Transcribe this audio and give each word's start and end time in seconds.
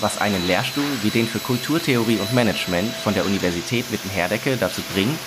was 0.00 0.18
einen 0.18 0.46
Lehrstuhl 0.46 0.84
wie 1.02 1.10
den 1.10 1.26
für 1.26 1.38
Kulturtheorie 1.38 2.18
und 2.18 2.32
Management 2.32 2.92
von 2.94 3.14
der 3.14 3.24
Universität 3.24 3.90
Witten-Herdecke 3.90 4.56
dazu 4.56 4.82
bringt, 4.94 5.18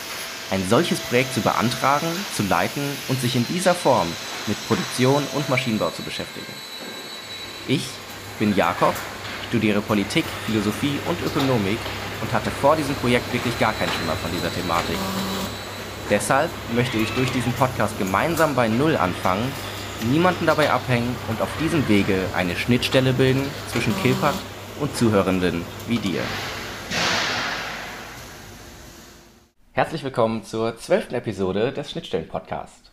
ein 0.52 0.64
solches 0.70 1.00
Projekt 1.00 1.34
zu 1.34 1.42
beantragen, 1.42 2.08
zu 2.36 2.44
leiten 2.44 2.84
und 3.08 3.20
sich 3.20 3.36
in 3.36 3.46
dieser 3.48 3.74
Form 3.74 4.08
mit 4.48 4.58
Produktion 4.68 5.24
und 5.34 5.50
Maschinenbau 5.50 5.90
zu 5.90 6.04
beschäftigen. 6.04 6.52
Ich 7.68 7.86
bin 8.40 8.56
Jakob, 8.56 8.94
studiere 9.50 9.82
Politik, 9.82 10.26
Philosophie 10.46 11.00
und 11.08 11.18
Ökonomik 11.26 11.80
und 12.22 12.32
hatte 12.34 12.52
vor 12.52 12.76
diesem 12.76 12.96
Projekt 12.96 13.32
wirklich 13.34 13.58
gar 13.60 13.74
keinen 13.74 13.92
Schimmer 13.92 14.16
von 14.16 14.32
dieser 14.32 14.54
Thematik. 14.54 14.98
Deshalb 16.10 16.50
möchte 16.76 16.98
ich 16.98 17.10
durch 17.12 17.32
diesen 17.32 17.54
Podcast 17.54 17.98
gemeinsam 17.98 18.56
bei 18.56 18.68
Null 18.68 18.98
anfangen, 18.98 19.52
niemanden 20.12 20.46
dabei 20.46 20.70
abhängen 20.70 21.16
und 21.30 21.42
auf 21.42 21.50
diesem 21.62 21.88
Wege 21.88 22.26
eine 22.36 22.56
Schnittstelle 22.56 23.14
bilden 23.14 23.46
zwischen 23.72 23.96
Kilpat 24.02 24.36
und 24.80 24.96
Zuhörenden 24.96 25.64
wie 25.88 25.98
dir. 25.98 26.22
Herzlich 29.72 30.04
willkommen 30.04 30.44
zur 30.44 30.78
zwölften 30.78 31.16
Episode 31.16 31.72
des 31.72 31.92
Schnittstellen-Podcasts. 31.92 32.92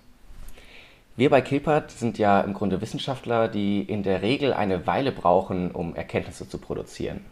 Wir 1.17 1.31
bei 1.31 1.41
Kilpat 1.41 1.91
sind 1.91 2.19
ja 2.19 2.41
im 2.41 2.55
Grunde 2.55 2.81
Wissenschaftler, 2.81 3.49
die 3.49 3.83
in 3.83 4.03
der 4.03 4.23
Regel 4.23 4.53
eine 4.53 4.87
Weile 4.87 5.13
brauchen, 5.13 5.71
um 5.71 5.95
Erkenntnisse 5.95 6.49
zu 6.49 6.59
produzieren. 6.59 7.25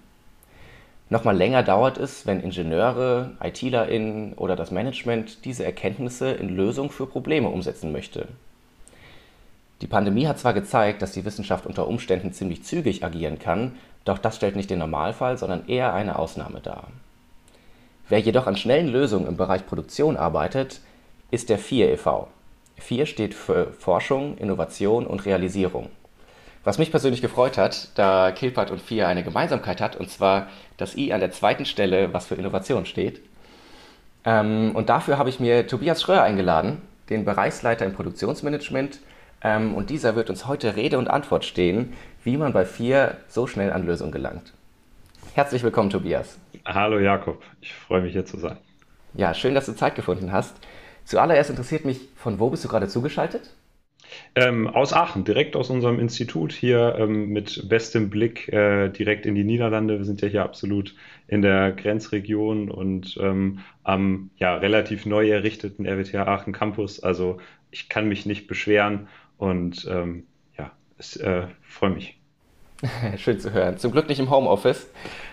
Nochmal 1.11 1.37
länger 1.37 1.63
dauert 1.63 1.97
es, 1.97 2.27
wenn 2.27 2.41
Ingenieure, 2.41 3.33
ITlerInnen 3.43 4.35
oder 4.35 4.57
das 4.57 4.71
Management 4.71 5.45
diese 5.47 5.65
Erkenntnisse 5.65 6.33
in 6.33 6.51
Lösungen 6.51 6.91
für 6.91 7.07
Probleme 7.07 7.49
umsetzen 7.49 7.93
möchte. 7.93 8.29
Die 9.81 9.87
Pandemie 9.87 10.27
hat 10.27 10.39
zwar 10.39 10.55
gezeigt, 10.55 11.03
dass 11.03 11.13
die 11.13 11.25
Wissenschaft 11.25 11.67
unter 11.67 11.87
Umständen 11.87 12.33
ziemlich 12.33 12.65
zügig 12.65 13.05
agieren 13.05 13.39
kann, 13.39 13.77
doch 14.05 14.19
das 14.19 14.37
stellt 14.37 14.57
nicht 14.57 14.71
den 14.71 14.81
Normalfall, 14.81 15.39
sondern 15.39 15.69
eher 15.69 15.95
eine 15.95 16.19
Ausnahme 16.19 16.61
dar. 16.61 16.89
Wer 18.09 18.21
jedoch 18.21 18.47
an 18.47 18.57
schnellen 18.57 18.89
Lösungen 18.89 19.27
im 19.27 19.37
Bereich 19.37 19.67
Produktion 19.67 20.17
arbeitet, 20.17 20.81
ist 21.31 21.51
der 21.51 21.59
4 21.59 21.93
e.V. 21.93 22.29
4 22.79 23.07
steht 23.07 23.35
für 23.35 23.73
Forschung, 23.73 24.39
Innovation 24.39 25.07
und 25.07 25.27
Realisierung. 25.27 25.91
Was 26.65 26.79
mich 26.79 26.91
persönlich 26.91 27.23
gefreut 27.23 27.59
hat, 27.59 27.89
da 27.95 28.33
Kilpat 28.33 28.71
und 28.71 28.81
4 28.81 29.09
eine 29.09 29.25
Gemeinsamkeit 29.25 29.81
hat, 29.81 29.97
und 29.97 30.11
zwar 30.11 30.49
das 30.77 30.97
I 30.97 31.13
an 31.13 31.21
der 31.21 31.31
zweiten 31.31 31.65
Stelle, 31.65 32.13
was 32.13 32.27
für 32.27 32.35
Innovation 32.35 32.87
steht. 32.87 33.21
Ähm, 34.25 34.73
und 34.75 34.89
dafür 34.89 35.19
habe 35.19 35.29
ich 35.29 35.41
mir 35.41 35.67
Tobias 35.67 36.03
Schröer 36.03 36.23
eingeladen, 36.23 36.83
den 37.11 37.25
Bereichsleiter 37.25 37.87
im 37.87 37.95
Produktionsmanagement. 37.95 39.01
Ähm, 39.43 39.75
und 39.75 39.91
dieser 39.91 40.17
wird 40.17 40.31
uns 40.31 40.47
heute 40.47 40.77
Rede 40.77 40.99
und 40.99 41.09
Antwort 41.09 41.45
stehen, 41.45 41.93
wie 42.25 42.37
man 42.37 42.53
bei 42.53 42.65
4 42.65 43.17
so 43.29 43.47
schnell 43.47 43.73
an 43.73 43.87
Lösungen 43.87 44.13
gelangt. 44.13 44.53
Herzlich 45.35 45.63
willkommen, 45.63 45.91
Tobias. 45.91 46.39
Hallo 46.65 46.99
Jakob, 46.99 47.43
ich 47.61 47.73
freue 47.73 48.03
mich 48.03 48.13
hier 48.13 48.27
zu 48.27 48.39
sein. 48.39 48.57
Ja, 49.15 49.35
schön, 49.35 49.55
dass 49.55 49.67
du 49.67 49.73
Zeit 49.73 49.95
gefunden 49.95 50.33
hast. 50.33 50.57
Zuallererst 51.05 51.51
interessiert 51.51 51.85
mich, 51.85 52.01
von 52.17 52.39
wo 52.39 52.51
bist 52.51 52.65
du 52.65 52.69
gerade 52.69 52.89
zugeschaltet? 52.89 53.55
Ähm, 54.35 54.67
aus 54.67 54.93
Aachen, 54.93 55.25
direkt 55.25 55.55
aus 55.57 55.71
unserem 55.71 55.99
Institut 55.99 56.53
hier 56.53 56.97
ähm, 56.99 57.29
mit 57.29 57.69
bestem 57.69 58.11
Blick 58.11 58.49
äh, 58.53 58.89
direkt 58.89 59.27
in 59.27 59.35
die 59.35 59.45
Niederlande. 59.45 59.99
Wir 59.99 60.05
sind 60.05 60.21
ja 60.21 60.29
hier 60.29 60.43
absolut 60.43 60.95
in 61.27 61.43
der 61.43 61.73
Grenzregion 61.73 62.71
und 62.71 63.19
ähm, 63.21 63.61
am 63.85 64.31
ja, 64.37 64.57
relativ 64.57 65.07
neu 65.07 65.31
errichteten 65.31 65.87
RWTH 65.87 66.27
Aachen 66.27 66.53
Campus. 66.53 67.01
Also 67.01 67.39
ich 67.71 67.89
kann 67.89 68.09
mich 68.09 68.27
nicht 68.27 68.47
beschweren 68.47 69.09
und 69.39 69.87
ähm, 69.91 70.25
ja, 70.59 70.73
ich 70.99 71.19
äh, 71.21 71.47
freue 71.63 71.91
mich. 71.91 72.19
Schön 73.17 73.41
zu 73.41 73.53
hören. 73.53 73.79
Zum 73.79 73.93
Glück 73.93 74.09
nicht 74.09 74.21
im 74.21 74.31
Homeoffice, 74.31 74.89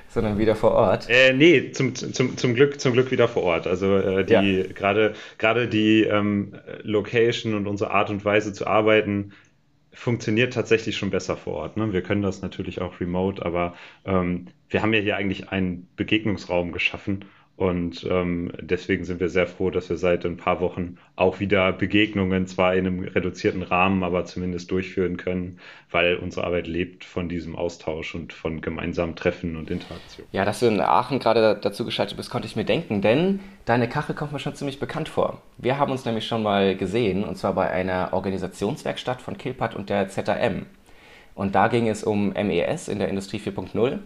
sondern 0.08 0.38
wieder 0.38 0.56
vor 0.56 0.72
Ort. 0.72 1.08
Äh, 1.10 1.34
nee, 1.34 1.72
zum, 1.72 1.94
zum, 1.94 2.38
zum, 2.38 2.56
Glück, 2.56 2.80
zum 2.80 2.94
Glück 2.94 3.12
wieder 3.12 3.28
vor 3.28 3.44
Ort. 3.44 3.68
Also 3.68 3.98
äh, 3.98 4.26
die 4.26 4.34
ja. 4.34 4.64
gerade 4.74 5.14
gerade 5.38 5.68
die 5.68 6.04
ähm, 6.04 6.56
Location 6.82 7.54
und 7.54 7.68
unsere 7.68 7.92
Art 7.92 8.10
und 8.10 8.24
Weise 8.26 8.54
zu 8.54 8.66
arbeiten 8.66 9.34
funktioniert 9.92 10.54
tatsächlich 10.54 10.98
schon 10.98 11.10
besser 11.10 11.38
vor 11.38 11.54
Ort. 11.54 11.78
Ne? 11.78 11.94
Wir 11.94 12.02
können 12.02 12.22
das 12.22 12.42
natürlich 12.42 12.82
auch 12.82 13.00
remote, 13.00 13.46
aber 13.46 13.76
ähm, 14.06 14.48
wir 14.70 14.82
haben 14.82 14.94
ja 14.94 15.00
hier 15.00 15.16
eigentlich 15.16 15.50
einen 15.50 15.88
Begegnungsraum 15.96 16.72
geschaffen 16.72 17.26
und 17.58 18.06
ähm, 18.10 18.52
deswegen 18.60 19.06
sind 19.06 19.22
wir 19.22 19.30
sehr 19.30 19.48
froh, 19.48 19.70
dass 19.70 19.90
wir 19.90 19.96
seit 19.96 20.26
ein 20.26 20.36
paar 20.36 20.60
Wochen 20.60 20.98
auch 21.16 21.40
wieder 21.40 21.72
Begegnungen, 21.72 22.48
zwar 22.48 22.76
in 22.76 22.86
einem 22.86 23.00
reduzierten 23.04 23.64
Rahmen, 23.64 24.04
aber 24.04 24.26
zumindest 24.26 24.72
durchführen 24.72 25.16
können, 25.16 25.60
weil 25.90 26.18
unsere 26.18 26.46
Arbeit 26.46 26.68
lebt 26.68 27.06
von 27.06 27.30
diesem 27.30 27.56
Austausch 27.56 28.14
und 28.14 28.34
von 28.34 28.60
gemeinsamen 28.60 29.16
Treffen 29.16 29.56
und 29.56 29.72
Interaktion. 29.72 30.28
Ja, 30.34 30.44
dass 30.44 30.60
du 30.60 30.66
in 30.66 30.82
Aachen 30.82 31.20
gerade 31.20 31.58
dazu 31.62 31.86
geschaltet 31.86 32.18
bist, 32.18 32.30
konnte 32.30 32.46
ich 32.46 32.58
mir 32.58 32.66
denken, 32.66 33.02
denn 33.02 33.40
deine 33.64 33.88
Kachel 33.88 34.16
kommt 34.16 34.34
mir 34.34 34.40
schon 34.40 34.56
ziemlich 34.56 34.82
bekannt 34.82 35.08
vor. 35.08 35.42
Wir 35.58 35.80
haben 35.80 35.94
uns 35.94 36.04
nämlich 36.04 36.28
schon 36.28 36.44
mal 36.44 36.76
gesehen, 36.76 37.24
und 37.24 37.38
zwar 37.38 37.54
bei 37.54 37.72
einer 37.72 38.10
Organisationswerkstatt 38.12 39.22
von 39.22 39.38
Kilpat 39.38 39.76
und 39.78 39.90
der 39.90 40.10
ZAM. 40.10 40.66
Und 41.36 41.56
da 41.56 41.70
ging 41.70 41.88
es 41.88 42.04
um 42.04 42.34
MES 42.34 42.90
in 42.90 43.00
der 43.00 43.08
Industrie 43.08 43.40
4.0 43.40 44.00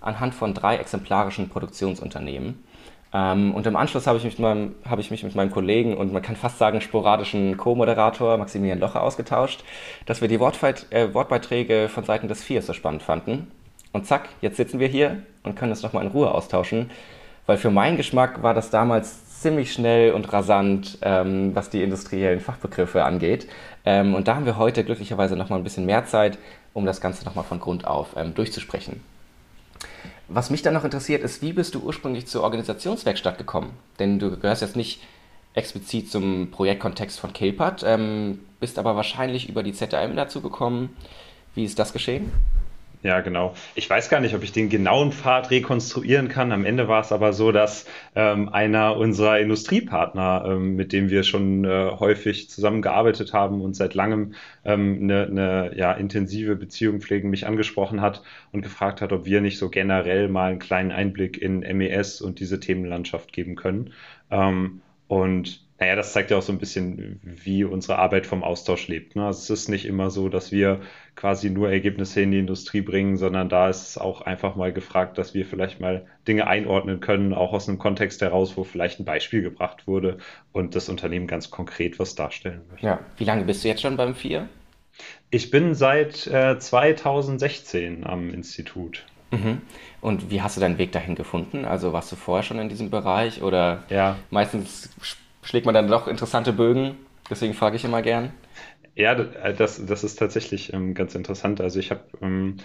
anhand 0.00 0.34
von 0.34 0.54
drei 0.54 0.76
exemplarischen 0.76 1.48
Produktionsunternehmen. 1.48 2.64
Ähm, 3.12 3.54
und 3.54 3.66
im 3.66 3.76
Anschluss 3.76 4.06
habe 4.06 4.18
ich, 4.18 4.24
mich 4.24 4.38
hab 4.38 4.98
ich 4.98 5.10
mich 5.10 5.22
mit 5.22 5.34
meinem 5.34 5.50
Kollegen 5.50 5.96
und 5.96 6.12
man 6.12 6.22
kann 6.22 6.36
fast 6.36 6.58
sagen 6.58 6.80
sporadischen 6.80 7.56
Co-Moderator 7.56 8.36
Maximilian 8.36 8.78
Locher 8.78 9.02
ausgetauscht, 9.02 9.64
dass 10.06 10.20
wir 10.20 10.28
die 10.28 10.40
Wortfeit, 10.40 10.86
äh, 10.90 11.14
Wortbeiträge 11.14 11.88
von 11.88 12.04
Seiten 12.04 12.28
des 12.28 12.42
Viers 12.42 12.66
so 12.66 12.72
spannend 12.72 13.02
fanden. 13.02 13.50
Und 13.92 14.06
zack, 14.06 14.28
jetzt 14.40 14.56
sitzen 14.56 14.80
wir 14.80 14.88
hier 14.88 15.22
und 15.42 15.56
können 15.56 15.72
es 15.72 15.82
nochmal 15.82 16.04
in 16.04 16.10
Ruhe 16.10 16.32
austauschen, 16.32 16.90
weil 17.46 17.56
für 17.56 17.70
meinen 17.70 17.96
Geschmack 17.96 18.42
war 18.42 18.52
das 18.52 18.70
damals 18.70 19.40
ziemlich 19.40 19.72
schnell 19.72 20.12
und 20.12 20.32
rasant, 20.32 20.98
ähm, 21.02 21.54
was 21.54 21.70
die 21.70 21.82
industriellen 21.82 22.40
Fachbegriffe 22.40 23.04
angeht. 23.04 23.48
Ähm, 23.84 24.14
und 24.14 24.28
da 24.28 24.34
haben 24.34 24.46
wir 24.46 24.58
heute 24.58 24.84
glücklicherweise 24.84 25.36
nochmal 25.36 25.60
ein 25.60 25.64
bisschen 25.64 25.86
mehr 25.86 26.04
Zeit, 26.06 26.38
um 26.74 26.84
das 26.84 27.00
Ganze 27.00 27.24
nochmal 27.24 27.44
von 27.44 27.60
Grund 27.60 27.86
auf 27.86 28.08
ähm, 28.16 28.34
durchzusprechen. 28.34 29.00
Was 30.28 30.50
mich 30.50 30.62
dann 30.62 30.74
noch 30.74 30.84
interessiert, 30.84 31.22
ist, 31.22 31.40
wie 31.40 31.52
bist 31.52 31.74
du 31.74 31.80
ursprünglich 31.80 32.26
zur 32.26 32.42
Organisationswerkstatt 32.42 33.38
gekommen? 33.38 33.70
Denn 33.98 34.18
du 34.18 34.36
gehörst 34.36 34.62
jetzt 34.62 34.76
nicht 34.76 35.00
explizit 35.54 36.10
zum 36.10 36.50
Projektkontext 36.50 37.18
von 37.18 37.32
Kilpat, 37.32 37.82
ähm, 37.84 38.40
bist 38.60 38.78
aber 38.78 38.96
wahrscheinlich 38.96 39.48
über 39.48 39.62
die 39.62 39.72
ZAM 39.72 40.16
dazu 40.16 40.40
gekommen. 40.40 40.96
Wie 41.54 41.64
ist 41.64 41.78
das 41.78 41.92
geschehen? 41.92 42.32
Ja, 43.02 43.20
genau. 43.20 43.54
Ich 43.74 43.88
weiß 43.88 44.08
gar 44.08 44.20
nicht, 44.20 44.34
ob 44.34 44.42
ich 44.42 44.52
den 44.52 44.68
genauen 44.68 45.12
Pfad 45.12 45.50
rekonstruieren 45.50 46.28
kann. 46.28 46.50
Am 46.50 46.64
Ende 46.64 46.88
war 46.88 47.02
es 47.02 47.12
aber 47.12 47.32
so, 47.32 47.52
dass 47.52 47.86
ähm, 48.14 48.48
einer 48.48 48.96
unserer 48.96 49.38
Industriepartner, 49.38 50.44
ähm, 50.48 50.76
mit 50.76 50.92
dem 50.92 51.10
wir 51.10 51.22
schon 51.22 51.64
äh, 51.64 51.90
häufig 52.00 52.50
zusammengearbeitet 52.50 53.32
haben 53.32 53.60
und 53.60 53.74
seit 53.76 53.94
langem 53.94 54.34
ähm, 54.64 54.98
eine, 55.02 55.26
eine 55.26 55.76
ja, 55.76 55.92
intensive 55.92 56.56
Beziehung 56.56 57.00
pflegen, 57.00 57.30
mich 57.30 57.46
angesprochen 57.46 58.00
hat 58.00 58.22
und 58.52 58.62
gefragt 58.62 59.00
hat, 59.02 59.12
ob 59.12 59.24
wir 59.26 59.40
nicht 59.40 59.58
so 59.58 59.68
generell 59.68 60.28
mal 60.28 60.50
einen 60.50 60.58
kleinen 60.58 60.90
Einblick 60.90 61.40
in 61.40 61.60
MES 61.60 62.20
und 62.20 62.40
diese 62.40 62.60
Themenlandschaft 62.60 63.32
geben 63.32 63.56
können. 63.56 63.92
Ähm, 64.30 64.80
und 65.06 65.65
naja, 65.78 65.94
das 65.94 66.12
zeigt 66.12 66.30
ja 66.30 66.38
auch 66.38 66.42
so 66.42 66.52
ein 66.52 66.58
bisschen, 66.58 67.20
wie 67.22 67.64
unsere 67.64 67.98
Arbeit 67.98 68.26
vom 68.26 68.42
Austausch 68.42 68.88
lebt. 68.88 69.14
Ne? 69.14 69.26
Also 69.26 69.40
es 69.40 69.60
ist 69.60 69.68
nicht 69.68 69.84
immer 69.84 70.08
so, 70.08 70.30
dass 70.30 70.50
wir 70.50 70.80
quasi 71.16 71.50
nur 71.50 71.70
Ergebnisse 71.70 72.22
in 72.22 72.30
die 72.30 72.38
Industrie 72.38 72.80
bringen, 72.80 73.18
sondern 73.18 73.50
da 73.50 73.68
ist 73.68 73.90
es 73.90 73.98
auch 73.98 74.22
einfach 74.22 74.56
mal 74.56 74.72
gefragt, 74.72 75.18
dass 75.18 75.34
wir 75.34 75.44
vielleicht 75.44 75.78
mal 75.78 76.06
Dinge 76.26 76.46
einordnen 76.46 77.00
können, 77.00 77.34
auch 77.34 77.52
aus 77.52 77.68
einem 77.68 77.78
Kontext 77.78 78.22
heraus, 78.22 78.56
wo 78.56 78.64
vielleicht 78.64 79.00
ein 79.00 79.04
Beispiel 79.04 79.42
gebracht 79.42 79.86
wurde 79.86 80.16
und 80.52 80.74
das 80.74 80.88
Unternehmen 80.88 81.26
ganz 81.26 81.50
konkret 81.50 81.98
was 81.98 82.14
darstellen 82.14 82.62
möchte. 82.70 82.86
Ja, 82.86 83.00
wie 83.18 83.24
lange 83.24 83.44
bist 83.44 83.62
du 83.62 83.68
jetzt 83.68 83.82
schon 83.82 83.96
beim 83.96 84.14
FIR? 84.14 84.48
Ich 85.30 85.50
bin 85.50 85.74
seit 85.74 86.26
äh, 86.26 86.58
2016 86.58 88.06
am 88.06 88.32
Institut. 88.32 89.04
Mhm. 89.30 89.60
Und 90.00 90.30
wie 90.30 90.40
hast 90.40 90.56
du 90.56 90.60
deinen 90.60 90.78
Weg 90.78 90.92
dahin 90.92 91.16
gefunden? 91.16 91.66
Also 91.66 91.92
warst 91.92 92.10
du 92.12 92.16
vorher 92.16 92.44
schon 92.44 92.58
in 92.58 92.70
diesem 92.70 92.90
Bereich 92.90 93.42
oder 93.42 93.82
ja. 93.90 94.16
meistens 94.30 94.90
schlägt 95.46 95.64
man 95.64 95.74
dann 95.74 95.88
doch 95.88 96.08
interessante 96.08 96.52
Bögen. 96.52 96.96
Deswegen 97.30 97.54
frage 97.54 97.76
ich 97.76 97.84
immer 97.84 98.02
gern. 98.02 98.32
Ja, 98.94 99.14
das, 99.14 99.84
das 99.84 100.04
ist 100.04 100.16
tatsächlich 100.18 100.72
ähm, 100.72 100.94
ganz 100.94 101.14
interessant. 101.14 101.60
Also 101.60 101.78
ich 101.78 101.90
habe 101.90 102.02
ähm, 102.20 102.56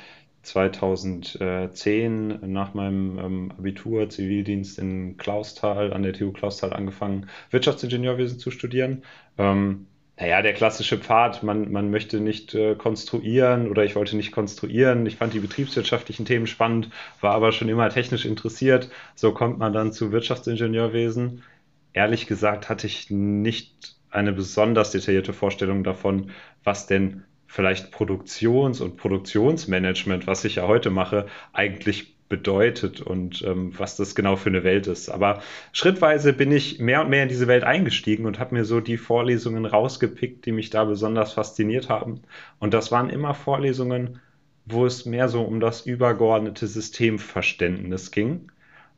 2010 0.44 2.40
nach 2.52 2.74
meinem 2.74 3.20
ähm, 3.20 3.52
Abitur 3.58 4.10
Zivildienst 4.10 4.80
in 4.80 5.18
Clausthal, 5.18 5.94
an 5.94 6.04
der 6.04 6.14
TU 6.14 6.32
Clausthal 6.32 6.74
angefangen, 6.74 7.28
Wirtschaftsingenieurwesen 7.52 8.40
zu 8.40 8.50
studieren. 8.50 9.04
Ähm, 9.38 9.88
naja, 10.20 10.42
der 10.42 10.54
klassische 10.54 10.98
Pfad, 10.98 11.44
man, 11.44 11.72
man 11.72 11.90
möchte 11.90 12.20
nicht 12.20 12.54
äh, 12.54 12.76
konstruieren 12.76 13.70
oder 13.70 13.84
ich 13.84 13.96
wollte 13.96 14.16
nicht 14.16 14.32
konstruieren. 14.32 15.06
Ich 15.06 15.18
fand 15.18 15.34
die 15.34 15.40
betriebswirtschaftlichen 15.40 16.26
Themen 16.26 16.48
spannend, 16.48 16.90
war 17.22 17.34
aber 17.34 17.52
schon 17.52 17.70
immer 17.70 17.90
technisch 17.90 18.26
interessiert. 18.26 18.90
So 19.16 19.34
kommt 19.34 19.58
man 19.58 19.74
dann 19.74 19.92
zu 19.94 20.12
Wirtschaftsingenieurwesen. 20.12 21.44
Ehrlich 21.94 22.28
gesagt 22.28 22.70
hatte 22.70 22.88
ich 22.88 23.10
nicht 23.10 23.96
eine 24.10 24.34
besonders 24.34 24.92
detaillierte 24.92 25.34
Vorstellung 25.34 25.84
davon, 25.84 26.32
was 26.64 26.88
denn 26.88 27.24
vielleicht 27.48 27.92
Produktions- 27.92 28.82
und 28.82 28.98
Produktionsmanagement, 28.98 30.28
was 30.28 30.46
ich 30.46 30.56
ja 30.56 30.68
heute 30.68 30.90
mache, 30.90 31.28
eigentlich 31.54 32.16
bedeutet 32.32 33.02
und 33.02 33.42
ähm, 33.42 33.78
was 33.78 33.98
das 33.98 34.16
genau 34.16 34.38
für 34.38 34.50
eine 34.50 34.64
Welt 34.64 34.88
ist. 34.88 35.10
Aber 35.10 35.42
schrittweise 35.74 36.32
bin 36.32 36.50
ich 36.54 36.80
mehr 36.80 37.02
und 37.02 37.10
mehr 37.10 37.24
in 37.24 37.30
diese 37.30 37.48
Welt 37.48 37.66
eingestiegen 37.66 38.26
und 38.26 38.40
habe 38.40 38.56
mir 38.56 38.64
so 38.64 38.80
die 38.80 38.96
Vorlesungen 38.96 39.66
rausgepickt, 39.66 40.46
die 40.46 40.54
mich 40.54 40.70
da 40.70 40.86
besonders 40.86 41.34
fasziniert 41.34 41.90
haben. 41.90 42.22
Und 42.60 42.74
das 42.74 42.90
waren 42.90 43.10
immer 43.10 43.34
Vorlesungen, 43.34 44.22
wo 44.66 44.86
es 44.86 45.06
mehr 45.06 45.28
so 45.28 45.42
um 45.42 45.60
das 45.60 45.86
übergeordnete 45.86 46.68
Systemverständnis 46.68 48.12
ging. 48.12 48.50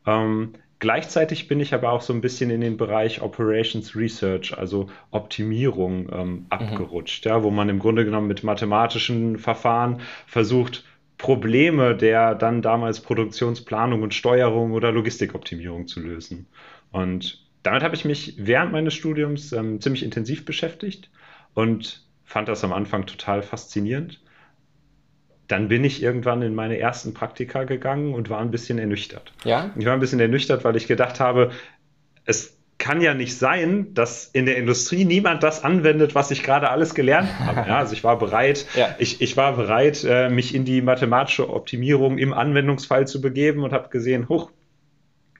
Ähm, 0.06 0.52
Gleichzeitig 0.84 1.48
bin 1.48 1.60
ich 1.60 1.72
aber 1.72 1.92
auch 1.92 2.02
so 2.02 2.12
ein 2.12 2.20
bisschen 2.20 2.50
in 2.50 2.60
den 2.60 2.76
Bereich 2.76 3.22
Operations 3.22 3.96
Research, 3.96 4.54
also 4.54 4.90
Optimierung, 5.12 6.10
ähm, 6.12 6.28
mhm. 6.28 6.46
abgerutscht, 6.50 7.24
mhm. 7.24 7.30
ja, 7.30 7.42
wo 7.42 7.50
man 7.50 7.70
im 7.70 7.78
Grunde 7.78 8.04
genommen 8.04 8.28
mit 8.28 8.44
mathematischen 8.44 9.38
Verfahren 9.38 10.02
versucht, 10.26 10.84
Probleme 11.16 11.96
der 11.96 12.34
dann 12.34 12.60
damals 12.60 13.00
Produktionsplanung 13.00 14.02
und 14.02 14.12
Steuerung 14.12 14.72
oder 14.72 14.92
Logistikoptimierung 14.92 15.86
zu 15.86 16.00
lösen. 16.00 16.48
Und 16.92 17.42
damit 17.62 17.82
habe 17.82 17.94
ich 17.94 18.04
mich 18.04 18.34
während 18.36 18.72
meines 18.72 18.92
Studiums 18.92 19.52
ähm, 19.52 19.80
ziemlich 19.80 20.02
intensiv 20.02 20.44
beschäftigt 20.44 21.08
und 21.54 22.04
fand 22.24 22.46
das 22.48 22.62
am 22.62 22.74
Anfang 22.74 23.06
total 23.06 23.40
faszinierend 23.40 24.20
dann 25.48 25.68
bin 25.68 25.84
ich 25.84 26.02
irgendwann 26.02 26.42
in 26.42 26.54
meine 26.54 26.78
ersten 26.78 27.12
Praktika 27.12 27.64
gegangen 27.64 28.14
und 28.14 28.30
war 28.30 28.40
ein 28.40 28.50
bisschen 28.50 28.78
ernüchtert. 28.78 29.32
Ja? 29.44 29.70
Ich 29.76 29.84
war 29.84 29.92
ein 29.92 30.00
bisschen 30.00 30.20
ernüchtert, 30.20 30.64
weil 30.64 30.76
ich 30.76 30.86
gedacht 30.86 31.20
habe, 31.20 31.50
es 32.24 32.56
kann 32.78 33.00
ja 33.00 33.14
nicht 33.14 33.36
sein, 33.36 33.94
dass 33.94 34.26
in 34.26 34.46
der 34.46 34.56
Industrie 34.56 35.04
niemand 35.04 35.42
das 35.42 35.62
anwendet, 35.62 36.14
was 36.14 36.30
ich 36.30 36.42
gerade 36.42 36.70
alles 36.70 36.94
gelernt 36.94 37.28
habe. 37.38 37.68
Ja, 37.68 37.78
also 37.78 37.92
ich 37.92 38.04
war 38.04 38.18
bereit, 38.18 38.66
ja. 38.74 38.94
ich, 38.98 39.20
ich 39.20 39.36
war 39.36 39.54
bereit, 39.54 40.04
äh, 40.04 40.28
mich 40.28 40.54
in 40.54 40.64
die 40.64 40.82
mathematische 40.82 41.48
Optimierung 41.50 42.18
im 42.18 42.32
Anwendungsfall 42.32 43.06
zu 43.06 43.20
begeben 43.20 43.62
und 43.62 43.72
habe 43.72 43.90
gesehen, 43.90 44.28
hoch, 44.28 44.50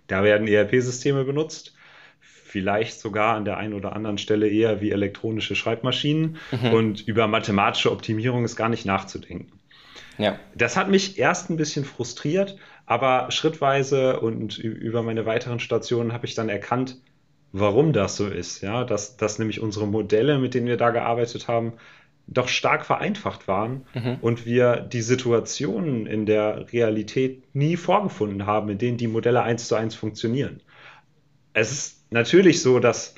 da 0.06 0.22
werden 0.22 0.46
ERP-Systeme 0.46 1.24
benutzt. 1.24 1.74
Vielleicht 2.20 3.00
sogar 3.00 3.34
an 3.34 3.44
der 3.44 3.56
einen 3.56 3.74
oder 3.74 3.96
anderen 3.96 4.16
Stelle 4.16 4.48
eher 4.48 4.80
wie 4.80 4.92
elektronische 4.92 5.56
Schreibmaschinen. 5.56 6.36
Mhm. 6.52 6.72
Und 6.72 7.08
über 7.08 7.26
mathematische 7.26 7.90
Optimierung 7.90 8.44
ist 8.44 8.54
gar 8.54 8.68
nicht 8.68 8.86
nachzudenken. 8.86 9.50
Ja. 10.18 10.38
Das 10.54 10.76
hat 10.76 10.88
mich 10.88 11.18
erst 11.18 11.50
ein 11.50 11.56
bisschen 11.56 11.84
frustriert, 11.84 12.56
aber 12.86 13.30
schrittweise 13.30 14.20
und 14.20 14.58
über 14.58 15.02
meine 15.02 15.26
weiteren 15.26 15.60
Stationen 15.60 16.12
habe 16.12 16.26
ich 16.26 16.34
dann 16.34 16.48
erkannt, 16.48 16.98
warum 17.52 17.92
das 17.92 18.16
so 18.16 18.26
ist. 18.26 18.60
Ja, 18.60 18.84
dass, 18.84 19.16
dass 19.16 19.38
nämlich 19.38 19.60
unsere 19.60 19.86
Modelle, 19.86 20.38
mit 20.38 20.54
denen 20.54 20.66
wir 20.66 20.76
da 20.76 20.90
gearbeitet 20.90 21.48
haben, 21.48 21.74
doch 22.26 22.48
stark 22.48 22.86
vereinfacht 22.86 23.48
waren 23.48 23.84
mhm. 23.94 24.16
und 24.20 24.46
wir 24.46 24.76
die 24.76 25.02
Situationen 25.02 26.06
in 26.06 26.26
der 26.26 26.72
Realität 26.72 27.54
nie 27.54 27.76
vorgefunden 27.76 28.46
haben, 28.46 28.70
in 28.70 28.78
denen 28.78 28.96
die 28.96 29.08
Modelle 29.08 29.42
eins 29.42 29.68
zu 29.68 29.74
eins 29.74 29.94
funktionieren. 29.94 30.60
Es 31.52 31.70
ist 31.70 32.12
natürlich 32.12 32.62
so, 32.62 32.78
dass 32.78 33.14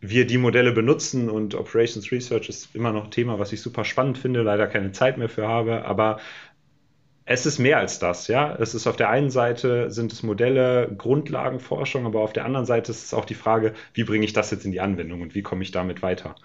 wir 0.00 0.26
die 0.26 0.38
Modelle 0.38 0.72
benutzen 0.72 1.28
und 1.28 1.54
Operations 1.54 2.12
Research 2.12 2.48
ist 2.48 2.74
immer 2.74 2.92
noch 2.92 3.04
ein 3.04 3.10
Thema, 3.10 3.38
was 3.38 3.52
ich 3.52 3.60
super 3.60 3.84
spannend 3.84 4.18
finde, 4.18 4.42
leider 4.42 4.66
keine 4.66 4.92
Zeit 4.92 5.18
mehr 5.18 5.28
für 5.28 5.48
habe, 5.48 5.84
aber 5.84 6.20
es 7.24 7.44
ist 7.44 7.58
mehr 7.58 7.78
als 7.78 7.98
das, 7.98 8.26
ja. 8.28 8.54
Es 8.56 8.74
ist 8.74 8.86
auf 8.86 8.96
der 8.96 9.10
einen 9.10 9.30
Seite 9.30 9.90
sind 9.90 10.12
es 10.12 10.22
Modelle, 10.22 10.90
Grundlagenforschung, 10.96 12.06
aber 12.06 12.20
auf 12.20 12.32
der 12.32 12.46
anderen 12.46 12.64
Seite 12.64 12.90
ist 12.90 13.04
es 13.04 13.14
auch 13.14 13.26
die 13.26 13.34
Frage, 13.34 13.74
wie 13.92 14.04
bringe 14.04 14.24
ich 14.24 14.32
das 14.32 14.50
jetzt 14.50 14.64
in 14.64 14.72
die 14.72 14.80
Anwendung 14.80 15.20
und 15.20 15.34
wie 15.34 15.42
komme 15.42 15.62
ich 15.62 15.70
damit 15.70 16.00
weiter? 16.00 16.36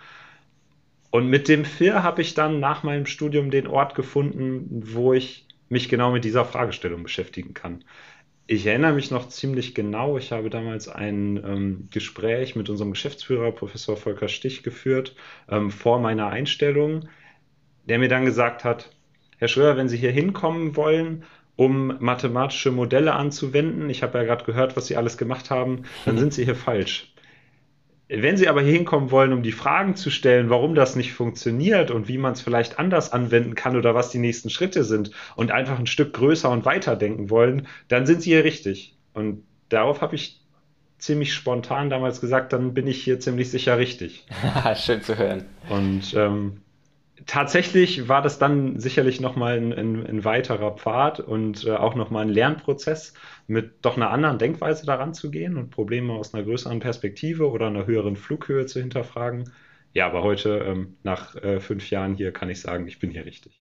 Und 1.09 1.27
mit 1.29 1.47
dem 1.47 1.63
FIR 1.63 2.03
habe 2.03 2.21
ich 2.21 2.33
dann 2.33 2.59
nach 2.59 2.83
meinem 2.83 3.05
Studium 3.05 3.51
den 3.51 3.67
Ort 3.67 3.95
gefunden, 3.95 4.81
wo 4.83 5.13
ich 5.13 5.47
mich 5.69 5.87
genau 5.87 6.11
mit 6.11 6.25
dieser 6.25 6.43
Fragestellung 6.43 7.03
beschäftigen 7.03 7.53
kann. 7.53 7.83
Ich 8.45 8.65
erinnere 8.65 8.93
mich 8.93 9.09
noch 9.09 9.29
ziemlich 9.29 9.73
genau. 9.73 10.17
Ich 10.17 10.31
habe 10.31 10.49
damals 10.49 10.89
ein 10.89 11.37
ähm, 11.37 11.87
Gespräch 11.91 12.55
mit 12.55 12.69
unserem 12.69 12.91
Geschäftsführer, 12.91 13.51
Professor 13.53 13.95
Volker 13.95 14.27
Stich, 14.27 14.63
geführt 14.63 15.15
ähm, 15.49 15.71
vor 15.71 15.99
meiner 15.99 16.27
Einstellung, 16.27 17.07
der 17.85 17.99
mir 17.99 18.09
dann 18.09 18.25
gesagt 18.25 18.63
hat, 18.65 18.91
Herr 19.37 19.47
Schröer, 19.47 19.77
wenn 19.77 19.87
Sie 19.89 19.97
hier 19.97 20.11
hinkommen 20.11 20.75
wollen, 20.75 21.23
um 21.55 21.95
mathematische 21.99 22.71
Modelle 22.71 23.13
anzuwenden, 23.13 23.89
ich 23.89 24.03
habe 24.03 24.17
ja 24.17 24.23
gerade 24.25 24.45
gehört, 24.45 24.75
was 24.75 24.87
Sie 24.87 24.97
alles 24.97 25.17
gemacht 25.17 25.49
haben, 25.49 25.83
dann 26.05 26.17
sind 26.17 26.33
Sie 26.33 26.45
hier 26.45 26.55
falsch. 26.55 27.12
Wenn 28.15 28.37
Sie 28.37 28.47
aber 28.47 28.61
hier 28.61 28.73
hinkommen 28.73 29.09
wollen, 29.09 29.33
um 29.33 29.41
die 29.41 29.51
Fragen 29.51 29.95
zu 29.95 30.11
stellen, 30.11 30.51
warum 30.51 30.75
das 30.75 30.95
nicht 30.95 31.13
funktioniert 31.13 31.89
und 31.89 32.07
wie 32.07 32.19
man 32.19 32.33
es 32.33 32.41
vielleicht 32.41 32.77
anders 32.77 33.11
anwenden 33.11 33.55
kann 33.55 33.75
oder 33.75 33.95
was 33.95 34.11
die 34.11 34.19
nächsten 34.19 34.51
Schritte 34.51 34.83
sind 34.83 35.09
und 35.35 35.51
einfach 35.51 35.79
ein 35.79 35.87
Stück 35.87 36.13
größer 36.13 36.49
und 36.51 36.63
weiter 36.63 36.95
denken 36.95 37.31
wollen, 37.31 37.67
dann 37.87 38.05
sind 38.05 38.21
Sie 38.21 38.29
hier 38.29 38.43
richtig. 38.43 38.95
Und 39.13 39.43
darauf 39.69 40.01
habe 40.01 40.13
ich 40.15 40.41
ziemlich 40.99 41.33
spontan 41.33 41.89
damals 41.89 42.21
gesagt, 42.21 42.53
dann 42.53 42.75
bin 42.75 42.85
ich 42.85 43.03
hier 43.03 43.19
ziemlich 43.19 43.49
sicher 43.49 43.79
richtig. 43.79 44.27
Schön 44.75 45.01
zu 45.01 45.17
hören. 45.17 45.45
Und 45.69 46.13
ähm, 46.15 46.61
tatsächlich 47.25 48.07
war 48.07 48.21
das 48.21 48.39
dann 48.39 48.79
sicherlich 48.79 49.19
nochmal 49.19 49.57
ein, 49.57 49.73
ein, 49.73 50.05
ein 50.05 50.23
weiterer 50.25 50.71
Pfad 50.71 51.19
und 51.19 51.65
äh, 51.65 51.71
auch 51.71 51.95
nochmal 51.95 52.23
ein 52.23 52.29
Lernprozess, 52.29 53.13
mit 53.47 53.85
doch 53.85 53.97
einer 53.97 54.09
anderen 54.09 54.37
Denkweise 54.37 54.85
daran 54.85 55.13
zu 55.13 55.31
gehen 55.31 55.57
und 55.57 55.69
Probleme 55.69 56.13
aus 56.13 56.33
einer 56.33 56.43
größeren 56.43 56.79
Perspektive 56.79 57.49
oder 57.49 57.67
einer 57.67 57.85
höheren 57.85 58.15
Flughöhe 58.15 58.65
zu 58.65 58.79
hinterfragen. 58.79 59.51
Ja, 59.93 60.07
aber 60.07 60.23
heute, 60.23 60.65
ähm, 60.65 60.97
nach 61.03 61.35
äh, 61.35 61.59
fünf 61.59 61.89
Jahren 61.89 62.15
hier, 62.15 62.31
kann 62.31 62.49
ich 62.49 62.61
sagen, 62.61 62.87
ich 62.87 62.99
bin 62.99 63.11
hier 63.11 63.25
richtig. 63.25 63.61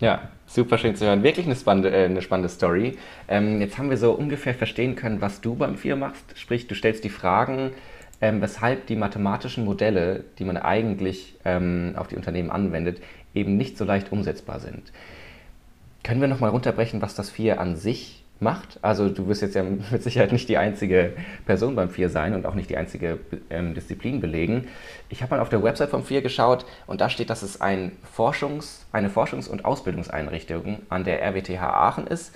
Ja, 0.00 0.30
super 0.46 0.78
schön 0.78 0.94
zu 0.94 1.06
hören. 1.06 1.22
Wirklich 1.22 1.46
eine 1.46 1.56
spannende, 1.56 1.90
äh, 1.90 2.04
eine 2.04 2.22
spannende 2.22 2.48
Story. 2.48 2.96
Ähm, 3.28 3.60
jetzt 3.60 3.78
haben 3.78 3.90
wir 3.90 3.96
so 3.96 4.12
ungefähr 4.12 4.54
verstehen 4.54 4.94
können, 4.94 5.20
was 5.20 5.40
du 5.40 5.54
beim 5.54 5.76
FIR 5.76 5.96
machst. 5.96 6.38
Sprich, 6.38 6.66
du 6.66 6.74
stellst 6.74 7.04
die 7.04 7.10
Fragen, 7.10 7.72
ähm, 8.22 8.40
weshalb 8.40 8.86
die 8.86 8.96
mathematischen 8.96 9.64
Modelle, 9.64 10.24
die 10.38 10.44
man 10.44 10.56
eigentlich 10.56 11.34
ähm, 11.44 11.94
auf 11.96 12.06
die 12.06 12.16
Unternehmen 12.16 12.50
anwendet, 12.50 13.02
eben 13.34 13.56
nicht 13.56 13.76
so 13.76 13.84
leicht 13.84 14.12
umsetzbar 14.12 14.60
sind. 14.60 14.92
Können 16.04 16.20
wir 16.20 16.28
nochmal 16.28 16.50
runterbrechen, 16.50 17.02
was 17.02 17.14
das 17.14 17.30
FIR 17.30 17.60
an 17.60 17.76
sich 17.76 18.24
macht? 18.38 18.78
Also 18.80 19.08
du 19.08 19.26
wirst 19.26 19.42
jetzt 19.42 19.56
ja 19.56 19.64
mit 19.90 20.02
Sicherheit 20.02 20.30
nicht 20.30 20.48
die 20.48 20.56
einzige 20.56 21.14
Person 21.46 21.74
beim 21.74 21.90
FIR 21.90 22.08
sein 22.08 22.34
und 22.34 22.46
auch 22.46 22.54
nicht 22.54 22.70
die 22.70 22.76
einzige 22.76 23.18
ähm, 23.50 23.74
Disziplin 23.74 24.20
belegen. 24.20 24.68
Ich 25.08 25.22
habe 25.22 25.34
mal 25.34 25.42
auf 25.42 25.48
der 25.48 25.64
Website 25.64 25.90
vom 25.90 26.04
FIR 26.04 26.22
geschaut 26.22 26.64
und 26.86 27.00
da 27.00 27.10
steht, 27.10 27.28
dass 27.28 27.42
es 27.42 27.60
ein 27.60 27.92
Forschungs-, 28.16 28.84
eine 28.92 29.08
Forschungs- 29.08 29.48
und 29.48 29.64
Ausbildungseinrichtung 29.64 30.78
an 30.88 31.02
der 31.02 31.22
RWTH 31.22 31.60
Aachen 31.60 32.06
ist 32.06 32.32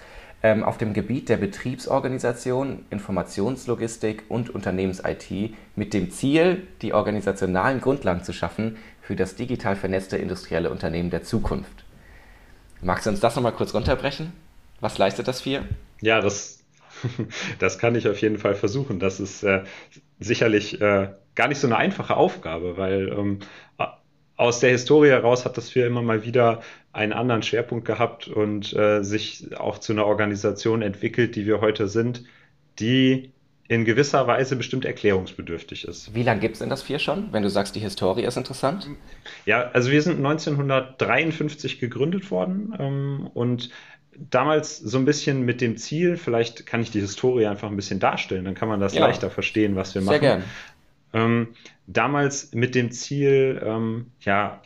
auf 0.65 0.79
dem 0.79 0.93
Gebiet 0.93 1.29
der 1.29 1.37
Betriebsorganisation, 1.37 2.85
Informationslogistik 2.91 4.25
und 4.29 4.51
Unternehmens-IT 4.51 5.55
mit 5.77 5.95
dem 5.95 6.11
Ziel, 6.11 6.67
die 6.83 6.93
organisationalen 6.93 7.81
Grundlagen 7.81 8.23
zu 8.23 8.33
schaffen 8.33 8.77
für 9.03 9.17
das 9.17 9.37
digital 9.37 9.77
vernetzte 9.77 10.17
industrielle 10.17 10.71
Unternehmen 10.71 11.11
der 11.11 11.23
Zukunft. 11.23 11.85
Magst 12.83 13.07
du 13.07 13.11
uns 13.11 13.21
das 13.21 13.37
nochmal 13.37 13.53
kurz 13.53 13.75
runterbrechen? 13.75 14.33
Was 14.81 14.99
leistet 14.99 15.29
das 15.29 15.41
FIR? 15.41 15.65
Ja, 16.01 16.21
das, 16.21 16.65
das 17.59 17.79
kann 17.79 17.95
ich 17.95 18.09
auf 18.09 18.21
jeden 18.21 18.39
Fall 18.39 18.55
versuchen. 18.55 18.99
Das 18.99 19.21
ist 19.21 19.43
äh, 19.43 19.65
sicherlich 20.21 20.81
äh, 20.81 21.09
gar 21.35 21.49
nicht 21.49 21.61
so 21.61 21.67
eine 21.67 21.77
einfache 21.77 22.17
Aufgabe, 22.17 22.77
weil 22.77 23.09
ähm, 23.09 23.39
aus 24.37 24.61
der 24.61 24.71
Historie 24.71 25.09
heraus 25.09 25.45
hat 25.45 25.57
das 25.57 25.71
FIR 25.71 25.87
immer 25.87 26.03
mal 26.03 26.25
wieder 26.25 26.61
einen 26.93 27.13
anderen 27.13 27.43
Schwerpunkt 27.43 27.87
gehabt 27.87 28.29
und 28.29 28.73
äh, 28.75 29.03
sich 29.03 29.57
auch 29.57 29.79
zu 29.79 29.93
einer 29.93 30.07
Organisation 30.07 30.83
entwickelt, 30.83 31.37
die 31.37 31.47
wir 31.47 31.61
heute 31.61 31.89
sind, 31.89 32.25
die 32.79 33.33
in 33.69 33.85
gewisser 33.85 34.27
Weise 34.27 34.55
bestimmt 34.55 34.85
erklärungsbedürftig 34.85 35.87
ist. 35.87 36.15
Wie 36.15 36.23
lange 36.23 36.41
gibt 36.41 36.55
es 36.55 36.61
denn 36.61 36.71
das 36.71 36.83
FIR 36.83 36.99
schon, 36.99 37.33
wenn 37.33 37.43
du 37.43 37.51
sagst, 37.51 37.75
die 37.75 37.81
Historie 37.81 38.23
ist 38.23 38.37
interessant? 38.37 38.89
Ja, 39.45 39.71
also 39.73 39.91
wir 39.91 40.01
sind 40.03 40.19
1953 40.19 41.81
gegründet 41.81 42.31
worden 42.31 42.75
ähm, 42.79 43.31
und 43.35 43.71
damals 44.31 44.79
so 44.79 44.99
ein 44.99 45.05
bisschen 45.05 45.45
mit 45.45 45.61
dem 45.61 45.77
Ziel, 45.77 46.17
vielleicht 46.17 46.67
kann 46.67 46.81
ich 46.81 46.91
die 46.91 47.01
Historie 47.01 47.47
einfach 47.47 47.69
ein 47.69 47.77
bisschen 47.77 48.01
darstellen, 48.01 48.45
dann 48.45 48.55
kann 48.55 48.69
man 48.69 48.81
das 48.81 48.95
ja. 48.95 49.01
leichter 49.01 49.31
verstehen, 49.31 49.77
was 49.77 49.95
wir 49.95 50.03
Sehr 50.03 50.11
machen. 50.11 50.21
Gern. 50.21 50.45
Ähm, 51.13 51.49
damals 51.87 52.53
mit 52.53 52.75
dem 52.75 52.91
Ziel, 52.91 53.61
ähm, 53.65 54.13
ja, 54.21 54.63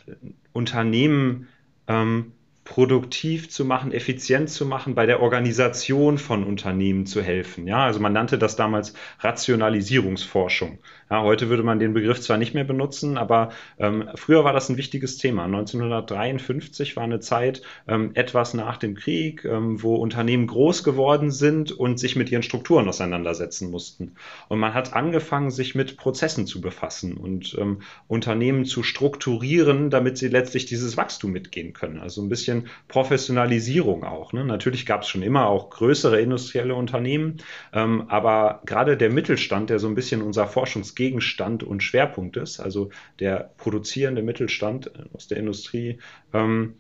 Unternehmen 0.53 1.49
ähm, 1.87 2.33
produktiv 2.71 3.51
zu 3.51 3.65
machen, 3.65 3.91
effizient 3.91 4.49
zu 4.49 4.65
machen, 4.65 4.95
bei 4.95 5.05
der 5.05 5.21
Organisation 5.21 6.19
von 6.19 6.45
Unternehmen 6.45 7.05
zu 7.05 7.21
helfen. 7.21 7.67
Ja, 7.67 7.85
also 7.85 7.99
man 7.99 8.13
nannte 8.13 8.39
das 8.39 8.55
damals 8.55 8.95
Rationalisierungsforschung. 9.19 10.79
Ja, 11.11 11.23
heute 11.23 11.49
würde 11.49 11.65
man 11.65 11.81
den 11.81 11.95
Begriff 11.95 12.21
zwar 12.21 12.37
nicht 12.37 12.55
mehr 12.55 12.63
benutzen, 12.63 13.19
aber 13.19 13.49
ähm, 13.81 14.09
früher 14.15 14.45
war 14.45 14.53
das 14.53 14.69
ein 14.69 14.77
wichtiges 14.77 15.19
Thema. 15.19 15.47
1953 15.47 16.95
war 16.95 17.03
eine 17.03 17.19
Zeit 17.19 17.63
ähm, 17.89 18.13
etwas 18.15 18.55
nach 18.55 18.77
dem 18.77 18.95
Krieg, 18.95 19.45
ähm, 19.45 19.83
wo 19.83 19.97
Unternehmen 19.97 20.47
groß 20.47 20.85
geworden 20.85 21.33
sind 21.33 21.73
und 21.73 21.99
sich 21.99 22.15
mit 22.15 22.31
ihren 22.31 22.45
Strukturen 22.45 22.89
auseinandersetzen 22.89 23.73
mussten. 23.73 24.13
Und 24.49 24.61
man 24.61 24.75
hat 24.75 24.93
angefangen, 24.93 25.51
sich 25.51 25.75
mit 25.75 25.97
Prozessen 25.97 26.47
zu 26.47 26.61
befassen 26.61 27.17
und 27.17 27.57
ähm, 27.59 27.81
Unternehmen 28.07 28.65
zu 28.65 28.85
strukturieren, 28.85 29.91
damit 29.91 30.19
sie 30.19 30.29
letztlich 30.29 30.67
dieses 30.67 30.97
Wachstum 30.97 31.33
mitgehen 31.33 31.73
können. 31.73 31.99
Also 31.99 32.23
ein 32.23 32.29
bisschen 32.29 32.60
Professionalisierung 32.89 34.05
auch. 34.05 34.33
Ne? 34.33 34.45
Natürlich 34.45 34.87
gab 34.87 35.03
es 35.03 35.09
schon 35.09 35.23
immer 35.23 35.49
auch 35.49 35.71
größere 35.71 36.21
industrielle 36.21 36.75
Unternehmen, 36.75 37.39
ähm, 37.73 38.05
aber 38.09 38.63
gerade 38.65 38.97
der 38.97 39.11
Mittelstand, 39.11 39.71
der 39.71 39.79
so 39.79 39.89
ein 39.89 39.95
bisschen 39.95 40.23
unser 40.23 40.47
Forschungsgebiet 40.47 41.01
Gegenstand 41.01 41.63
und 41.63 41.83
Schwerpunkt 41.83 42.37
ist, 42.37 42.61
also 42.61 42.91
der 43.21 43.55
produzierende 43.57 44.23
Mittelstand 44.23 44.89
äh, 44.89 45.15
aus 45.15 45.29
der 45.29 45.39
Industrie, 45.39 45.99
ähm, 46.35 46.75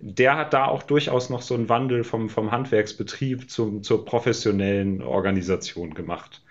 der 0.00 0.36
hat 0.36 0.54
da 0.54 0.64
auch 0.64 0.82
durchaus 0.82 1.28
noch 1.28 1.42
so 1.42 1.54
einen 1.54 1.68
Wandel 1.68 2.04
vom, 2.04 2.30
vom 2.30 2.52
Handwerksbetrieb 2.52 3.50
zum, 3.50 3.82
zur 3.82 4.04
professionellen 4.06 5.02
Organisation 5.02 5.92
gemacht. 5.92 6.42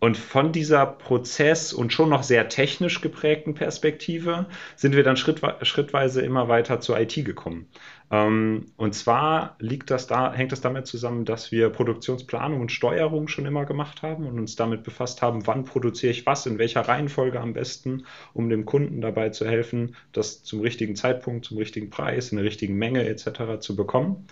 Und 0.00 0.16
von 0.16 0.50
dieser 0.50 0.86
Prozess- 0.86 1.74
und 1.74 1.92
schon 1.92 2.08
noch 2.08 2.22
sehr 2.22 2.48
technisch 2.48 3.02
geprägten 3.02 3.52
Perspektive 3.52 4.46
sind 4.74 4.96
wir 4.96 5.02
dann 5.02 5.18
schrittweise 5.18 6.22
immer 6.22 6.48
weiter 6.48 6.80
zur 6.80 6.98
IT 6.98 7.22
gekommen. 7.22 7.68
Ähm, 8.10 8.72
und 8.76 8.94
zwar 8.94 9.56
liegt 9.58 9.90
das 9.90 10.06
da, 10.06 10.32
hängt 10.32 10.52
das 10.52 10.62
damit 10.62 10.86
zusammen, 10.86 11.26
dass 11.26 11.52
wir 11.52 11.68
Produktionsplanung 11.68 12.62
und 12.62 12.72
Steuerung 12.72 13.28
schon 13.28 13.44
immer 13.44 13.66
gemacht 13.66 14.02
haben 14.02 14.26
und 14.26 14.38
uns 14.38 14.56
damit 14.56 14.82
befasst 14.84 15.20
haben, 15.20 15.46
wann 15.46 15.64
produziere 15.64 16.12
ich 16.12 16.24
was, 16.26 16.46
in 16.46 16.58
welcher 16.58 16.80
Reihenfolge 16.80 17.38
am 17.38 17.52
besten, 17.52 18.06
um 18.32 18.48
dem 18.48 18.64
Kunden 18.64 19.02
dabei 19.02 19.28
zu 19.28 19.46
helfen, 19.46 19.94
das 20.12 20.42
zum 20.42 20.60
richtigen 20.60 20.96
Zeitpunkt, 20.96 21.44
zum 21.44 21.58
richtigen 21.58 21.90
Preis, 21.90 22.32
in 22.32 22.38
der 22.38 22.46
richtigen 22.46 22.76
Menge 22.76 23.06
etc. 23.06 23.60
zu 23.60 23.76
bekommen. 23.76 24.26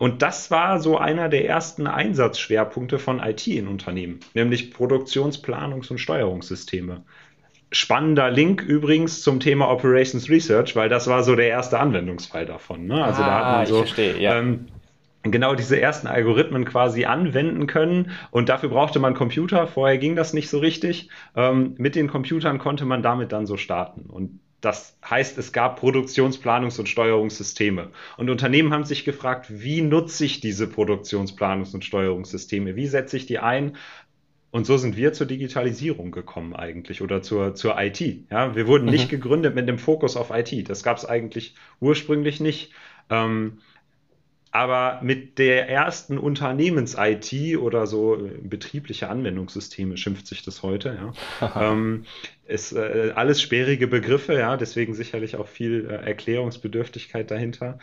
Und 0.00 0.22
das 0.22 0.50
war 0.50 0.80
so 0.80 0.96
einer 0.96 1.28
der 1.28 1.46
ersten 1.46 1.86
Einsatzschwerpunkte 1.86 2.98
von 2.98 3.20
IT 3.20 3.46
in 3.46 3.68
Unternehmen, 3.68 4.20
nämlich 4.32 4.72
Produktionsplanungs- 4.74 5.90
und 5.90 5.98
Steuerungssysteme. 5.98 7.02
Spannender 7.70 8.30
Link 8.30 8.62
übrigens 8.62 9.20
zum 9.20 9.40
Thema 9.40 9.70
Operations 9.70 10.30
Research, 10.30 10.74
weil 10.74 10.88
das 10.88 11.06
war 11.06 11.22
so 11.22 11.36
der 11.36 11.48
erste 11.48 11.78
Anwendungsfall 11.78 12.46
davon. 12.46 12.86
Ne? 12.86 13.04
Also 13.04 13.22
ah, 13.22 13.26
da 13.26 13.34
hat 13.34 13.56
man 13.58 13.66
so, 13.66 13.76
verstehe, 13.76 14.18
ja. 14.18 14.38
ähm, 14.38 14.68
genau 15.22 15.54
diese 15.54 15.78
ersten 15.78 16.06
Algorithmen 16.06 16.64
quasi 16.64 17.04
anwenden 17.04 17.66
können. 17.66 18.12
Und 18.30 18.48
dafür 18.48 18.70
brauchte 18.70 19.00
man 19.00 19.12
Computer. 19.12 19.66
Vorher 19.66 19.98
ging 19.98 20.16
das 20.16 20.32
nicht 20.32 20.48
so 20.48 20.60
richtig. 20.60 21.10
Ähm, 21.36 21.74
mit 21.76 21.94
den 21.94 22.08
Computern 22.08 22.58
konnte 22.58 22.86
man 22.86 23.02
damit 23.02 23.32
dann 23.32 23.44
so 23.44 23.58
starten. 23.58 24.08
Und 24.08 24.40
das 24.60 24.98
heißt, 25.08 25.38
es 25.38 25.52
gab 25.52 25.82
Produktionsplanungs- 25.82 26.78
und 26.78 26.88
Steuerungssysteme. 26.88 27.90
Und 28.16 28.30
Unternehmen 28.30 28.72
haben 28.72 28.84
sich 28.84 29.04
gefragt, 29.04 29.46
wie 29.48 29.80
nutze 29.80 30.24
ich 30.24 30.40
diese 30.40 30.66
Produktionsplanungs- 30.66 31.74
und 31.74 31.84
Steuerungssysteme? 31.84 32.76
Wie 32.76 32.86
setze 32.86 33.16
ich 33.16 33.26
die 33.26 33.38
ein? 33.38 33.76
Und 34.50 34.66
so 34.66 34.76
sind 34.76 34.96
wir 34.96 35.12
zur 35.12 35.26
Digitalisierung 35.26 36.10
gekommen 36.10 36.54
eigentlich 36.54 37.02
oder 37.02 37.22
zur, 37.22 37.54
zur 37.54 37.80
IT. 37.80 38.00
Ja, 38.30 38.54
wir 38.56 38.66
wurden 38.66 38.86
mhm. 38.86 38.90
nicht 38.90 39.08
gegründet 39.08 39.54
mit 39.54 39.68
dem 39.68 39.78
Fokus 39.78 40.16
auf 40.16 40.30
IT. 40.30 40.68
Das 40.68 40.82
gab 40.82 40.96
es 40.96 41.04
eigentlich 41.04 41.54
ursprünglich 41.80 42.40
nicht. 42.40 42.72
Ähm, 43.08 43.58
aber 44.52 45.00
mit 45.02 45.38
der 45.38 45.68
ersten 45.68 46.18
Unternehmens-IT 46.18 47.56
oder 47.58 47.86
so 47.86 48.16
äh, 48.16 48.30
betriebliche 48.42 49.08
Anwendungssysteme 49.08 49.96
schimpft 49.96 50.26
sich 50.26 50.42
das 50.42 50.62
heute, 50.62 51.12
ja. 51.40 51.72
ähm, 51.72 52.04
ist 52.46 52.72
äh, 52.72 53.12
alles 53.14 53.40
sperrige 53.40 53.86
Begriffe, 53.86 54.34
ja, 54.34 54.56
deswegen 54.56 54.94
sicherlich 54.94 55.36
auch 55.36 55.46
viel 55.46 55.88
äh, 55.88 56.06
Erklärungsbedürftigkeit 56.06 57.30
dahinter. 57.30 57.78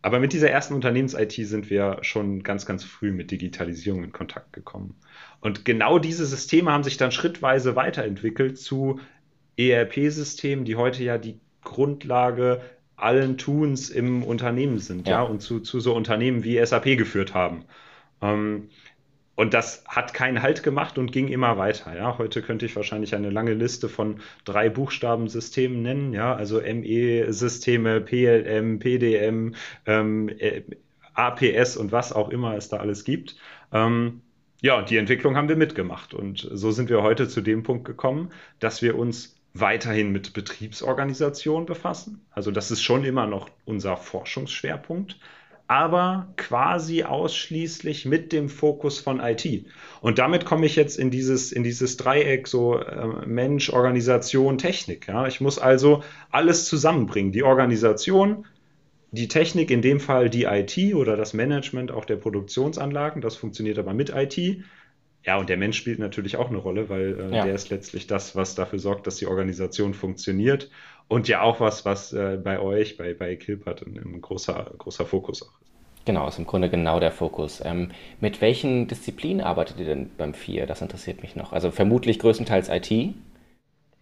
Aber 0.00 0.18
mit 0.18 0.32
dieser 0.32 0.50
ersten 0.50 0.74
Unternehmens-IT 0.74 1.32
sind 1.32 1.70
wir 1.70 1.98
schon 2.02 2.42
ganz, 2.42 2.66
ganz 2.66 2.82
früh 2.84 3.12
mit 3.12 3.30
Digitalisierung 3.30 4.02
in 4.02 4.12
Kontakt 4.12 4.52
gekommen. 4.52 4.96
Und 5.40 5.64
genau 5.64 5.98
diese 5.98 6.26
Systeme 6.26 6.72
haben 6.72 6.82
sich 6.82 6.96
dann 6.96 7.12
schrittweise 7.12 7.76
weiterentwickelt 7.76 8.58
zu 8.58 9.00
ERP-Systemen, 9.56 10.64
die 10.64 10.74
heute 10.76 11.04
ja 11.04 11.18
die 11.18 11.38
Grundlage 11.62 12.60
allen 13.02 13.38
Tuns 13.38 13.90
im 13.90 14.22
Unternehmen 14.22 14.78
sind, 14.78 15.08
ja, 15.08 15.14
ja 15.14 15.22
und 15.22 15.40
zu, 15.40 15.60
zu 15.60 15.80
so 15.80 15.94
Unternehmen 15.94 16.44
wie 16.44 16.64
SAP 16.64 16.96
geführt 16.96 17.34
haben. 17.34 17.64
Ähm, 18.20 18.68
und 19.34 19.54
das 19.54 19.84
hat 19.88 20.12
keinen 20.12 20.42
Halt 20.42 20.62
gemacht 20.62 20.98
und 20.98 21.10
ging 21.10 21.28
immer 21.28 21.56
weiter. 21.56 21.96
Ja, 21.96 22.18
heute 22.18 22.42
könnte 22.42 22.66
ich 22.66 22.76
wahrscheinlich 22.76 23.14
eine 23.14 23.30
lange 23.30 23.54
Liste 23.54 23.88
von 23.88 24.20
drei 24.44 24.68
Buchstabensystemen 24.68 25.82
nennen. 25.82 26.12
Ja, 26.12 26.34
also 26.34 26.60
ME-Systeme, 26.60 28.02
PLM, 28.02 28.78
PDM, 28.78 29.54
ähm, 29.86 30.28
äh, 30.28 30.62
APS 31.14 31.76
und 31.76 31.92
was 31.92 32.12
auch 32.12 32.28
immer 32.28 32.56
es 32.56 32.68
da 32.68 32.78
alles 32.78 33.04
gibt. 33.04 33.36
Ähm, 33.72 34.20
ja, 34.60 34.82
die 34.82 34.96
Entwicklung 34.96 35.36
haben 35.36 35.48
wir 35.48 35.56
mitgemacht 35.56 36.14
und 36.14 36.48
so 36.52 36.70
sind 36.70 36.88
wir 36.88 37.02
heute 37.02 37.26
zu 37.26 37.40
dem 37.40 37.64
Punkt 37.64 37.84
gekommen, 37.84 38.30
dass 38.60 38.80
wir 38.80 38.96
uns 38.96 39.34
weiterhin 39.54 40.12
mit 40.12 40.32
Betriebsorganisation 40.32 41.66
befassen. 41.66 42.24
Also 42.30 42.50
das 42.50 42.70
ist 42.70 42.82
schon 42.82 43.04
immer 43.04 43.26
noch 43.26 43.50
unser 43.64 43.96
Forschungsschwerpunkt, 43.96 45.18
aber 45.66 46.32
quasi 46.36 47.02
ausschließlich 47.02 48.06
mit 48.06 48.32
dem 48.32 48.48
Fokus 48.48 48.98
von 48.98 49.20
IT. 49.20 49.66
Und 50.00 50.18
damit 50.18 50.44
komme 50.44 50.66
ich 50.66 50.76
jetzt 50.76 50.98
in 50.98 51.10
dieses, 51.10 51.52
in 51.52 51.62
dieses 51.62 51.96
Dreieck 51.96 52.48
so 52.48 52.78
äh, 52.78 53.26
Mensch, 53.26 53.70
Organisation, 53.70 54.58
Technik. 54.58 55.08
Ja? 55.08 55.26
Ich 55.26 55.40
muss 55.40 55.58
also 55.58 56.02
alles 56.30 56.66
zusammenbringen. 56.66 57.32
Die 57.32 57.42
Organisation, 57.42 58.46
die 59.12 59.28
Technik, 59.28 59.70
in 59.70 59.82
dem 59.82 60.00
Fall 60.00 60.30
die 60.30 60.44
IT 60.44 60.94
oder 60.94 61.16
das 61.16 61.34
Management 61.34 61.92
auch 61.92 62.06
der 62.06 62.16
Produktionsanlagen, 62.16 63.20
das 63.20 63.36
funktioniert 63.36 63.78
aber 63.78 63.92
mit 63.92 64.10
IT 64.10 64.64
ja, 65.24 65.38
und 65.38 65.48
der 65.48 65.56
Mensch 65.56 65.78
spielt 65.78 65.98
natürlich 65.98 66.36
auch 66.36 66.48
eine 66.48 66.58
Rolle, 66.58 66.88
weil 66.88 67.18
äh, 67.18 67.36
ja. 67.36 67.44
der 67.44 67.54
ist 67.54 67.70
letztlich 67.70 68.06
das, 68.06 68.34
was 68.34 68.54
dafür 68.54 68.78
sorgt, 68.78 69.06
dass 69.06 69.16
die 69.16 69.26
Organisation 69.26 69.94
funktioniert. 69.94 70.68
Und 71.08 71.28
ja 71.28 71.42
auch 71.42 71.60
was, 71.60 71.84
was 71.84 72.12
äh, 72.12 72.38
bei 72.42 72.58
euch, 72.58 72.96
bei, 72.96 73.14
bei 73.14 73.36
Kilpert 73.36 73.86
ein, 73.86 73.98
ein, 73.98 74.20
großer, 74.20 74.72
großer 74.78 75.06
Fokus 75.06 75.42
auch 75.42 75.60
ist. 75.60 75.72
Genau, 76.04 76.26
ist 76.26 76.38
im 76.38 76.46
Grunde 76.46 76.68
genau 76.68 76.98
der 76.98 77.12
Fokus. 77.12 77.62
Ähm, 77.64 77.90
mit 78.20 78.40
welchen 78.40 78.88
Disziplinen 78.88 79.40
arbeitet 79.40 79.78
ihr 79.78 79.84
denn 79.84 80.10
beim 80.16 80.34
FIR? 80.34 80.66
Das 80.66 80.82
interessiert 80.82 81.22
mich 81.22 81.36
noch. 81.36 81.52
Also 81.52 81.70
vermutlich 81.70 82.18
größtenteils 82.18 82.68
IT. 82.68 83.14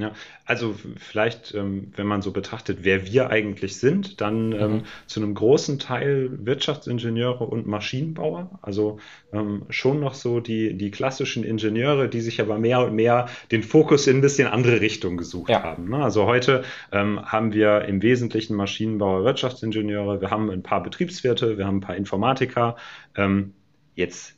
Ja, 0.00 0.12
also 0.46 0.74
vielleicht, 0.96 1.54
ähm, 1.54 1.92
wenn 1.94 2.06
man 2.06 2.22
so 2.22 2.32
betrachtet, 2.32 2.78
wer 2.82 3.06
wir 3.06 3.30
eigentlich 3.30 3.76
sind, 3.76 4.20
dann 4.20 4.52
ähm, 4.52 4.72
mhm. 4.72 4.82
zu 5.06 5.20
einem 5.20 5.34
großen 5.34 5.78
Teil 5.78 6.30
Wirtschaftsingenieure 6.44 7.44
und 7.44 7.66
Maschinenbauer. 7.66 8.58
Also 8.62 8.98
ähm, 9.32 9.62
schon 9.68 10.00
noch 10.00 10.14
so 10.14 10.40
die, 10.40 10.74
die 10.74 10.90
klassischen 10.90 11.44
Ingenieure, 11.44 12.08
die 12.08 12.20
sich 12.20 12.40
aber 12.40 12.58
mehr 12.58 12.84
und 12.84 12.94
mehr 12.94 13.26
den 13.50 13.62
Fokus 13.62 14.06
in 14.06 14.18
ein 14.18 14.20
bisschen 14.22 14.48
andere 14.48 14.80
Richtung 14.80 15.16
gesucht 15.16 15.50
ja. 15.50 15.62
haben. 15.62 15.90
Ne? 15.90 16.02
Also 16.02 16.26
heute 16.26 16.64
ähm, 16.92 17.20
haben 17.24 17.52
wir 17.52 17.82
im 17.82 18.02
Wesentlichen 18.02 18.56
Maschinenbauer, 18.56 19.24
Wirtschaftsingenieure, 19.24 20.20
wir 20.20 20.30
haben 20.30 20.50
ein 20.50 20.62
paar 20.62 20.82
Betriebswirte, 20.82 21.58
wir 21.58 21.66
haben 21.66 21.78
ein 21.78 21.82
paar 21.82 21.96
Informatiker. 21.96 22.76
Ähm, 23.16 23.52
jetzt 23.94 24.34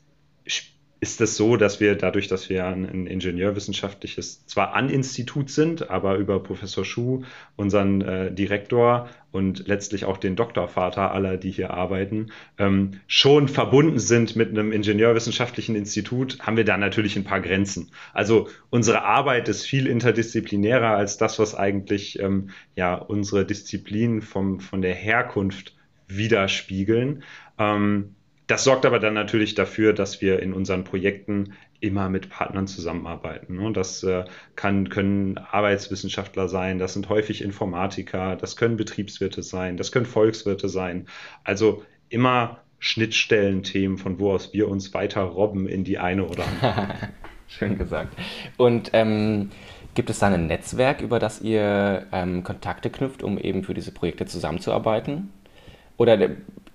ist 1.03 1.19
es 1.19 1.35
so, 1.35 1.57
dass 1.57 1.81
wir 1.81 1.95
dadurch, 1.95 2.29
dass 2.29 2.47
wir 2.47 2.65
ein 2.65 3.07
ingenieurwissenschaftliches, 3.07 4.45
zwar 4.45 4.73
an 4.73 4.87
Institut 4.87 5.49
sind, 5.49 5.89
aber 5.89 6.15
über 6.15 6.41
Professor 6.41 6.85
Schuh, 6.85 7.23
unseren 7.57 7.99
äh, 7.99 8.31
Direktor 8.31 9.09
und 9.33 9.67
letztlich 9.67 10.05
auch 10.05 10.15
den 10.15 10.37
Doktorvater 10.37 11.11
aller, 11.11 11.35
die 11.35 11.51
hier 11.51 11.71
arbeiten, 11.71 12.27
ähm, 12.57 13.01
schon 13.05 13.49
verbunden 13.49 13.99
sind 13.99 14.37
mit 14.37 14.51
einem 14.51 14.71
ingenieurwissenschaftlichen 14.71 15.75
Institut, 15.75 16.39
haben 16.39 16.55
wir 16.55 16.63
da 16.63 16.77
natürlich 16.77 17.17
ein 17.17 17.25
paar 17.25 17.41
Grenzen. 17.41 17.91
Also 18.13 18.47
unsere 18.69 19.03
Arbeit 19.03 19.49
ist 19.49 19.65
viel 19.65 19.87
interdisziplinärer 19.87 20.95
als 20.95 21.17
das, 21.17 21.37
was 21.37 21.53
eigentlich 21.53 22.17
ähm, 22.19 22.51
ja 22.77 22.95
unsere 22.95 23.43
Disziplinen 23.43 24.21
von 24.21 24.81
der 24.81 24.95
Herkunft 24.95 25.75
widerspiegeln. 26.07 27.23
Ähm, 27.59 28.15
das 28.53 28.65
sorgt 28.65 28.85
aber 28.85 28.99
dann 28.99 29.15
natürlich 29.15 29.55
dafür, 29.55 29.93
dass 29.93 30.21
wir 30.21 30.39
in 30.39 30.53
unseren 30.53 30.83
Projekten 30.83 31.53
immer 31.79 32.07
mit 32.07 32.29
Partnern 32.29 32.67
zusammenarbeiten. 32.67 33.55
Ne? 33.55 33.73
Das 33.73 34.03
äh, 34.03 34.25
kann, 34.55 34.89
können 34.89 35.39
Arbeitswissenschaftler 35.39 36.47
sein, 36.47 36.77
das 36.77 36.93
sind 36.93 37.09
häufig 37.09 37.43
Informatiker, 37.43 38.35
das 38.35 38.55
können 38.55 38.77
Betriebswirte 38.77 39.41
sein, 39.41 39.75
das 39.75 39.91
können 39.91 40.05
Volkswirte 40.05 40.69
sein. 40.69 41.07
Also 41.43 41.83
immer 42.09 42.59
Schnittstellenthemen, 42.77 43.97
von 43.97 44.19
wo 44.19 44.33
aus 44.33 44.53
wir 44.53 44.67
uns 44.67 44.93
weiter 44.93 45.21
robben 45.21 45.67
in 45.67 45.83
die 45.83 45.97
eine 45.97 46.23
oder 46.23 46.43
andere. 46.45 46.93
Schön 47.47 47.79
gesagt. 47.79 48.15
Und 48.57 48.91
ähm, 48.93 49.49
gibt 49.95 50.11
es 50.11 50.19
da 50.19 50.27
ein 50.27 50.45
Netzwerk, 50.45 51.01
über 51.01 51.17
das 51.17 51.41
ihr 51.41 52.05
ähm, 52.11 52.43
Kontakte 52.43 52.91
knüpft, 52.91 53.23
um 53.23 53.39
eben 53.39 53.63
für 53.63 53.73
diese 53.73 53.91
Projekte 53.91 54.27
zusammenzuarbeiten? 54.27 55.31
Oder 55.97 56.17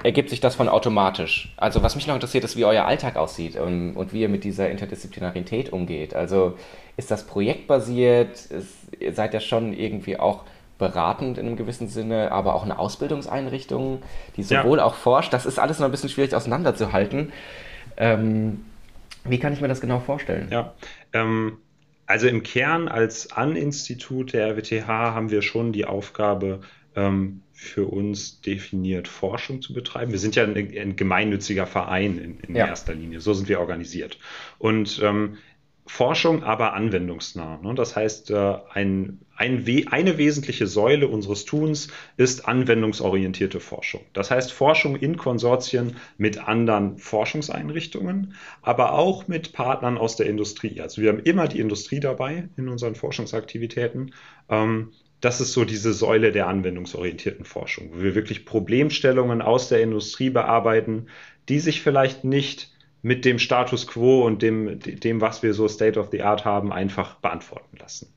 ergibt 0.03 0.31
sich 0.31 0.41
das 0.41 0.55
von 0.55 0.69
automatisch? 0.69 1.53
Also 1.57 1.83
was 1.83 1.97
mich 1.97 2.07
noch 2.07 2.15
interessiert, 2.15 2.45
ist, 2.45 2.57
wie 2.57 2.65
euer 2.65 2.85
Alltag 2.85 3.17
aussieht 3.17 3.57
und, 3.57 3.97
und 3.97 4.13
wie 4.13 4.23
ihr 4.23 4.29
mit 4.29 4.45
dieser 4.45 4.71
Interdisziplinarität 4.71 5.73
umgeht. 5.73 6.15
Also 6.15 6.57
ist 6.97 7.11
das 7.11 7.27
projektbasiert? 7.27 8.47
Ist, 8.47 8.75
ihr 8.99 9.13
seid 9.15 9.35
ja 9.35 9.41
schon 9.41 9.73
irgendwie 9.73 10.19
auch 10.19 10.45
beratend 10.79 11.39
in 11.39 11.47
einem 11.47 11.57
gewissen 11.57 11.89
Sinne, 11.89 12.31
aber 12.31 12.55
auch 12.55 12.63
eine 12.63 12.79
Ausbildungseinrichtung, 12.79 14.03
die 14.37 14.45
sowohl 14.45 14.79
ja. 14.79 14.85
auch 14.85 14.95
forscht. 14.95 15.33
Das 15.33 15.45
ist 15.45 15.59
alles 15.59 15.81
noch 15.81 15.87
ein 15.87 15.91
bisschen 15.91 16.09
schwierig 16.09 16.35
auseinanderzuhalten. 16.35 17.33
Ähm, 17.97 18.65
wie 19.25 19.39
kann 19.39 19.53
ich 19.53 19.61
mir 19.61 19.69
das 19.69 19.81
genau 19.81 19.99
vorstellen? 19.99 20.49
Ja, 20.51 20.75
ähm, 21.13 21.59
also 22.07 22.29
im 22.29 22.43
Kern 22.43 22.89
als 22.89 23.33
An-Institut 23.33 24.33
der 24.33 24.49
RWTH 24.49 24.87
haben 24.87 25.31
wir 25.31 25.43
schon 25.43 25.73
die 25.73 25.85
Aufgabe, 25.85 26.61
ähm, 26.97 27.43
für 27.61 27.87
uns 27.87 28.41
definiert, 28.41 29.09
Forschung 29.09 29.61
zu 29.61 29.75
betreiben. 29.75 30.13
Wir 30.13 30.21
sind 30.21 30.37
ja 30.37 30.45
ein, 30.45 30.55
ein 30.57 30.95
gemeinnütziger 30.95 31.67
Verein 31.67 32.17
in, 32.17 32.39
in 32.39 32.55
ja. 32.55 32.69
erster 32.69 32.95
Linie. 32.95 33.21
So 33.21 33.35
sind 33.35 33.49
wir 33.49 33.59
organisiert. 33.59 34.17
Und 34.59 35.01
ähm, 35.03 35.39
Forschung, 35.85 36.45
aber 36.45 36.75
anwendungsnah. 36.75 37.59
Ne? 37.61 37.75
Das 37.75 37.97
heißt, 37.97 38.31
äh, 38.31 38.59
ein, 38.73 39.19
ein 39.35 39.67
eine 39.91 40.19
wesentliche 40.19 40.69
Säule 40.69 41.09
unseres 41.09 41.47
Tuns 41.47 41.89
ist 42.17 42.47
anwendungsorientierte 42.47 43.59
Forschung. 43.59 44.03
Das 44.13 44.31
heißt 44.31 44.53
Forschung 44.53 44.95
in 44.95 45.17
Konsortien 45.17 45.97
mit 46.17 46.47
anderen 46.47 46.97
Forschungseinrichtungen, 46.99 48.35
aber 48.63 48.93
auch 48.93 49.27
mit 49.27 49.53
Partnern 49.53 49.99
aus 49.99 50.15
der 50.15 50.27
Industrie. 50.27 50.81
Also 50.81 51.03
wir 51.03 51.09
haben 51.09 51.21
immer 51.25 51.49
die 51.49 51.59
Industrie 51.59 51.99
dabei 51.99 52.49
in 52.57 52.69
unseren 52.69 52.95
Forschungsaktivitäten. 52.95 54.15
Ähm, 54.49 54.93
das 55.21 55.41
ist 55.41 55.53
so 55.53 55.65
diese 55.65 55.93
Säule 55.93 56.33
der 56.33 56.47
anwendungsorientierten 56.47 57.45
Forschung, 57.45 57.91
wo 57.93 58.03
wir 58.03 58.15
wirklich 58.15 58.45
Problemstellungen 58.45 59.43
aus 59.43 59.69
der 59.69 59.83
Industrie 59.83 60.31
bearbeiten, 60.31 61.07
die 61.49 61.59
sich 61.59 61.83
vielleicht 61.83 62.25
nicht 62.25 62.73
mit 63.03 63.25
dem 63.25 63.39
Status 63.39 63.87
quo 63.87 64.25
und 64.25 64.43
dem, 64.43 64.79
dem, 64.81 65.21
was 65.21 65.43
wir 65.43 65.55
so 65.55 65.69
State 65.69 65.99
of 65.99 66.09
the 66.11 66.23
Art 66.23 66.45
haben, 66.45 66.73
einfach 66.73 67.17
beantworten 67.17 67.77
lassen. 67.79 68.13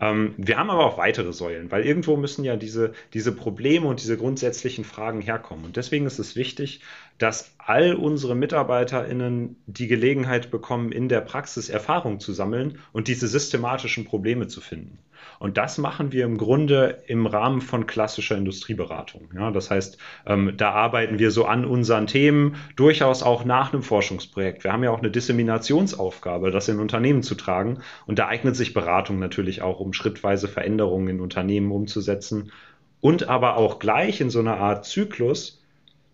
Ähm, 0.00 0.34
wir 0.36 0.58
haben 0.58 0.70
aber 0.70 0.84
auch 0.84 0.98
weitere 0.98 1.32
Säulen, 1.32 1.70
weil 1.70 1.84
irgendwo 1.84 2.16
müssen 2.16 2.44
ja 2.44 2.56
diese, 2.56 2.92
diese 3.14 3.32
Probleme 3.32 3.86
und 3.86 4.00
diese 4.00 4.16
grundsätzlichen 4.16 4.84
Fragen 4.84 5.20
herkommen. 5.20 5.64
Und 5.64 5.76
deswegen 5.76 6.06
ist 6.06 6.18
es 6.18 6.34
wichtig, 6.34 6.80
dass 7.18 7.54
all 7.58 7.94
unsere 7.94 8.34
MitarbeiterInnen 8.34 9.56
die 9.66 9.86
Gelegenheit 9.86 10.50
bekommen, 10.50 10.90
in 10.90 11.08
der 11.08 11.20
Praxis 11.20 11.68
Erfahrung 11.68 12.18
zu 12.18 12.32
sammeln 12.32 12.78
und 12.92 13.06
diese 13.06 13.28
systematischen 13.28 14.04
Probleme 14.04 14.48
zu 14.48 14.60
finden. 14.60 14.98
Und 15.42 15.56
das 15.56 15.76
machen 15.76 16.12
wir 16.12 16.24
im 16.24 16.38
Grunde 16.38 17.02
im 17.08 17.26
Rahmen 17.26 17.62
von 17.62 17.88
klassischer 17.88 18.36
Industrieberatung. 18.36 19.28
Ja, 19.34 19.50
das 19.50 19.72
heißt, 19.72 19.98
ähm, 20.24 20.52
da 20.56 20.70
arbeiten 20.70 21.18
wir 21.18 21.32
so 21.32 21.46
an 21.46 21.64
unseren 21.64 22.06
Themen, 22.06 22.54
durchaus 22.76 23.24
auch 23.24 23.44
nach 23.44 23.72
einem 23.72 23.82
Forschungsprojekt. 23.82 24.62
Wir 24.62 24.72
haben 24.72 24.84
ja 24.84 24.92
auch 24.92 25.00
eine 25.00 25.10
Disseminationsaufgabe, 25.10 26.52
das 26.52 26.68
in 26.68 26.78
Unternehmen 26.78 27.24
zu 27.24 27.34
tragen. 27.34 27.80
Und 28.06 28.20
da 28.20 28.28
eignet 28.28 28.54
sich 28.54 28.72
Beratung 28.72 29.18
natürlich 29.18 29.62
auch, 29.62 29.80
um 29.80 29.92
schrittweise 29.92 30.46
Veränderungen 30.46 31.08
in 31.08 31.20
Unternehmen 31.20 31.72
umzusetzen. 31.72 32.52
Und 33.00 33.28
aber 33.28 33.56
auch 33.56 33.80
gleich 33.80 34.20
in 34.20 34.30
so 34.30 34.38
einer 34.38 34.58
Art 34.58 34.84
Zyklus, 34.84 35.60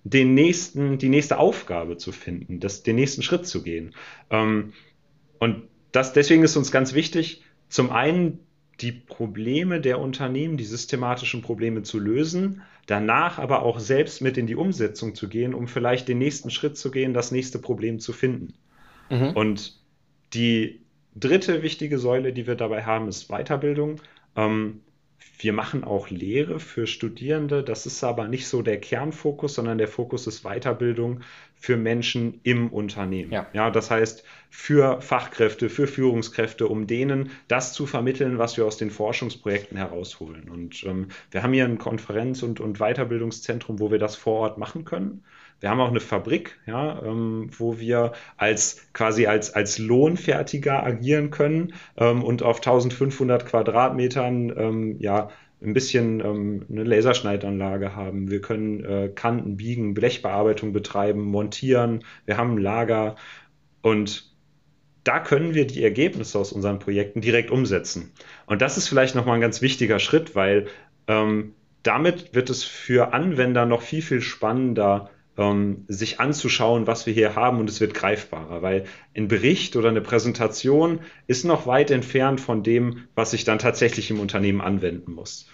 den 0.05 0.33
nächsten, 0.33 0.97
die 0.97 1.11
nächste 1.11 1.39
Aufgabe 1.39 1.99
zu 1.99 2.13
finden, 2.13 2.61
das, 2.61 2.83
den 2.83 2.97
nächsten 2.97 3.21
Schritt 3.21 3.47
zu 3.47 3.63
gehen. 3.63 3.95
Ähm, 4.31 4.73
und 5.39 5.65
das, 5.93 6.15
deswegen 6.15 6.45
ist 6.45 6.57
uns 6.57 6.73
ganz 6.73 6.95
wichtig, 6.95 7.43
zum 7.69 7.91
einen 7.91 8.39
die 8.81 8.93
Probleme 8.93 9.81
der 9.81 9.99
Unternehmen, 10.01 10.57
die 10.57 10.65
systematischen 10.65 11.43
Probleme 11.43 11.83
zu 11.83 11.99
lösen, 11.99 12.63
danach 12.87 13.39
aber 13.39 13.63
auch 13.63 13.81
selbst 13.81 14.23
mit 14.23 14.39
in 14.39 14.47
die 14.47 14.55
Umsetzung 14.55 15.15
zu 15.15 15.29
gehen, 15.29 15.53
um 15.55 15.67
vielleicht 15.67 16.09
den 16.09 16.19
nächsten 16.19 16.51
Schritt 16.51 16.77
zu 16.77 16.91
gehen, 16.91 17.13
das 17.13 17.33
nächste 17.33 17.59
Problem 17.59 17.99
zu 17.99 18.13
finden. 18.13 18.55
Mhm. 19.11 19.31
Und 19.35 19.81
die 20.33 20.81
dritte 21.17 21.63
wichtige 21.63 21.99
Säule, 21.99 22.33
die 22.33 22.47
wir 22.47 22.55
dabei 22.55 22.85
haben, 22.85 23.09
ist 23.09 23.29
Weiterbildung. 23.29 24.01
Ähm, 24.37 24.81
wir 25.41 25.53
machen 25.53 25.85
auch 25.85 26.11
Lehre 26.11 26.59
für 26.59 26.87
Studierende. 26.87 27.63
Das 27.63 27.87
ist 27.87 28.03
aber 28.03 28.27
nicht 28.29 28.49
so 28.49 28.63
der 28.63 28.81
Kernfokus, 28.81 29.55
sondern 29.55 29.79
der 29.79 29.89
Fokus 29.89 30.27
ist 30.27 30.43
Weiterbildung 30.43 31.21
für 31.55 31.77
Menschen 31.77 32.41
im 32.43 32.69
Unternehmen. 32.69 33.33
Ja. 33.33 33.47
ja, 33.53 33.71
das 33.71 33.91
heißt 33.91 34.25
für 34.51 35.01
Fachkräfte, 35.01 35.69
für 35.69 35.87
Führungskräfte, 35.87 36.67
um 36.67 36.87
denen 36.87 37.31
das 37.49 37.73
zu 37.73 37.87
vermitteln, 37.87 38.39
was 38.39 38.57
wir 38.57 38.67
aus 38.67 38.77
den 38.77 38.91
Forschungsprojekten 38.91 39.77
herausholen. 39.77 40.49
Und 40.49 40.85
ähm, 40.85 41.09
wir 41.31 41.43
haben 41.43 41.53
hier 41.53 41.65
ein 41.65 41.79
Konferenz- 41.79 42.43
und, 42.43 42.61
und 42.61 42.79
Weiterbildungszentrum, 42.79 43.81
wo 43.81 43.91
wir 43.91 43.99
das 43.99 44.17
vor 44.17 44.41
Ort 44.41 44.59
machen 44.59 44.85
können. 44.85 45.25
Wir 45.61 45.71
haben 45.71 45.81
auch 45.81 45.89
eine 45.89 46.01
Fabrik, 46.01 46.59
ja, 46.67 47.03
ähm, 47.03 47.51
wo 47.57 47.79
wir 47.79 48.13
als 48.37 48.89
quasi 48.93 49.27
als, 49.27 49.55
als 49.55 49.79
Lohnfertiger 49.79 50.85
agieren 50.85 51.31
können 51.31 51.75
ähm, 51.97 52.23
und 52.23 52.43
auf 52.43 52.59
1500 52.59 53.45
Quadratmetern 53.45 54.55
ähm, 54.57 54.97
ja, 55.01 55.31
ein 55.61 55.73
bisschen 55.73 56.21
ähm, 56.21 56.67
eine 56.71 56.85
Laserschneidanlage 56.85 57.97
haben. 57.97 58.31
Wir 58.31 58.41
können 58.41 58.85
äh, 58.85 59.09
Kanten 59.09 59.57
biegen, 59.57 59.95
Blechbearbeitung 59.95 60.73
betreiben, 60.73 61.23
montieren. 61.23 62.05
Wir 62.25 62.37
haben 62.37 62.55
ein 62.55 62.59
Lager 62.59 63.17
und 63.83 64.33
da 65.03 65.21
können 65.21 65.55
wir 65.55 65.67
die 65.67 65.83
Ergebnisse 65.83 66.39
aus 66.39 66.53
unseren 66.53 66.79
Projekten 66.79 67.21
direkt 67.21 67.51
umsetzen. 67.51 68.13
Und 68.47 68.63
das 68.63 68.77
ist 68.77 68.89
vielleicht 68.89 69.15
nochmal 69.15 69.37
ein 69.37 69.41
ganz 69.41 69.63
wichtiger 69.63 69.99
Schritt, 69.99 70.35
weil 70.37 70.67
ähm, 71.07 71.55
damit 71.83 72.35
wird 72.35 72.51
es 72.51 72.63
für 72.65 73.13
Anwender 73.13 73.65
noch 73.65 73.83
viel, 73.83 74.03
viel 74.03 74.21
spannender, 74.21 75.11
ähm, 75.39 75.85
sich 75.89 76.21
anzuschauen, 76.21 76.87
was 76.87 77.07
wir 77.07 77.15
hier 77.15 77.35
haben 77.37 77.61
und 77.61 77.71
es 77.71 77.81
wird 77.81 77.95
greifbarer, 77.95 78.61
weil 78.61 78.85
ein 79.17 79.29
Bericht 79.29 79.77
oder 79.77 79.89
eine 79.89 80.01
Präsentation 80.01 81.01
ist 81.27 81.45
noch 81.45 81.67
weit 81.67 81.91
entfernt 81.91 82.41
von 82.41 82.63
dem, 82.63 83.05
was 83.15 83.33
ich 83.33 83.45
dann 83.45 83.59
tatsächlich 83.59 84.11
im 84.11 84.21
Unternehmen 84.21 84.61
anwenden 84.61 85.13
muss. 85.13 85.49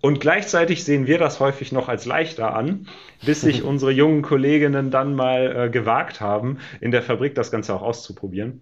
Und 0.00 0.20
gleichzeitig 0.20 0.84
sehen 0.84 1.08
wir 1.08 1.18
das 1.18 1.40
häufig 1.40 1.72
noch 1.72 1.88
als 1.88 2.06
leichter 2.06 2.54
an, 2.54 2.86
bis 3.26 3.40
sich 3.40 3.62
unsere 3.64 3.90
jungen 3.90 4.22
Kolleginnen 4.22 4.92
dann 4.92 5.14
mal 5.14 5.64
äh, 5.66 5.70
gewagt 5.70 6.20
haben, 6.20 6.58
in 6.80 6.92
der 6.92 7.02
Fabrik 7.02 7.34
das 7.34 7.50
Ganze 7.50 7.74
auch 7.74 7.82
auszuprobieren. 7.82 8.60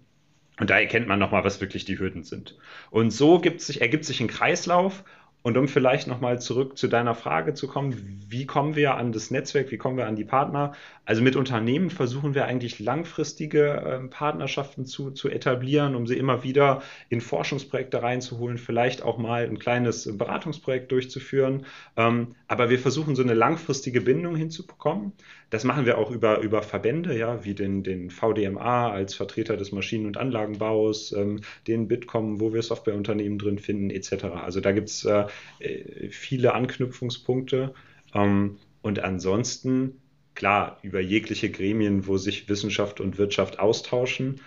Und 0.59 0.71
da 0.71 0.79
erkennt 0.79 1.07
man 1.07 1.19
nochmal, 1.19 1.43
was 1.43 1.61
wirklich 1.61 1.85
die 1.85 1.99
Hürden 1.99 2.23
sind. 2.23 2.57
Und 2.89 3.11
so 3.11 3.39
sich, 3.57 3.81
ergibt 3.81 4.05
sich 4.05 4.19
ein 4.21 4.27
Kreislauf 4.27 5.03
und 5.47 5.55
um 5.55 5.69
vielleicht 5.69 6.07
nochmal 6.07 6.41
zurück 6.41 6.77
zu 6.77 6.89
deiner 6.89 7.15
Frage 7.15 7.53
zu 7.53 7.69
kommen, 7.69 8.25
wie 8.27 8.45
kommen 8.45 8.75
wir 8.75 8.95
an 8.95 9.13
das 9.13 9.31
Netzwerk, 9.31 9.71
wie 9.71 9.77
kommen 9.77 9.95
wir 9.95 10.05
an 10.05 10.17
die 10.17 10.25
Partner? 10.25 10.73
Also 11.05 11.21
mit 11.21 11.37
Unternehmen 11.37 11.89
versuchen 11.89 12.35
wir 12.35 12.43
eigentlich 12.43 12.79
langfristige 12.79 13.65
äh, 13.69 14.07
Partnerschaften 14.09 14.85
zu, 14.85 15.11
zu 15.11 15.29
etablieren, 15.29 15.95
um 15.95 16.05
sie 16.05 16.17
immer 16.17 16.43
wieder 16.43 16.81
in 17.07 17.21
Forschungsprojekte 17.21 18.03
reinzuholen, 18.03 18.57
vielleicht 18.57 19.03
auch 19.03 19.17
mal 19.17 19.45
ein 19.45 19.57
kleines 19.57 20.17
Beratungsprojekt 20.17 20.91
durchzuführen. 20.91 21.65
Ähm, 21.95 22.35
aber 22.49 22.69
wir 22.69 22.77
versuchen 22.77 23.15
so 23.15 23.23
eine 23.23 23.33
langfristige 23.33 24.01
Bindung 24.01 24.35
hinzubekommen. 24.35 25.13
Das 25.49 25.63
machen 25.63 25.85
wir 25.85 25.97
auch 25.97 26.11
über, 26.11 26.39
über 26.39 26.61
Verbände, 26.61 27.17
ja, 27.17 27.45
wie 27.45 27.53
den, 27.53 27.81
den 27.83 28.09
VDMA 28.09 28.91
als 28.91 29.13
Vertreter 29.15 29.55
des 29.55 29.71
Maschinen- 29.71 30.05
und 30.05 30.17
Anlagenbaus, 30.17 31.13
ähm, 31.13 31.41
den 31.67 31.87
Bitkom, 31.87 32.41
wo 32.41 32.53
wir 32.53 32.61
Softwareunternehmen 32.61 33.39
drin 33.39 33.57
finden, 33.57 33.89
etc. 33.89 34.25
Also 34.43 34.59
da 34.59 34.73
gibt 34.73 34.89
es 34.89 35.05
äh, 35.05 35.25
äh, 35.59 36.09
viele 36.09 36.53
Anknüpfungspunkte. 36.53 37.73
Ähm, 38.13 38.57
und 38.81 38.99
ansonsten, 38.99 40.01
klar, 40.35 40.79
über 40.81 40.99
jegliche 40.99 41.49
Gremien, 41.49 42.07
wo 42.07 42.17
sich 42.17 42.49
Wissenschaft 42.49 42.99
und 42.99 43.17
Wirtschaft 43.17 43.59
austauschen, 43.59 44.41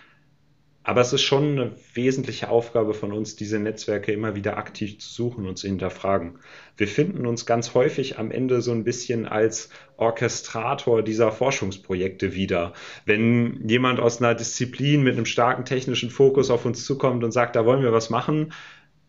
aber 0.83 1.03
es 1.03 1.13
ist 1.13 1.23
schon 1.23 1.59
eine 1.59 1.73
wesentliche 1.93 2.49
Aufgabe 2.49 2.95
von 2.95 3.13
uns, 3.13 3.37
diese 3.37 3.59
Netzwerke 3.59 4.13
immer 4.13 4.35
wieder 4.35 4.57
aktiv 4.57 4.99
zu 4.99 5.09
suchen 5.11 5.47
und 5.47 5.59
zu 5.59 5.69
hinterfragen. 5.69 6.39
Wir 6.77 6.89
finden 6.89 7.27
uns 7.27 7.45
ganz 7.45 7.75
häufig 7.75 8.19
am 8.19 8.31
Ende 8.31 8.63
so 8.63 8.73
ein 8.73 8.85
bisschen 8.85 9.27
als 9.27 9.69
Orchestrator 9.99 11.03
dieser 11.03 11.33
Forschungsprojekte 11.33 12.35
wieder. 12.35 12.73
Wenn 13.05 13.69
jemand 13.69 14.01
aus 14.01 14.23
einer 14.23 14.35
Disziplin 14.35 15.03
mit 15.03 15.17
einem 15.17 15.27
starken 15.27 15.67
technischen 15.67 16.09
Fokus 16.09 16.51
auf 16.51 16.65
uns 16.65 16.85
zukommt 16.85 17.25
und 17.25 17.33
sagt, 17.33 17.57
da 17.57 17.67
wollen 17.67 17.83
wir 17.83 17.93
was 17.93 18.09
machen, 18.09 18.53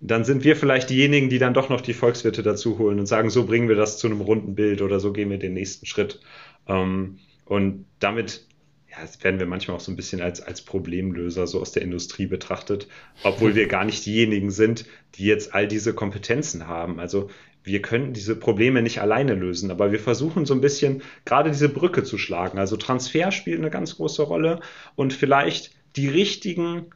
dann 0.01 0.25
sind 0.25 0.43
wir 0.43 0.57
vielleicht 0.57 0.89
diejenigen, 0.89 1.29
die 1.29 1.39
dann 1.39 1.53
doch 1.53 1.69
noch 1.69 1.81
die 1.81 1.93
Volkswirte 1.93 2.43
dazu 2.43 2.79
holen 2.79 2.99
und 2.99 3.05
sagen, 3.05 3.29
so 3.29 3.45
bringen 3.45 3.69
wir 3.69 3.75
das 3.75 3.97
zu 3.97 4.07
einem 4.07 4.19
runden 4.19 4.55
Bild 4.55 4.81
oder 4.81 4.99
so 4.99 5.13
gehen 5.13 5.29
wir 5.29 5.37
den 5.37 5.53
nächsten 5.53 5.85
Schritt. 5.85 6.19
Ähm, 6.67 7.19
und 7.45 7.85
damit 7.99 8.45
ja, 8.91 8.97
das 9.01 9.23
werden 9.23 9.39
wir 9.39 9.47
manchmal 9.47 9.77
auch 9.77 9.81
so 9.81 9.91
ein 9.91 9.95
bisschen 9.95 10.21
als, 10.21 10.41
als 10.41 10.61
Problemlöser 10.61 11.47
so 11.47 11.61
aus 11.61 11.71
der 11.71 11.81
Industrie 11.81 12.25
betrachtet, 12.25 12.87
obwohl 13.23 13.55
wir 13.55 13.67
gar 13.67 13.85
nicht 13.85 14.05
diejenigen 14.05 14.51
sind, 14.51 14.85
die 15.15 15.25
jetzt 15.25 15.55
all 15.55 15.67
diese 15.67 15.93
Kompetenzen 15.93 16.67
haben. 16.67 16.99
Also 16.99 17.29
wir 17.63 17.81
können 17.81 18.11
diese 18.11 18.35
Probleme 18.35 18.81
nicht 18.81 18.99
alleine 18.99 19.33
lösen, 19.35 19.71
aber 19.71 19.93
wir 19.93 19.99
versuchen 19.99 20.45
so 20.45 20.53
ein 20.53 20.61
bisschen 20.61 21.03
gerade 21.23 21.51
diese 21.51 21.69
Brücke 21.69 22.03
zu 22.03 22.17
schlagen. 22.17 22.59
Also 22.59 22.75
Transfer 22.75 23.31
spielt 23.31 23.59
eine 23.59 23.69
ganz 23.69 23.95
große 23.95 24.23
Rolle 24.23 24.59
und 24.95 25.13
vielleicht 25.13 25.71
die 25.95 26.09
richtigen 26.09 26.87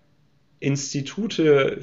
Institute, 0.59 1.79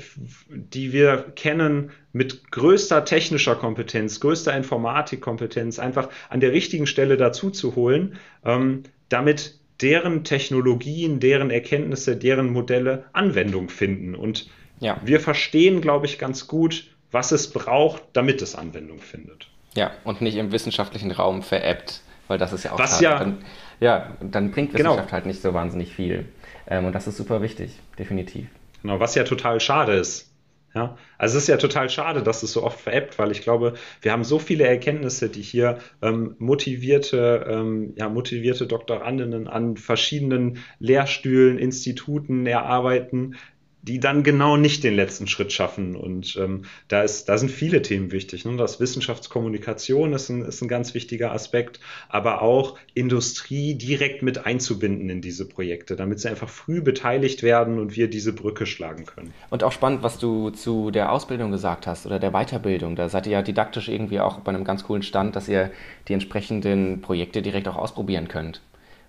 die 0.48 0.92
wir 0.92 1.32
kennen, 1.36 1.90
mit 2.12 2.50
größter 2.50 3.04
technischer 3.06 3.54
Kompetenz, 3.54 4.20
größter 4.20 4.54
Informatikkompetenz 4.54 5.78
einfach 5.78 6.10
an 6.28 6.40
der 6.40 6.52
richtigen 6.52 6.86
Stelle 6.86 7.16
dazu 7.16 7.50
zu 7.50 7.76
holen, 7.76 8.16
ähm, 8.44 8.82
damit 9.08 9.61
deren 9.82 10.24
Technologien, 10.24 11.20
deren 11.20 11.50
Erkenntnisse, 11.50 12.16
deren 12.16 12.52
Modelle 12.52 13.04
Anwendung 13.12 13.68
finden. 13.68 14.14
Und 14.14 14.48
ja. 14.80 14.98
wir 15.04 15.20
verstehen, 15.20 15.80
glaube 15.80 16.06
ich, 16.06 16.18
ganz 16.18 16.46
gut, 16.46 16.86
was 17.10 17.32
es 17.32 17.50
braucht, 17.50 18.02
damit 18.12 18.42
es 18.42 18.54
Anwendung 18.54 19.00
findet. 19.00 19.48
Ja, 19.74 19.92
und 20.04 20.20
nicht 20.20 20.36
im 20.36 20.52
wissenschaftlichen 20.52 21.10
Raum 21.10 21.42
veräppt, 21.42 22.02
weil 22.28 22.38
das 22.38 22.52
ist 22.52 22.64
ja 22.64 22.72
auch 22.72 22.78
was 22.78 23.00
ja, 23.00 23.18
dann, 23.18 23.44
ja, 23.80 24.16
dann 24.20 24.50
bringt 24.50 24.72
genau. 24.72 24.90
Wissenschaft 24.90 25.08
genau. 25.08 25.12
halt 25.12 25.26
nicht 25.26 25.42
so 25.42 25.54
wahnsinnig 25.54 25.94
viel. 25.94 26.26
Ähm, 26.66 26.86
und 26.86 26.94
das 26.94 27.06
ist 27.06 27.16
super 27.16 27.42
wichtig, 27.42 27.78
definitiv. 27.98 28.46
Genau, 28.82 29.00
was 29.00 29.14
ja 29.14 29.24
total 29.24 29.60
schade 29.60 29.92
ist. 29.94 30.31
Ja, 30.74 30.96
also 31.18 31.36
es 31.36 31.44
ist 31.44 31.48
ja 31.48 31.58
total 31.58 31.90
schade, 31.90 32.22
dass 32.22 32.42
es 32.42 32.52
so 32.52 32.62
oft 32.62 32.80
veräppt, 32.80 33.18
weil 33.18 33.30
ich 33.30 33.42
glaube, 33.42 33.74
wir 34.00 34.10
haben 34.10 34.24
so 34.24 34.38
viele 34.38 34.66
Erkenntnisse, 34.66 35.28
die 35.28 35.42
hier 35.42 35.78
ähm, 36.00 36.34
motivierte, 36.38 37.46
ähm, 37.46 37.92
ja, 37.96 38.08
motivierte 38.08 38.66
Doktorandinnen 38.66 39.48
an 39.48 39.76
verschiedenen 39.76 40.58
Lehrstühlen, 40.78 41.58
Instituten 41.58 42.46
erarbeiten, 42.46 43.36
die 43.82 43.98
dann 43.98 44.22
genau 44.22 44.56
nicht 44.56 44.84
den 44.84 44.94
letzten 44.94 45.26
Schritt 45.26 45.52
schaffen. 45.52 45.96
Und 45.96 46.36
ähm, 46.36 46.62
da, 46.88 47.02
ist, 47.02 47.28
da 47.28 47.36
sind 47.36 47.50
viele 47.50 47.82
Themen 47.82 48.12
wichtig. 48.12 48.44
Ne? 48.44 48.56
Das 48.56 48.78
Wissenschaftskommunikation 48.78 50.12
ist 50.12 50.28
ein, 50.28 50.42
ist 50.42 50.62
ein 50.62 50.68
ganz 50.68 50.94
wichtiger 50.94 51.32
Aspekt, 51.32 51.80
aber 52.08 52.42
auch 52.42 52.78
Industrie 52.94 53.74
direkt 53.74 54.22
mit 54.22 54.46
einzubinden 54.46 55.10
in 55.10 55.20
diese 55.20 55.48
Projekte, 55.48 55.96
damit 55.96 56.20
sie 56.20 56.28
einfach 56.28 56.48
früh 56.48 56.80
beteiligt 56.80 57.42
werden 57.42 57.80
und 57.80 57.96
wir 57.96 58.08
diese 58.08 58.32
Brücke 58.32 58.66
schlagen 58.66 59.04
können. 59.04 59.34
Und 59.50 59.64
auch 59.64 59.72
spannend, 59.72 60.04
was 60.04 60.18
du 60.18 60.50
zu 60.50 60.92
der 60.92 61.10
Ausbildung 61.10 61.50
gesagt 61.50 61.88
hast 61.88 62.06
oder 62.06 62.20
der 62.20 62.30
Weiterbildung. 62.30 62.94
Da 62.94 63.08
seid 63.08 63.26
ihr 63.26 63.32
ja 63.32 63.42
didaktisch 63.42 63.88
irgendwie 63.88 64.20
auch 64.20 64.40
bei 64.40 64.52
einem 64.52 64.64
ganz 64.64 64.84
coolen 64.84 65.02
Stand, 65.02 65.34
dass 65.34 65.48
ihr 65.48 65.72
die 66.06 66.12
entsprechenden 66.12 67.00
Projekte 67.00 67.42
direkt 67.42 67.66
auch 67.66 67.76
ausprobieren 67.76 68.28
könnt 68.28 68.60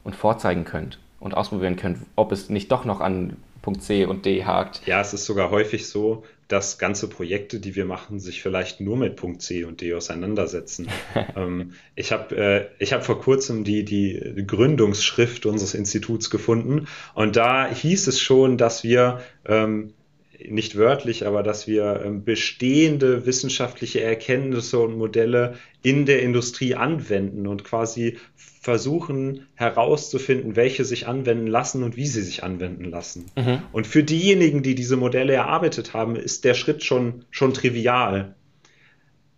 und 0.03 0.15
vorzeigen 0.15 0.65
könnt 0.65 0.97
und 1.19 1.35
ausprobieren 1.35 1.75
könnt, 1.75 1.99
ob 2.15 2.31
es 2.31 2.49
nicht 2.49 2.71
doch 2.71 2.85
noch 2.85 2.99
an 2.99 3.37
Punkt 3.63 3.81
C 3.81 4.05
und 4.05 4.25
D 4.25 4.43
hakt. 4.43 4.81
Ja, 4.85 5.01
es 5.01 5.13
ist 5.13 5.25
sogar 5.25 5.49
häufig 5.49 5.87
so, 5.87 6.23
dass 6.49 6.77
ganze 6.77 7.07
Projekte, 7.07 7.61
die 7.61 7.75
wir 7.75 7.85
machen, 7.85 8.19
sich 8.19 8.41
vielleicht 8.43 8.81
nur 8.81 8.97
mit 8.97 9.15
Punkt 9.15 9.41
C 9.41 9.63
und 9.63 9.79
D 9.79 9.93
auseinandersetzen. 9.93 10.89
ähm, 11.35 11.71
ich 11.95 12.11
habe 12.11 12.69
äh, 12.79 12.85
hab 12.85 13.05
vor 13.05 13.21
kurzem 13.21 13.63
die, 13.63 13.85
die 13.85 14.43
Gründungsschrift 14.45 15.45
unseres 15.45 15.73
Instituts 15.73 16.29
gefunden 16.29 16.87
und 17.15 17.37
da 17.37 17.67
hieß 17.67 18.07
es 18.07 18.19
schon, 18.19 18.57
dass 18.57 18.83
wir 18.83 19.21
ähm, 19.45 19.93
nicht 20.49 20.77
wörtlich, 20.77 21.25
aber 21.25 21.43
dass 21.43 21.67
wir 21.67 22.01
ähm, 22.03 22.23
bestehende 22.23 23.25
wissenschaftliche 23.25 24.01
Erkenntnisse 24.01 24.79
und 24.79 24.97
Modelle 24.97 25.55
in 25.81 26.05
der 26.05 26.21
Industrie 26.21 26.75
anwenden 26.75 27.47
und 27.47 27.63
quasi 27.63 28.17
versuchen 28.35 29.47
herauszufinden, 29.55 30.55
welche 30.55 30.85
sich 30.85 31.07
anwenden 31.07 31.47
lassen 31.47 31.83
und 31.83 31.97
wie 31.97 32.07
sie 32.07 32.21
sich 32.21 32.43
anwenden 32.43 32.85
lassen. 32.85 33.25
Mhm. 33.35 33.59
Und 33.71 33.87
für 33.87 34.03
diejenigen, 34.03 34.63
die 34.63 34.75
diese 34.75 34.97
Modelle 34.97 35.33
erarbeitet 35.33 35.93
haben, 35.93 36.15
ist 36.15 36.45
der 36.45 36.53
Schritt 36.53 36.83
schon, 36.83 37.25
schon 37.29 37.53
trivial. 37.53 38.35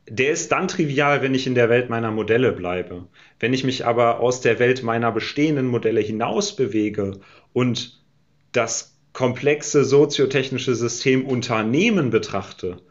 Der 0.07 0.31
ist 0.31 0.51
dann 0.51 0.67
trivial, 0.67 1.23
wenn 1.23 1.33
ich 1.33 1.47
in 1.47 1.55
der 1.55 1.69
Welt 1.69 1.89
meiner 1.89 2.11
Modelle 2.11 2.51
bleibe. 2.51 3.07
Wenn 3.39 3.53
ich 3.53 3.63
mich 3.63 3.85
aber 3.85 4.19
aus 4.19 4.41
der 4.41 4.59
Welt 4.59 4.83
meiner 4.83 5.11
bestehenden 5.11 5.65
Modelle 5.65 6.01
hinaus 6.01 6.55
bewege 6.55 7.19
und 7.51 8.03
das 8.51 8.94
komplexe 9.15 9.85
soziotechnische 9.85 10.75
System 10.75 11.25
Unternehmen 11.25 12.09
betrachte, 12.09 12.81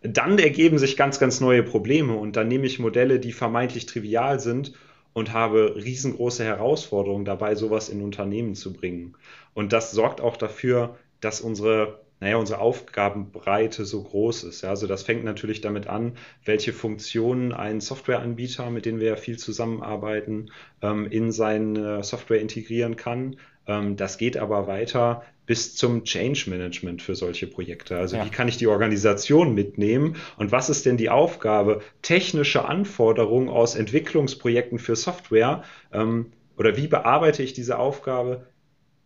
dann 0.00 0.38
ergeben 0.38 0.78
sich 0.78 0.96
ganz, 0.96 1.18
ganz 1.18 1.40
neue 1.40 1.64
Probleme 1.64 2.14
und 2.14 2.36
dann 2.36 2.46
nehme 2.46 2.66
ich 2.66 2.78
Modelle, 2.78 3.18
die 3.18 3.32
vermeintlich 3.32 3.86
trivial 3.86 4.38
sind 4.38 4.74
und 5.12 5.32
habe 5.32 5.74
riesengroße 5.74 6.44
Herausforderungen 6.44 7.24
dabei, 7.24 7.56
sowas 7.56 7.88
in 7.88 8.00
Unternehmen 8.00 8.54
zu 8.54 8.72
bringen. 8.72 9.16
Und 9.54 9.72
das 9.72 9.90
sorgt 9.90 10.20
auch 10.20 10.36
dafür, 10.36 10.96
dass 11.20 11.40
unsere 11.40 12.00
naja, 12.22 12.36
unsere 12.36 12.60
Aufgabenbreite 12.60 13.84
so 13.84 14.04
groß 14.04 14.44
ist. 14.44 14.62
Ja, 14.62 14.68
also 14.68 14.86
das 14.86 15.02
fängt 15.02 15.24
natürlich 15.24 15.60
damit 15.60 15.88
an, 15.88 16.12
welche 16.44 16.72
Funktionen 16.72 17.52
ein 17.52 17.80
Softwareanbieter, 17.80 18.70
mit 18.70 18.86
dem 18.86 19.00
wir 19.00 19.08
ja 19.08 19.16
viel 19.16 19.40
zusammenarbeiten, 19.40 20.52
ähm, 20.82 21.08
in 21.10 21.32
seine 21.32 22.04
Software 22.04 22.40
integrieren 22.40 22.94
kann. 22.94 23.38
Ähm, 23.66 23.96
das 23.96 24.18
geht 24.18 24.36
aber 24.36 24.66
weiter 24.66 25.22
bis 25.44 25.74
zum 25.74 26.04
Change 26.04 26.48
Management 26.48 27.02
für 27.02 27.14
solche 27.14 27.46
Projekte. 27.46 27.98
Also 27.98 28.16
ja. 28.16 28.24
wie 28.24 28.30
kann 28.30 28.48
ich 28.48 28.56
die 28.56 28.68
Organisation 28.68 29.54
mitnehmen 29.54 30.16
und 30.36 30.52
was 30.52 30.70
ist 30.70 30.86
denn 30.86 30.96
die 30.96 31.10
Aufgabe, 31.10 31.82
technische 32.00 32.64
Anforderungen 32.64 33.48
aus 33.48 33.74
Entwicklungsprojekten 33.74 34.78
für 34.78 34.96
Software 34.96 35.64
ähm, 35.92 36.32
oder 36.56 36.76
wie 36.76 36.86
bearbeite 36.86 37.42
ich 37.42 37.52
diese 37.52 37.78
Aufgabe, 37.78 38.46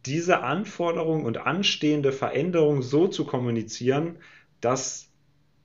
diese 0.04 0.42
Anforderungen 0.42 1.24
und 1.24 1.38
anstehende 1.38 2.12
Veränderungen 2.12 2.82
so 2.82 3.08
zu 3.08 3.24
kommunizieren, 3.24 4.18
dass 4.60 5.08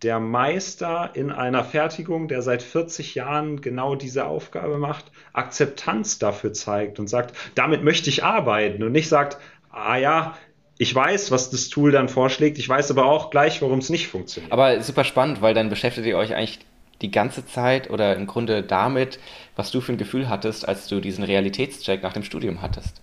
der 0.04 0.20
Meister 0.20 1.12
in 1.14 1.32
einer 1.32 1.64
Fertigung, 1.64 2.28
der 2.28 2.42
seit 2.42 2.64
40 2.64 3.16
Jahren 3.16 3.62
genau 3.62 3.96
diese 3.96 4.26
Aufgabe 4.26 4.78
macht, 4.78 5.12
Akzeptanz 5.34 6.18
dafür 6.18 6.54
zeigt 6.54 7.00
und 7.00 7.08
sagt, 7.08 7.36
damit 7.56 7.84
möchte 7.84 8.10
ich 8.10 8.24
arbeiten 8.24 8.84
und 8.84 8.92
nicht 8.92 9.10
sagt, 9.10 9.38
ah 9.70 9.98
ja, 9.98 10.38
ich 10.78 10.94
weiß, 10.96 11.30
was 11.30 11.52
das 11.52 11.70
Tool 11.70 11.92
dann 11.92 12.10
vorschlägt, 12.10 12.58
ich 12.58 12.68
weiß 12.68 12.90
aber 12.90 13.06
auch 13.06 13.30
gleich, 13.30 13.62
warum 13.62 13.80
es 13.80 13.90
nicht 13.90 14.08
funktioniert. 14.08 14.52
Aber 14.52 14.82
super 14.82 15.04
spannend, 15.04 15.42
weil 15.42 15.54
dann 15.54 15.70
beschäftigt 15.70 16.08
ihr 16.08 16.18
euch 16.18 16.34
eigentlich 16.34 16.60
die 17.04 17.12
ganze 17.12 17.46
Zeit 17.46 17.90
oder 17.90 18.16
im 18.16 18.26
Grunde 18.26 18.64
damit, 18.64 19.20
was 19.56 19.72
du 19.72 19.82
für 19.82 19.92
ein 19.92 19.98
Gefühl 19.98 20.30
hattest, 20.30 20.68
als 20.68 20.88
du 20.88 21.00
diesen 21.00 21.24
Realitätscheck 21.24 22.02
nach 22.02 22.14
dem 22.14 22.24
Studium 22.24 22.62
hattest. 22.62 23.02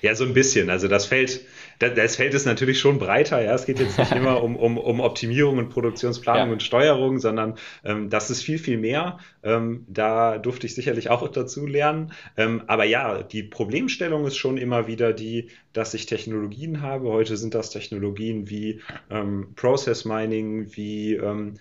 Ja, 0.00 0.14
so 0.14 0.24
ein 0.24 0.34
bisschen. 0.34 0.70
Also 0.70 0.88
das 0.88 1.06
Feld, 1.06 1.42
das 1.78 2.16
Feld 2.16 2.34
ist 2.34 2.46
natürlich 2.46 2.78
schon 2.80 2.98
breiter. 2.98 3.42
Ja, 3.42 3.54
es 3.54 3.66
geht 3.66 3.78
jetzt 3.78 3.98
nicht 3.98 4.12
immer 4.16 4.42
um, 4.42 4.56
um, 4.56 4.78
um 4.78 5.00
Optimierung 5.00 5.58
und 5.58 5.68
Produktionsplanung 5.68 6.48
ja. 6.48 6.52
und 6.52 6.62
Steuerung, 6.62 7.18
sondern 7.18 7.54
ähm, 7.84 8.10
das 8.10 8.30
ist 8.30 8.42
viel, 8.42 8.58
viel 8.58 8.78
mehr. 8.78 9.18
Ähm, 9.42 9.84
da 9.88 10.38
durfte 10.38 10.66
ich 10.66 10.74
sicherlich 10.74 11.10
auch 11.10 11.26
dazu 11.28 11.66
lernen. 11.66 12.12
Ähm, 12.36 12.62
aber 12.66 12.84
ja, 12.84 13.22
die 13.22 13.42
Problemstellung 13.42 14.26
ist 14.26 14.36
schon 14.36 14.58
immer 14.58 14.86
wieder 14.86 15.12
die, 15.12 15.48
dass 15.72 15.94
ich 15.94 16.06
Technologien 16.06 16.82
habe. 16.82 17.08
Heute 17.08 17.36
sind 17.36 17.54
das 17.54 17.70
Technologien 17.70 18.48
wie 18.48 18.80
ähm, 19.10 19.48
Process 19.56 20.04
Mining, 20.04 20.74
wie 20.74 21.14
ähm, 21.14 21.54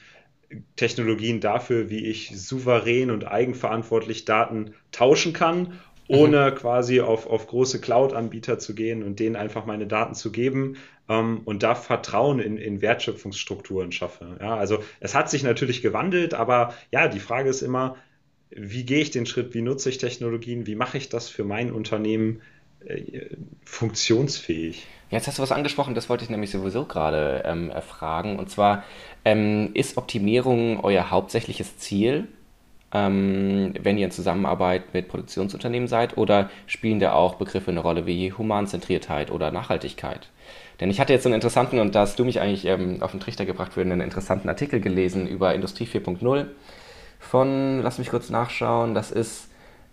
Technologien 0.75 1.39
dafür, 1.39 1.89
wie 1.89 2.07
ich 2.07 2.31
souverän 2.35 3.09
und 3.09 3.25
eigenverantwortlich 3.25 4.25
Daten 4.25 4.73
tauschen 4.91 5.33
kann 5.33 5.79
ohne 6.11 6.51
mhm. 6.51 6.55
quasi 6.55 7.01
auf, 7.01 7.27
auf 7.27 7.47
große 7.47 7.79
Cloud-Anbieter 7.79 8.59
zu 8.59 8.75
gehen 8.75 9.03
und 9.03 9.19
denen 9.19 9.35
einfach 9.35 9.65
meine 9.65 9.87
Daten 9.87 10.13
zu 10.13 10.31
geben 10.31 10.77
ähm, 11.07 11.41
und 11.45 11.63
da 11.63 11.75
Vertrauen 11.75 12.39
in, 12.39 12.57
in 12.57 12.81
Wertschöpfungsstrukturen 12.81 13.91
schaffe. 13.91 14.37
Ja, 14.39 14.55
also 14.55 14.79
es 14.99 15.15
hat 15.15 15.29
sich 15.29 15.43
natürlich 15.43 15.81
gewandelt, 15.81 16.33
aber 16.33 16.73
ja, 16.91 17.07
die 17.07 17.19
Frage 17.19 17.49
ist 17.49 17.61
immer, 17.61 17.95
wie 18.49 18.83
gehe 18.83 18.99
ich 18.99 19.11
den 19.11 19.25
Schritt, 19.25 19.53
wie 19.53 19.61
nutze 19.61 19.89
ich 19.89 19.97
Technologien, 19.97 20.67
wie 20.67 20.75
mache 20.75 20.97
ich 20.97 21.07
das 21.07 21.29
für 21.29 21.45
mein 21.45 21.71
Unternehmen 21.71 22.41
äh, 22.85 23.27
funktionsfähig? 23.63 24.85
Jetzt 25.09 25.27
hast 25.27 25.37
du 25.37 25.43
was 25.43 25.51
angesprochen, 25.51 25.95
das 25.95 26.09
wollte 26.09 26.25
ich 26.25 26.29
nämlich 26.29 26.51
sowieso 26.51 26.85
gerade 26.85 27.43
ähm, 27.45 27.71
fragen. 27.87 28.37
Und 28.37 28.49
zwar, 28.49 28.83
ähm, 29.23 29.71
ist 29.73 29.97
Optimierung 29.97 30.83
euer 30.83 31.09
hauptsächliches 31.09 31.77
Ziel? 31.77 32.27
Ähm, 32.93 33.73
wenn 33.81 33.97
ihr 33.97 34.05
in 34.05 34.11
Zusammenarbeit 34.11 34.93
mit 34.93 35.07
Produktionsunternehmen 35.07 35.87
seid? 35.87 36.17
Oder 36.17 36.49
spielen 36.67 36.99
da 36.99 37.13
auch 37.13 37.35
Begriffe 37.35 37.71
eine 37.71 37.79
Rolle 37.79 38.05
wie 38.05 38.33
Humanzentriertheit 38.33 39.31
oder 39.31 39.51
Nachhaltigkeit? 39.51 40.29
Denn 40.79 40.89
ich 40.89 40.99
hatte 40.99 41.13
jetzt 41.13 41.25
einen 41.25 41.35
interessanten, 41.35 41.79
und 41.79 41.95
da 41.95 42.01
hast 42.01 42.17
du 42.17 42.25
mich 42.25 42.41
eigentlich 42.41 42.65
ähm, 42.65 43.01
auf 43.01 43.11
den 43.11 43.19
Trichter 43.19 43.45
gebracht 43.45 43.73
für 43.73 43.81
einen 43.81 44.01
interessanten 44.01 44.49
Artikel 44.49 44.81
gelesen 44.81 45.27
über 45.27 45.53
Industrie 45.53 45.85
4.0 45.85 46.47
von, 47.19 47.81
lass 47.81 47.99
mich 47.99 48.09
kurz 48.09 48.29
nachschauen, 48.29 48.95
das 48.95 49.11
ist 49.11 49.47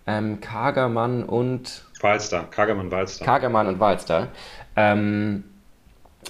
ähm, 0.07 0.41
Kagermann 0.41 1.23
und... 1.23 1.85
Walster, 2.01 2.45
Kagermann, 2.49 2.91
Walster. 2.91 3.23
Kagermann 3.23 3.67
und 3.67 3.79
Walster. 3.79 4.29
Ähm, 4.75 5.43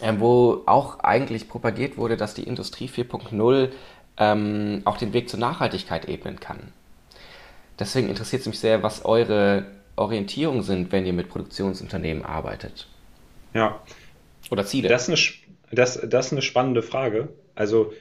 äh, 0.01 0.13
wo 0.17 0.61
auch 0.65 0.99
eigentlich 0.99 1.47
propagiert 1.47 1.97
wurde, 1.97 2.17
dass 2.17 2.33
die 2.33 2.43
Industrie 2.43 2.87
4.0 2.87 3.69
ähm, 4.19 4.81
auch 4.85 4.97
den 4.97 5.13
Weg 5.13 5.29
zur 5.29 5.39
Nachhaltigkeit 5.39 6.07
ebnen 6.07 6.39
kann. 6.39 6.73
Deswegen 7.79 8.09
interessiert 8.09 8.41
es 8.41 8.47
mich 8.47 8.59
sehr, 8.59 8.83
was 8.83 9.05
eure 9.05 9.65
Orientierungen 9.95 10.63
sind, 10.63 10.91
wenn 10.91 11.05
ihr 11.05 11.13
mit 11.13 11.29
Produktionsunternehmen 11.29 12.23
arbeitet. 12.23 12.87
Ja. 13.53 13.81
Oder 14.51 14.65
Ziele. 14.65 14.89
Das 14.89 15.07
ist 15.07 15.09
eine, 15.09 15.75
das, 15.75 15.99
das 16.07 16.27
ist 16.27 16.31
eine 16.33 16.41
spannende 16.41 16.81
Frage. 16.81 17.29
Also 17.55 17.93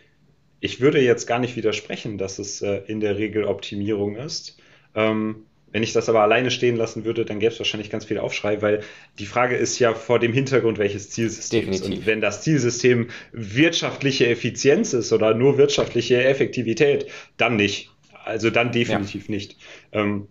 ich 0.61 0.81
würde 0.81 1.01
jetzt 1.01 1.27
gar 1.27 1.39
nicht 1.39 1.57
widersprechen, 1.57 2.19
dass 2.19 2.39
es 2.39 2.63
äh, 2.63 2.83
in 2.87 3.01
der 3.01 3.17
Regel 3.17 3.45
Optimierung 3.45 4.17
ist. 4.17 4.59
Ähm, 4.95 5.45
Wenn 5.73 5.83
ich 5.83 5.93
das 5.93 6.09
aber 6.09 6.23
alleine 6.23 6.51
stehen 6.51 6.77
lassen 6.77 7.05
würde, 7.05 7.25
dann 7.25 7.41
gäbe 7.41 7.53
es 7.53 7.59
wahrscheinlich 7.59 7.91
ganz 7.91 8.05
viel 8.05 8.19
Aufschrei, 8.19 8.63
weil 8.63 8.81
die 9.19 9.27
Frage 9.27 9.57
ist 9.57 9.79
ja 9.79 9.95
vor 9.95 10.19
dem 10.19 10.33
Hintergrund, 10.33 10.79
welches 10.79 11.11
Zielsystem 11.11 11.67
Definitiv. 11.67 11.91
ist. 11.91 11.99
Und 11.99 12.07
wenn 12.07 12.21
das 12.21 12.43
Zielsystem 12.43 13.09
wirtschaftliche 13.33 14.27
Effizienz 14.27 14.95
ist 14.95 15.13
oder 15.13 15.35
nur 15.35 15.59
wirtschaftliche 15.59 16.25
Effektivität, 16.25 17.07
dann 17.37 17.57
nicht. 17.57 17.91
Also 18.25 18.51
dann 18.51 18.73
definitiv 18.73 19.29
ja. 19.29 19.35
nicht. 19.35 19.57
Ähm, 19.93 20.29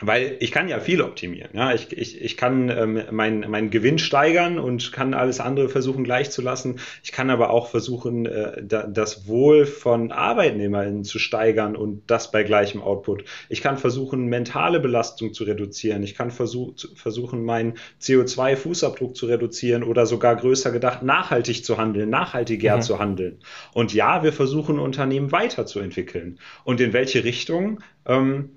weil 0.00 0.36
ich 0.40 0.50
kann 0.50 0.68
ja 0.68 0.80
viel 0.80 1.02
optimieren. 1.02 1.50
Ja? 1.54 1.72
Ich, 1.72 1.96
ich, 1.96 2.20
ich 2.20 2.36
kann 2.36 2.68
ähm, 2.68 3.02
meinen 3.12 3.48
mein 3.48 3.70
Gewinn 3.70 3.98
steigern 3.98 4.58
und 4.58 4.92
kann 4.92 5.14
alles 5.14 5.38
andere 5.38 5.68
versuchen 5.68 6.02
gleich 6.02 6.30
zu 6.30 6.42
lassen. 6.42 6.80
Ich 7.04 7.12
kann 7.12 7.30
aber 7.30 7.50
auch 7.50 7.68
versuchen, 7.68 8.26
äh, 8.26 8.62
da, 8.62 8.88
das 8.88 9.28
Wohl 9.28 9.66
von 9.66 10.10
ArbeitnehmerInnen 10.10 11.04
zu 11.04 11.20
steigern 11.20 11.76
und 11.76 12.02
das 12.08 12.32
bei 12.32 12.42
gleichem 12.42 12.82
Output. 12.82 13.24
Ich 13.48 13.62
kann 13.62 13.78
versuchen, 13.78 14.26
mentale 14.26 14.80
Belastung 14.80 15.32
zu 15.32 15.44
reduzieren. 15.44 16.02
Ich 16.02 16.16
kann 16.16 16.32
versuch, 16.32 16.74
versuchen, 16.96 17.44
meinen 17.44 17.74
CO2-Fußabdruck 18.00 19.14
zu 19.14 19.26
reduzieren 19.26 19.84
oder 19.84 20.06
sogar 20.06 20.34
größer 20.34 20.72
gedacht, 20.72 21.04
nachhaltig 21.04 21.64
zu 21.64 21.78
handeln, 21.78 22.10
nachhaltiger 22.10 22.78
mhm. 22.78 22.82
zu 22.82 22.98
handeln. 22.98 23.38
Und 23.72 23.94
ja, 23.94 24.24
wir 24.24 24.32
versuchen, 24.32 24.80
Unternehmen 24.80 25.30
weiterzuentwickeln. 25.30 26.40
Und 26.64 26.80
in 26.80 26.92
welche 26.92 27.22
Richtung? 27.22 27.80
Ähm, 28.06 28.50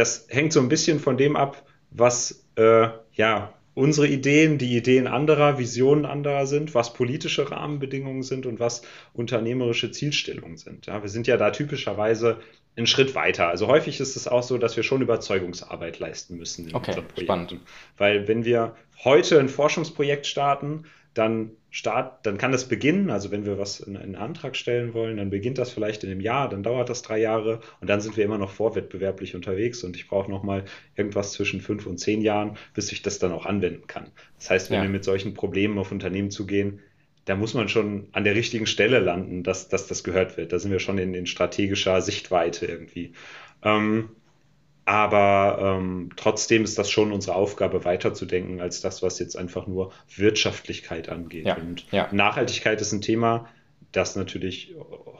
das 0.00 0.26
hängt 0.30 0.52
so 0.52 0.60
ein 0.60 0.68
bisschen 0.68 0.98
von 0.98 1.16
dem 1.16 1.36
ab, 1.36 1.62
was 1.90 2.44
äh, 2.56 2.88
ja 3.12 3.54
unsere 3.74 4.08
Ideen, 4.08 4.58
die 4.58 4.76
Ideen 4.76 5.06
anderer, 5.06 5.58
Visionen 5.58 6.04
anderer 6.04 6.46
sind, 6.46 6.74
was 6.74 6.92
politische 6.92 7.50
Rahmenbedingungen 7.50 8.22
sind 8.22 8.46
und 8.46 8.60
was 8.60 8.82
unternehmerische 9.12 9.92
Zielstellungen 9.92 10.56
sind. 10.56 10.86
Ja, 10.86 11.02
wir 11.02 11.08
sind 11.08 11.26
ja 11.26 11.36
da 11.36 11.50
typischerweise 11.50 12.40
einen 12.76 12.86
Schritt 12.86 13.14
weiter. 13.14 13.48
Also 13.48 13.68
häufig 13.68 14.00
ist 14.00 14.16
es 14.16 14.26
auch 14.26 14.42
so, 14.42 14.58
dass 14.58 14.76
wir 14.76 14.82
schon 14.82 15.02
Überzeugungsarbeit 15.02 15.98
leisten 15.98 16.36
müssen 16.36 16.68
in 16.68 16.74
okay, 16.74 16.90
unseren 16.90 17.08
Projekten. 17.08 17.24
Spannend. 17.24 17.60
Weil 17.96 18.28
wenn 18.28 18.44
wir 18.44 18.74
heute 19.04 19.38
ein 19.38 19.48
Forschungsprojekt 19.48 20.26
starten, 20.26 20.84
dann 21.14 21.50
start, 21.70 22.24
dann 22.26 22.38
kann 22.38 22.52
das 22.52 22.68
beginnen. 22.68 23.10
Also 23.10 23.30
wenn 23.30 23.46
wir 23.46 23.58
was 23.58 23.80
in 23.80 23.96
einen 23.96 24.16
Antrag 24.16 24.56
stellen 24.56 24.94
wollen, 24.94 25.16
dann 25.16 25.30
beginnt 25.30 25.58
das 25.58 25.70
vielleicht 25.70 26.04
in 26.04 26.10
einem 26.10 26.20
Jahr, 26.20 26.48
dann 26.48 26.62
dauert 26.62 26.88
das 26.88 27.02
drei 27.02 27.18
Jahre 27.18 27.60
und 27.80 27.88
dann 27.88 28.00
sind 28.00 28.16
wir 28.16 28.24
immer 28.24 28.38
noch 28.38 28.50
vorwettbewerblich 28.50 29.34
unterwegs 29.34 29.82
und 29.84 29.96
ich 29.96 30.08
brauche 30.08 30.30
nochmal 30.30 30.64
irgendwas 30.96 31.32
zwischen 31.32 31.60
fünf 31.60 31.86
und 31.86 31.98
zehn 31.98 32.20
Jahren, 32.20 32.56
bis 32.74 32.92
ich 32.92 33.02
das 33.02 33.18
dann 33.18 33.32
auch 33.32 33.46
anwenden 33.46 33.86
kann. 33.86 34.08
Das 34.36 34.50
heißt, 34.50 34.70
wenn 34.70 34.78
ja. 34.78 34.82
wir 34.82 34.90
mit 34.90 35.04
solchen 35.04 35.34
Problemen 35.34 35.78
auf 35.78 35.92
Unternehmen 35.92 36.30
zugehen, 36.30 36.80
da 37.24 37.36
muss 37.36 37.54
man 37.54 37.68
schon 37.68 38.08
an 38.12 38.24
der 38.24 38.34
richtigen 38.34 38.66
Stelle 38.66 38.98
landen, 38.98 39.42
dass, 39.42 39.68
dass 39.68 39.86
das 39.86 40.02
gehört 40.02 40.36
wird. 40.36 40.52
Da 40.52 40.58
sind 40.58 40.72
wir 40.72 40.80
schon 40.80 40.98
in, 40.98 41.14
in 41.14 41.26
strategischer 41.26 42.00
Sichtweite 42.00 42.66
irgendwie. 42.66 43.12
Ähm, 43.62 44.10
aber 44.84 45.78
ähm, 45.78 46.10
trotzdem 46.16 46.64
ist 46.64 46.78
das 46.78 46.90
schon 46.90 47.12
unsere 47.12 47.36
Aufgabe, 47.36 47.84
weiterzudenken 47.84 48.60
als 48.60 48.80
das, 48.80 49.02
was 49.02 49.18
jetzt 49.18 49.36
einfach 49.36 49.66
nur 49.66 49.92
Wirtschaftlichkeit 50.16 51.08
angeht. 51.08 51.46
Ja, 51.46 51.56
und 51.56 51.86
ja. 51.92 52.08
Nachhaltigkeit 52.12 52.80
ist 52.80 52.92
ein 52.92 53.00
Thema, 53.00 53.48
das 53.92 54.16
natürlich 54.16 54.74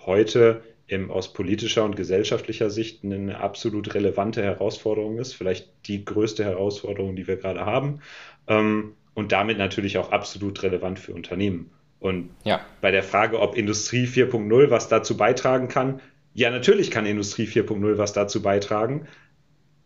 heute 0.07 0.63
im, 0.87 1.11
aus 1.11 1.33
politischer 1.33 1.85
und 1.85 1.95
gesellschaftlicher 1.95 2.69
Sicht 2.69 3.05
eine 3.05 3.41
absolut 3.41 3.95
relevante 3.95 4.43
Herausforderung 4.43 5.19
ist, 5.19 5.35
vielleicht 5.35 5.69
die 5.87 6.05
größte 6.05 6.45
Herausforderung, 6.45 7.15
die 7.15 7.29
wir 7.29 7.37
gerade 7.37 7.65
haben. 7.65 8.01
Ähm, 8.49 8.95
und 9.15 9.33
damit 9.33 9.59
natürlich 9.59 9.99
auch 9.99 10.13
absolut 10.13 10.63
relevant 10.63 10.99
für 10.99 11.13
Unternehmen. 11.13 11.71
Und 12.01 12.31
ja. 12.45 12.61
bei 12.81 12.91
der 12.91 13.03
Frage, 13.03 13.41
ob 13.41 13.57
Industrie 13.57 14.07
4.0 14.07 14.71
was 14.71 14.89
dazu 14.89 15.17
beitragen 15.17 15.69
kann, 15.69 16.01
ja, 16.33 16.51
natürlich 16.51 16.91
kann 16.91 17.07
Industrie 17.07 17.47
4.0 17.47 17.99
was 17.99 18.13
dazu 18.13 18.41
beitragen, 18.41 19.07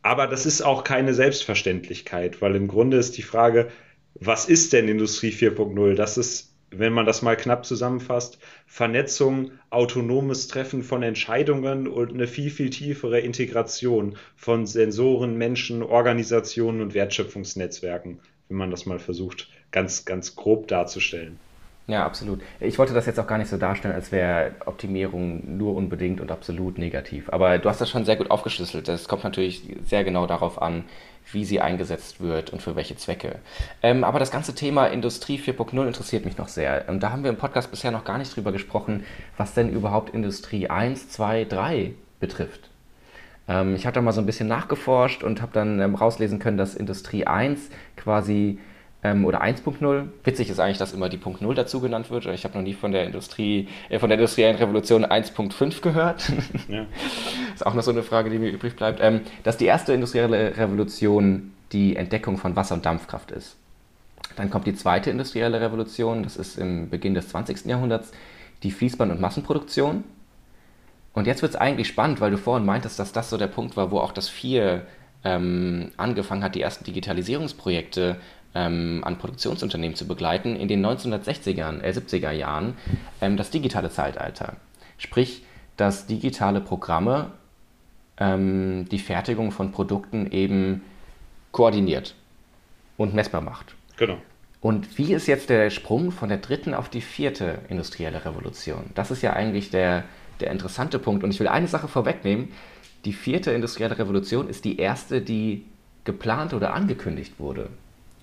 aber 0.04 0.26
das 0.26 0.44
ist 0.44 0.60
auch 0.60 0.84
keine 0.84 1.14
Selbstverständlichkeit, 1.14 2.42
weil 2.42 2.54
im 2.56 2.68
Grunde 2.68 2.98
ist 2.98 3.16
die 3.16 3.22
Frage, 3.22 3.70
was 4.12 4.44
ist 4.44 4.74
denn 4.74 4.86
Industrie 4.86 5.30
4.0? 5.30 5.94
Das 5.94 6.18
ist, 6.18 6.52
wenn 6.70 6.92
man 6.92 7.06
das 7.06 7.22
mal 7.22 7.38
knapp 7.38 7.64
zusammenfasst, 7.64 8.38
Vernetzung, 8.66 9.52
autonomes 9.70 10.46
Treffen 10.46 10.82
von 10.82 11.02
Entscheidungen 11.02 11.88
und 11.88 12.12
eine 12.12 12.26
viel, 12.26 12.50
viel 12.50 12.68
tiefere 12.68 13.20
Integration 13.20 14.18
von 14.36 14.66
Sensoren, 14.66 15.38
Menschen, 15.38 15.82
Organisationen 15.82 16.82
und 16.82 16.92
Wertschöpfungsnetzwerken, 16.92 18.20
wenn 18.50 18.58
man 18.58 18.70
das 18.70 18.84
mal 18.84 18.98
versucht, 18.98 19.48
ganz, 19.70 20.04
ganz 20.04 20.36
grob 20.36 20.68
darzustellen. 20.68 21.40
Ja, 21.86 22.06
absolut. 22.06 22.40
Ich 22.60 22.78
wollte 22.78 22.94
das 22.94 23.04
jetzt 23.04 23.20
auch 23.20 23.26
gar 23.26 23.36
nicht 23.36 23.50
so 23.50 23.58
darstellen, 23.58 23.94
als 23.94 24.10
wäre 24.10 24.52
Optimierung 24.64 25.58
nur 25.58 25.76
unbedingt 25.76 26.20
und 26.22 26.30
absolut 26.32 26.78
negativ. 26.78 27.28
Aber 27.30 27.58
du 27.58 27.68
hast 27.68 27.80
das 27.80 27.90
schon 27.90 28.06
sehr 28.06 28.16
gut 28.16 28.30
aufgeschlüsselt. 28.30 28.88
Es 28.88 29.06
kommt 29.06 29.22
natürlich 29.22 29.62
sehr 29.84 30.02
genau 30.02 30.26
darauf 30.26 30.62
an, 30.62 30.84
wie 31.30 31.44
sie 31.44 31.60
eingesetzt 31.60 32.22
wird 32.22 32.50
und 32.50 32.62
für 32.62 32.74
welche 32.74 32.96
Zwecke. 32.96 33.38
Ähm, 33.82 34.02
aber 34.02 34.18
das 34.18 34.30
ganze 34.30 34.54
Thema 34.54 34.86
Industrie 34.86 35.38
4.0 35.38 35.86
interessiert 35.86 36.24
mich 36.24 36.38
noch 36.38 36.48
sehr. 36.48 36.86
Und 36.88 37.02
da 37.02 37.10
haben 37.10 37.22
wir 37.22 37.30
im 37.30 37.36
Podcast 37.36 37.70
bisher 37.70 37.90
noch 37.90 38.04
gar 38.04 38.16
nicht 38.16 38.34
drüber 38.34 38.52
gesprochen, 38.52 39.04
was 39.36 39.52
denn 39.52 39.68
überhaupt 39.68 40.14
Industrie 40.14 40.70
1, 40.70 41.10
2, 41.10 41.44
3 41.44 41.92
betrifft. 42.18 42.70
Ähm, 43.46 43.74
ich 43.74 43.84
habe 43.84 43.94
da 43.94 44.00
mal 44.00 44.12
so 44.12 44.20
ein 44.20 44.26
bisschen 44.26 44.48
nachgeforscht 44.48 45.22
und 45.22 45.42
habe 45.42 45.52
dann 45.52 45.80
ähm, 45.80 45.94
rauslesen 45.94 46.38
können, 46.38 46.56
dass 46.56 46.74
Industrie 46.74 47.26
1 47.26 47.68
quasi 47.96 48.58
ähm, 49.04 49.24
oder 49.26 49.42
1.0. 49.42 50.08
Witzig 50.24 50.48
ist 50.48 50.58
eigentlich, 50.58 50.78
dass 50.78 50.94
immer 50.94 51.10
die 51.10 51.18
Punkt 51.18 51.42
0 51.42 51.54
dazu 51.54 51.80
genannt 51.80 52.10
wird. 52.10 52.26
Ich 52.26 52.44
habe 52.44 52.56
noch 52.56 52.64
nie 52.64 52.72
von 52.72 52.90
der 52.90 53.04
Industrie, 53.04 53.68
äh, 53.90 53.98
von 53.98 54.08
der 54.08 54.18
industriellen 54.18 54.56
Revolution 54.56 55.04
1.5 55.04 55.80
gehört. 55.82 56.32
Ja. 56.68 56.86
ist 57.52 57.66
auch 57.66 57.74
noch 57.74 57.82
so 57.82 57.90
eine 57.90 58.02
Frage, 58.02 58.30
die 58.30 58.38
mir 58.38 58.50
übrig 58.50 58.74
bleibt. 58.74 59.00
Ähm, 59.02 59.20
dass 59.42 59.58
die 59.58 59.66
erste 59.66 59.92
industrielle 59.92 60.56
Revolution 60.56 61.52
die 61.72 61.94
Entdeckung 61.96 62.38
von 62.38 62.56
Wasser- 62.56 62.74
und 62.74 62.86
Dampfkraft 62.86 63.30
ist. 63.30 63.56
Dann 64.36 64.48
kommt 64.48 64.66
die 64.66 64.74
zweite 64.74 65.10
industrielle 65.10 65.60
Revolution, 65.60 66.22
das 66.22 66.36
ist 66.36 66.58
im 66.58 66.88
Beginn 66.88 67.14
des 67.14 67.28
20. 67.28 67.66
Jahrhunderts, 67.66 68.12
die 68.62 68.72
Fließband- 68.72 69.10
und 69.10 69.20
Massenproduktion. 69.20 70.04
Und 71.12 71.26
jetzt 71.26 71.42
wird 71.42 71.52
es 71.52 71.60
eigentlich 71.60 71.88
spannend, 71.88 72.20
weil 72.20 72.30
du 72.30 72.38
vorhin 72.38 72.64
meintest, 72.64 72.98
dass 72.98 73.12
das 73.12 73.28
so 73.28 73.36
der 73.36 73.46
Punkt 73.48 73.76
war, 73.76 73.90
wo 73.90 73.98
auch 73.98 74.12
das 74.12 74.28
Vier 74.28 74.86
ähm, 75.22 75.90
angefangen 75.96 76.42
hat, 76.42 76.54
die 76.54 76.62
ersten 76.62 76.84
Digitalisierungsprojekte 76.84 78.16
ähm, 78.54 79.02
an 79.04 79.18
Produktionsunternehmen 79.18 79.96
zu 79.96 80.06
begleiten, 80.06 80.56
in 80.56 80.68
den 80.68 80.84
1960er, 80.84 81.80
äh, 81.82 81.90
70er 81.90 82.30
Jahren 82.30 82.74
ähm, 83.20 83.36
das 83.36 83.50
digitale 83.50 83.90
Zeitalter. 83.90 84.56
Sprich, 84.98 85.42
dass 85.76 86.06
digitale 86.06 86.60
Programme 86.60 87.32
ähm, 88.18 88.86
die 88.90 89.00
Fertigung 89.00 89.50
von 89.50 89.72
Produkten 89.72 90.30
eben 90.30 90.82
koordiniert 91.50 92.14
und 92.96 93.14
messbar 93.14 93.40
macht. 93.40 93.74
Genau. 93.96 94.18
Und 94.60 94.96
wie 94.98 95.12
ist 95.12 95.26
jetzt 95.26 95.50
der 95.50 95.68
Sprung 95.70 96.10
von 96.10 96.28
der 96.28 96.38
dritten 96.38 96.74
auf 96.74 96.88
die 96.88 97.00
vierte 97.00 97.58
industrielle 97.68 98.24
Revolution? 98.24 98.84
Das 98.94 99.10
ist 99.10 99.20
ja 99.20 99.34
eigentlich 99.34 99.70
der, 99.70 100.04
der 100.40 100.52
interessante 100.52 100.98
Punkt. 100.98 101.22
Und 101.22 101.32
ich 101.32 101.40
will 101.40 101.48
eine 101.48 101.68
Sache 101.68 101.88
vorwegnehmen. 101.88 102.48
Die 103.04 103.12
vierte 103.12 103.50
industrielle 103.50 103.98
Revolution 103.98 104.48
ist 104.48 104.64
die 104.64 104.78
erste, 104.78 105.20
die 105.20 105.66
geplant 106.04 106.54
oder 106.54 106.72
angekündigt 106.72 107.38
wurde 107.38 107.68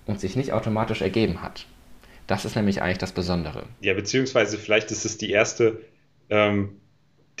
und 0.06 0.20
sich 0.20 0.36
nicht 0.36 0.52
automatisch 0.52 1.02
ergeben 1.02 1.42
hat. 1.42 1.66
Das 2.26 2.44
ist 2.44 2.56
nämlich 2.56 2.82
eigentlich 2.82 2.98
das 2.98 3.12
Besondere. 3.12 3.64
Ja, 3.80 3.94
beziehungsweise 3.94 4.58
vielleicht 4.58 4.90
ist 4.90 5.04
es 5.04 5.18
die 5.18 5.30
erste, 5.30 5.80
ähm, 6.30 6.80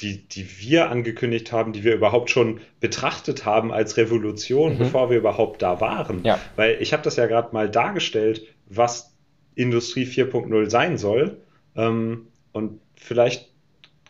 die, 0.00 0.26
die 0.26 0.46
wir 0.60 0.90
angekündigt 0.90 1.52
haben, 1.52 1.72
die 1.72 1.84
wir 1.84 1.94
überhaupt 1.94 2.30
schon 2.30 2.60
betrachtet 2.80 3.44
haben 3.44 3.72
als 3.72 3.96
Revolution, 3.96 4.74
mhm. 4.74 4.78
bevor 4.78 5.10
wir 5.10 5.18
überhaupt 5.18 5.62
da 5.62 5.80
waren. 5.80 6.24
Ja. 6.24 6.40
Weil 6.56 6.80
ich 6.80 6.92
habe 6.92 7.02
das 7.02 7.16
ja 7.16 7.26
gerade 7.26 7.52
mal 7.52 7.70
dargestellt, 7.70 8.42
was 8.66 9.14
Industrie 9.54 10.04
4.0 10.04 10.70
sein 10.70 10.98
soll. 10.98 11.38
Ähm, 11.76 12.28
und 12.52 12.80
vielleicht 12.96 13.50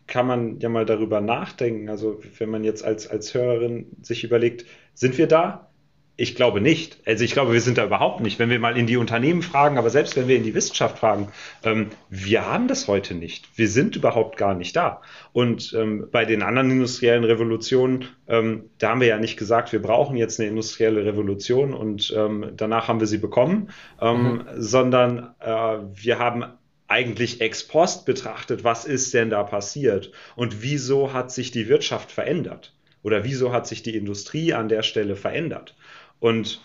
kann 0.07 0.27
man 0.27 0.61
ja 0.61 0.69
mal 0.69 0.87
darüber 0.87 1.21
nachdenken. 1.21 1.89
Also 1.89 2.21
wenn 2.39 2.51
man 2.51 2.65
jetzt 2.65 2.85
als, 2.85 3.07
als 3.07 3.35
Hörerin 3.35 3.87
sich 4.03 4.25
überlegt, 4.25 4.67
sind 4.95 5.19
wir 5.19 5.27
da? 5.27 5.72
Ich 6.17 6.35
glaube 6.35 6.61
nicht. 6.61 6.99
Also 7.07 7.25
ich 7.25 7.33
glaube, 7.33 7.55
wir 7.55 7.63
sind 7.63 7.79
da 7.79 7.87
überhaupt 7.87 8.21
nicht. 8.21 8.39
Wenn 8.39 8.51
wir 8.51 8.59
mal 8.59 8.77
in 8.77 8.87
die 8.87 8.99
Unternehmen 8.99 9.41
fragen, 9.41 9.79
aber 9.79 9.89
selbst 9.89 10.15
wenn 10.15 10.29
wir 10.29 10.37
in 10.37 10.43
die 10.43 10.55
Wissenschaft 10.55 10.99
fragen, 10.99 11.29
ähm, 11.65 11.89
wir 12.11 12.47
haben 12.47 12.69
das 12.69 12.87
heute 12.87 13.15
nicht. 13.15 13.49
Wir 13.57 13.67
sind 13.67 13.97
überhaupt 13.97 14.37
gar 14.37 14.55
nicht 14.55 14.77
da. 14.77 15.01
Und 15.33 15.73
ähm, 15.73 16.09
bei 16.13 16.27
den 16.27 16.43
anderen 16.43 16.71
industriellen 16.71 17.25
Revolutionen, 17.25 18.09
ähm, 18.29 18.71
da 18.79 18.91
haben 18.91 19.01
wir 19.01 19.09
ja 19.09 19.19
nicht 19.19 19.39
gesagt, 19.39 19.73
wir 19.73 19.81
brauchen 19.81 20.17
jetzt 20.17 20.39
eine 20.39 20.51
industrielle 20.51 21.05
Revolution 21.05 21.73
und 21.73 22.13
ähm, 22.15 22.53
danach 22.57 22.89
haben 22.89 23.01
wir 23.01 23.07
sie 23.07 23.19
bekommen, 23.19 23.71
ähm, 24.01 24.23
mhm. 24.23 24.43
sondern 24.59 25.35
äh, 25.41 25.79
wir 25.95 26.19
haben 26.19 26.45
eigentlich 26.89 27.41
ex 27.41 27.67
post 27.67 28.05
betrachtet, 28.05 28.65
was 28.65 28.85
ist 28.85 29.15
denn 29.15 29.31
da 29.31 29.43
passiert 29.45 30.13
und 30.37 30.61
wieso 30.61 31.15
hat 31.15 31.33
sich 31.33 31.51
die 31.51 31.69
Wirtschaft 31.69 32.13
verändert 32.13 32.75
oder 33.03 33.25
wieso 33.25 33.53
hat 33.53 33.67
sich 33.67 33.83
die 33.83 33.97
Industrie 33.97 34.53
an 34.53 34.69
der 34.69 34.83
Stelle 34.83 35.17
verändert. 35.17 35.75
Und 36.23 36.61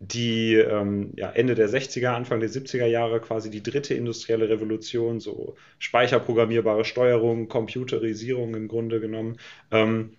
die 0.00 0.54
ähm, 0.54 1.14
ja, 1.16 1.30
Ende 1.30 1.54
der 1.54 1.70
60er, 1.70 2.08
Anfang 2.08 2.40
der 2.40 2.50
70er 2.50 2.84
Jahre 2.84 3.18
quasi 3.20 3.48
die 3.48 3.62
dritte 3.62 3.94
industrielle 3.94 4.50
Revolution, 4.50 5.18
so 5.18 5.56
speicherprogrammierbare 5.78 6.84
Steuerung, 6.84 7.48
Computerisierung 7.48 8.54
im 8.54 8.68
Grunde 8.68 9.00
genommen. 9.00 9.38
Ähm, 9.70 10.10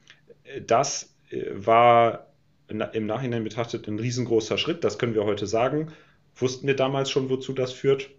das 0.65 1.13
äh, 1.29 1.45
war 1.53 2.33
im 2.67 3.05
Nachhinein 3.05 3.43
betrachtet 3.43 3.87
ein 3.87 3.99
riesengroßer 3.99 4.57
Schritt. 4.57 4.83
Das 4.83 4.97
können 4.97 5.13
wir 5.13 5.25
heute 5.25 5.45
sagen. 5.45 5.91
Wussten 6.35 6.65
wir 6.65 6.75
damals 6.75 7.11
schon, 7.11 7.29
wozu 7.29 7.53
das 7.53 7.73
führt? 7.73 8.09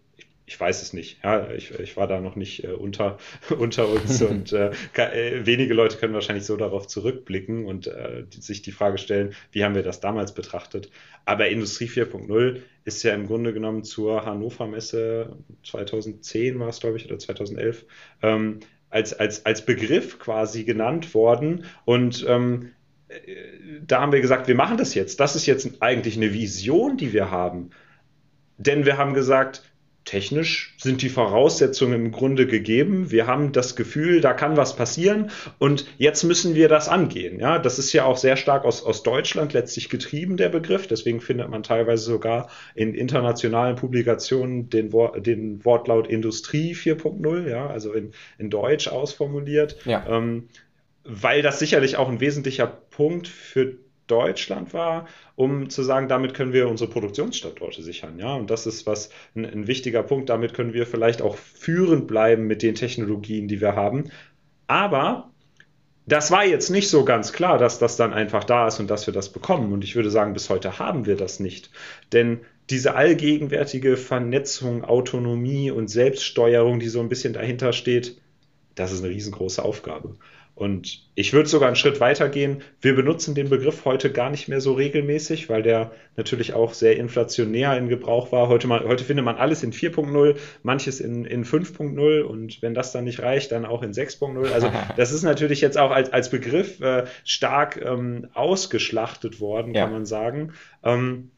Ich 0.53 0.61
weiß 0.61 0.83
es 0.83 0.93
nicht. 0.93 1.19
Ja, 1.25 1.51
ich, 1.51 1.71
ich 1.81 1.97
war 1.97 2.07
da 2.07 2.21
noch 2.21 2.37
nicht 2.37 2.65
äh, 2.65 2.73
unter, 2.73 3.17
unter 3.59 3.89
uns 3.89 4.21
und 4.23 4.53
äh, 4.53 4.71
äh, 4.95 5.47
wenige 5.47 5.73
Leute 5.73 5.97
können 5.97 6.13
wahrscheinlich 6.13 6.45
so 6.45 6.57
darauf 6.57 6.87
zurückblicken 6.87 7.65
und 7.65 7.87
äh, 7.87 8.25
die, 8.25 8.43
sich 8.43 8.61
die 8.61 8.73
Frage 8.73 8.99
stellen, 8.99 9.35
wie 9.51 9.65
haben 9.65 9.75
wir 9.75 9.83
das 9.83 10.01
damals 10.01 10.35
betrachtet. 10.35 10.91
Aber 11.25 11.49
Industrie 11.49 11.87
4.0 11.87 12.61
ist 12.85 13.03
ja 13.03 13.15
im 13.15 13.27
Grunde 13.27 13.55
genommen 13.55 13.83
zur 13.83 14.27
Hannover 14.27 14.67
Messe 14.67 15.39
2010 15.65 16.59
war 16.59 16.69
es, 16.69 16.81
glaube 16.81 16.99
ich, 16.99 17.07
oder 17.07 17.19
2011, 17.19 17.87
ähm, 18.23 18.61
als, 18.91 19.15
als, 19.15 19.47
als 19.47 19.65
Begriff 19.65 20.19
quasi 20.19 20.65
genannt 20.65 21.15
worden 21.15 21.65
und 21.87 22.27
ähm, 22.29 22.73
äh, 23.09 23.17
da 23.87 24.03
haben 24.03 24.13
wir 24.13 24.21
gesagt, 24.21 24.49
wir 24.49 24.55
machen 24.55 24.77
das 24.77 24.95
jetzt. 24.95 25.19
Das 25.19 25.35
ist 25.35 25.47
jetzt 25.47 25.81
eigentlich 25.81 26.17
eine 26.17 26.35
Vision, 26.35 26.99
die 26.99 27.15
wir 27.15 27.31
haben. 27.31 27.71
Denn 28.59 28.85
wir 28.85 28.99
haben 28.99 29.15
gesagt, 29.15 29.72
technisch 30.05 30.75
sind 30.79 31.03
die 31.03 31.09
Voraussetzungen 31.09 31.95
im 31.95 32.13
Grunde 32.13 32.47
gegeben. 32.47 33.11
Wir 33.11 33.27
haben 33.27 33.53
das 33.53 33.77
Gefühl, 33.77 34.21
da 34.21 34.33
kann 34.33 34.57
was 34.57 34.75
passieren 34.75 35.31
und 35.59 35.87
jetzt 35.99 36.25
müssen 36.25 36.55
wir 36.55 36.69
das 36.69 36.89
angehen. 36.89 37.39
Ja, 37.39 37.59
das 37.59 37.79
ist 37.79 37.93
ja 37.93 38.05
auch 38.05 38.17
sehr 38.17 38.37
stark 38.37 38.65
aus, 38.65 38.83
aus 38.85 39.03
Deutschland 39.03 39.53
letztlich 39.53 39.89
getrieben, 39.89 40.37
der 40.37 40.49
Begriff. 40.49 40.87
Deswegen 40.87 41.21
findet 41.21 41.49
man 41.49 41.63
teilweise 41.63 42.05
sogar 42.05 42.49
in 42.75 42.95
internationalen 42.95 43.77
Publikationen 43.77 44.71
den, 44.71 44.91
den 45.19 45.65
Wortlaut 45.65 46.09
Industrie 46.09 46.75
4.0, 46.75 47.49
ja, 47.49 47.69
also 47.69 47.93
in, 47.93 48.13
in 48.39 48.51
Deutsch 48.51 48.89
ausformuliert. 48.89 49.77
Ja. 49.85 50.05
Ähm, 50.09 50.49
weil 51.05 51.43
das 51.43 51.59
sicherlich 51.59 51.97
auch 51.97 52.09
ein 52.09 52.21
wesentlicher 52.21 52.67
Punkt 52.67 53.29
für 53.29 53.77
Deutschland 54.13 54.75
war, 54.75 55.07
um 55.37 55.71
zu 55.71 55.83
sagen, 55.83 56.07
damit 56.07 56.35
können 56.35 56.53
wir 56.53 56.69
unsere 56.69 56.91
Produktionsstandorte 56.91 57.83
sichern. 57.83 58.19
Ja, 58.19 58.35
und 58.35 58.51
das 58.51 58.67
ist 58.67 58.87
was 58.87 59.09
ein, 59.35 59.47
ein 59.47 59.67
wichtiger 59.67 60.03
Punkt. 60.03 60.29
Damit 60.29 60.53
können 60.53 60.75
wir 60.75 60.87
vielleicht 60.87 61.23
auch 61.23 61.37
führend 61.37 62.07
bleiben 62.07 62.47
mit 62.47 62.63
den 62.63 62.75
Technologien, 62.75 63.49
die 63.49 63.63
wir 63.63 63.75
haben. 63.75 64.11
Aber 64.67 65.31
das 66.05 66.31
war 66.31 66.45
jetzt 66.45 66.69
nicht 66.69 66.91
so 66.91 67.07
ganz 67.07 67.33
klar, 67.33 67.57
dass 67.57 67.79
das 67.79 67.97
dann 67.97 68.13
einfach 68.13 68.45
da 68.45 68.69
ist 68.69 68.81
und 68.81 68.91
dass 68.91 69.07
wir 69.07 69.15
das 69.15 69.31
bekommen. 69.31 69.73
Und 69.73 69.83
ich 69.83 69.97
würde 69.97 70.11
sagen, 70.11 70.35
bis 70.35 70.51
heute 70.51 70.79
haben 70.79 71.07
wir 71.07 71.17
das 71.17 71.41
nicht. 71.41 71.71
Denn 72.13 72.41
diese 72.69 72.95
allgegenwärtige 72.95 73.97
Vernetzung, 73.97 74.85
Autonomie 74.85 75.71
und 75.71 75.89
Selbststeuerung, 75.89 76.81
die 76.81 76.89
so 76.89 77.01
ein 77.01 77.09
bisschen 77.09 77.33
dahinter 77.33 77.73
steht, 77.73 78.21
das 78.75 78.93
ist 78.93 79.03
eine 79.03 79.13
riesengroße 79.13 79.65
Aufgabe. 79.65 80.17
Und 80.55 81.01
ich 81.15 81.33
würde 81.33 81.49
sogar 81.49 81.69
einen 81.69 81.77
Schritt 81.77 81.99
weiter 81.99 82.29
gehen. 82.29 82.63
Wir 82.81 82.95
benutzen 82.95 83.35
den 83.35 83.49
Begriff 83.49 83.87
heute 83.87 84.13
gar 84.13 84.29
nicht 84.29 84.49
mehr 84.49 84.61
so 84.61 84.75
regelmäßig, 84.75 85.49
weil 85.49 85.63
der 85.63 85.93
natürlich 86.17 86.53
auch 86.53 86.75
sehr 86.75 86.97
inflationär 86.97 87.77
in 87.79 87.89
Gebrauch 87.89 88.33
war. 88.33 88.49
Heute, 88.49 88.67
mal, 88.67 88.85
heute 88.87 89.03
findet 89.03 89.25
man 89.25 89.37
alles 89.37 89.63
in 89.63 89.73
4.0, 89.73 90.37
manches 90.63 91.01
in, 91.01 91.25
in 91.25 91.47
5.0 91.47 92.21
und 92.21 92.61
wenn 92.61 92.75
das 92.75 92.93
dann 92.93 93.05
nicht 93.05 93.21
reicht, 93.21 93.51
dann 93.51 93.65
auch 93.65 93.83
in 93.83 93.93
6.0. 93.93 94.53
Also 94.53 94.71
das 94.97 95.11
ist 95.11 95.23
natürlich 95.23 95.63
jetzt 95.63 95.79
auch 95.79 95.91
als, 95.91 96.13
als 96.13 96.29
Begriff 96.29 96.81
äh, 96.81 97.07
stark 97.25 97.81
ähm, 97.83 98.29
ausgeschlachtet 98.35 99.41
worden, 99.41 99.73
kann 99.73 99.91
ja. 99.91 99.91
man 99.91 100.05
sagen. 100.05 100.53
Ähm, 100.85 101.31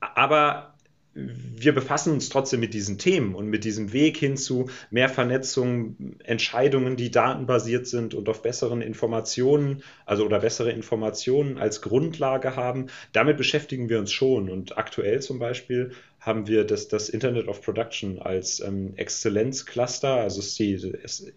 aber 0.00 0.74
wir 1.12 1.74
befassen 1.74 2.12
uns 2.12 2.28
trotzdem 2.28 2.60
mit 2.60 2.72
diesen 2.72 2.96
Themen 2.96 3.34
und 3.34 3.48
mit 3.48 3.64
diesem 3.64 3.92
Weg 3.92 4.16
hin 4.16 4.36
zu 4.36 4.70
mehr 4.90 5.08
Vernetzung, 5.08 5.96
Entscheidungen, 6.22 6.96
die 6.96 7.10
datenbasiert 7.10 7.88
sind 7.88 8.14
und 8.14 8.28
auf 8.28 8.42
besseren 8.42 8.80
Informationen, 8.80 9.82
also 10.06 10.24
oder 10.24 10.38
bessere 10.38 10.70
Informationen 10.70 11.58
als 11.58 11.82
Grundlage 11.82 12.54
haben. 12.54 12.86
Damit 13.12 13.38
beschäftigen 13.38 13.88
wir 13.88 13.98
uns 13.98 14.12
schon. 14.12 14.48
Und 14.48 14.78
aktuell 14.78 15.20
zum 15.20 15.40
Beispiel 15.40 15.92
haben 16.20 16.46
wir 16.46 16.64
das, 16.64 16.88
das 16.88 17.08
Internet 17.08 17.48
of 17.48 17.62
Production 17.62 18.20
als 18.20 18.60
ähm, 18.60 18.92
Exzellenzcluster, 18.96 20.16
also 20.16 20.40
ist 20.40 20.58
die 20.58 20.78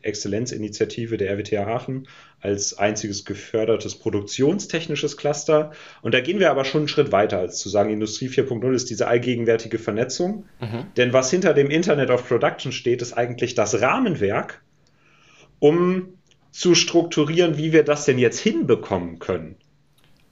Exzellenzinitiative 0.02 1.16
der 1.16 1.32
RWTH 1.32 1.66
Aachen 1.66 2.08
als 2.42 2.78
einziges 2.78 3.24
gefördertes 3.24 3.96
produktionstechnisches 3.96 5.16
Cluster. 5.16 5.72
Und 6.02 6.14
da 6.14 6.20
gehen 6.20 6.40
wir 6.40 6.52
aber 6.52 6.66
schon 6.66 6.82
einen 6.82 6.88
Schritt 6.90 7.14
weiter, 7.14 7.40
als 7.40 7.60
zu 7.60 7.70
sagen, 7.70 7.92
Industrie 7.92 8.28
4.0 8.28 8.74
ist 8.74 8.90
diese 8.90 9.08
allgegenwärtige 9.08 9.80
Vernetzung. 9.80 10.46
Mhm. 10.60 10.86
Denn 10.98 11.14
was 11.14 11.32
hinter 11.32 11.54
dem 11.54 11.70
Internet 11.70 12.10
of 12.10 12.28
Production 12.28 12.74
steht, 12.74 13.02
ist 13.02 13.14
eigentlich 13.14 13.56
das 13.56 13.80
Rahmenwerk, 13.80 14.62
um 15.60 16.18
zu 16.52 16.76
strukturieren, 16.76 17.58
wie 17.58 17.72
wir 17.72 17.84
das 17.84 18.04
denn 18.04 18.20
jetzt 18.20 18.40
hinbekommen 18.40 19.20
können. 19.20 19.56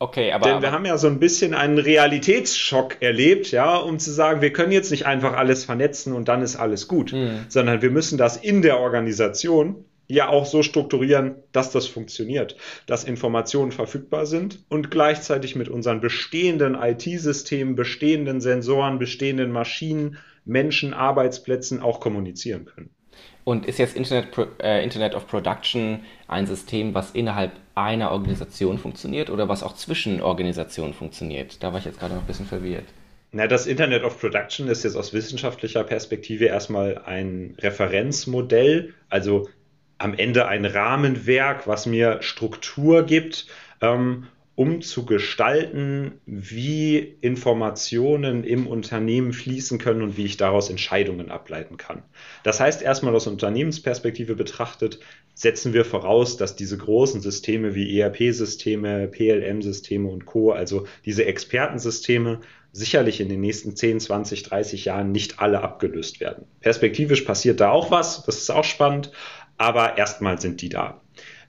Okay, 0.01 0.31
aber. 0.31 0.45
Denn 0.45 0.53
aber, 0.53 0.63
wir 0.63 0.71
haben 0.71 0.85
ja 0.85 0.97
so 0.97 1.05
ein 1.05 1.19
bisschen 1.19 1.53
einen 1.53 1.77
Realitätsschock 1.77 3.03
erlebt, 3.03 3.51
ja, 3.51 3.77
um 3.77 3.99
zu 3.99 4.09
sagen, 4.09 4.41
wir 4.41 4.51
können 4.51 4.71
jetzt 4.71 4.89
nicht 4.89 5.05
einfach 5.05 5.33
alles 5.33 5.63
vernetzen 5.63 6.13
und 6.13 6.27
dann 6.27 6.41
ist 6.41 6.55
alles 6.55 6.87
gut, 6.87 7.13
mhm. 7.13 7.45
sondern 7.49 7.83
wir 7.83 7.91
müssen 7.91 8.17
das 8.17 8.35
in 8.35 8.63
der 8.63 8.79
Organisation 8.79 9.85
ja 10.07 10.27
auch 10.27 10.47
so 10.47 10.63
strukturieren, 10.63 11.35
dass 11.51 11.69
das 11.69 11.85
funktioniert, 11.85 12.55
dass 12.87 13.03
Informationen 13.03 13.71
verfügbar 13.71 14.25
sind 14.25 14.65
und 14.69 14.89
gleichzeitig 14.89 15.55
mit 15.55 15.69
unseren 15.69 16.01
bestehenden 16.01 16.73
IT-Systemen, 16.73 17.75
bestehenden 17.75 18.41
Sensoren, 18.41 18.97
bestehenden 18.97 19.51
Maschinen, 19.51 20.17
Menschen, 20.45 20.95
Arbeitsplätzen 20.95 21.79
auch 21.79 21.99
kommunizieren 21.99 22.65
können. 22.65 22.89
Und 23.43 23.65
ist 23.65 23.79
jetzt 23.79 23.95
Internet, 23.95 24.27
äh, 24.61 24.83
Internet 24.83 25.15
of 25.15 25.27
Production 25.27 26.01
ein 26.27 26.45
System, 26.45 26.93
was 26.93 27.11
innerhalb 27.11 27.51
einer 27.75 28.11
Organisation 28.11 28.77
funktioniert 28.77 29.29
oder 29.29 29.49
was 29.49 29.63
auch 29.63 29.73
zwischen 29.73 30.21
Organisationen 30.21 30.93
funktioniert? 30.93 31.63
Da 31.63 31.71
war 31.71 31.79
ich 31.79 31.85
jetzt 31.85 31.99
gerade 31.99 32.13
noch 32.13 32.21
ein 32.21 32.27
bisschen 32.27 32.45
verwirrt. 32.45 32.85
Na, 33.31 33.47
das 33.47 33.65
Internet 33.65 34.03
of 34.03 34.19
Production 34.19 34.67
ist 34.67 34.83
jetzt 34.83 34.95
aus 34.95 35.13
wissenschaftlicher 35.13 35.83
Perspektive 35.83 36.45
erstmal 36.45 36.97
ein 37.05 37.55
Referenzmodell, 37.59 38.93
also 39.09 39.47
am 39.97 40.13
Ende 40.13 40.47
ein 40.47 40.65
Rahmenwerk, 40.65 41.65
was 41.67 41.85
mir 41.85 42.21
Struktur 42.21 43.03
gibt. 43.03 43.47
Ähm, 43.81 44.27
um 44.61 44.83
zu 44.83 45.07
gestalten, 45.07 46.21
wie 46.27 46.99
Informationen 47.21 48.43
im 48.43 48.67
Unternehmen 48.67 49.33
fließen 49.33 49.79
können 49.79 50.03
und 50.03 50.17
wie 50.17 50.25
ich 50.25 50.37
daraus 50.37 50.69
Entscheidungen 50.69 51.31
ableiten 51.31 51.77
kann. 51.77 52.03
Das 52.43 52.59
heißt, 52.59 52.83
erstmal 52.83 53.15
aus 53.15 53.25
Unternehmensperspektive 53.25 54.35
betrachtet, 54.35 54.99
setzen 55.33 55.73
wir 55.73 55.83
voraus, 55.83 56.37
dass 56.37 56.55
diese 56.55 56.77
großen 56.77 57.21
Systeme 57.21 57.73
wie 57.73 57.99
ERP-Systeme, 57.99 59.07
PLM-Systeme 59.07 60.07
und 60.07 60.27
Co., 60.27 60.51
also 60.51 60.85
diese 61.05 61.25
Expertensysteme, 61.25 62.41
sicherlich 62.71 63.19
in 63.19 63.29
den 63.29 63.41
nächsten 63.41 63.75
10, 63.75 63.99
20, 63.99 64.43
30 64.43 64.85
Jahren 64.85 65.11
nicht 65.11 65.39
alle 65.39 65.61
abgelöst 65.61 66.19
werden. 66.19 66.45
Perspektivisch 66.59 67.21
passiert 67.21 67.61
da 67.61 67.71
auch 67.71 67.89
was, 67.89 68.25
das 68.25 68.37
ist 68.37 68.51
auch 68.51 68.63
spannend, 68.63 69.11
aber 69.57 69.97
erstmal 69.97 70.39
sind 70.39 70.61
die 70.61 70.69
da. 70.69 71.01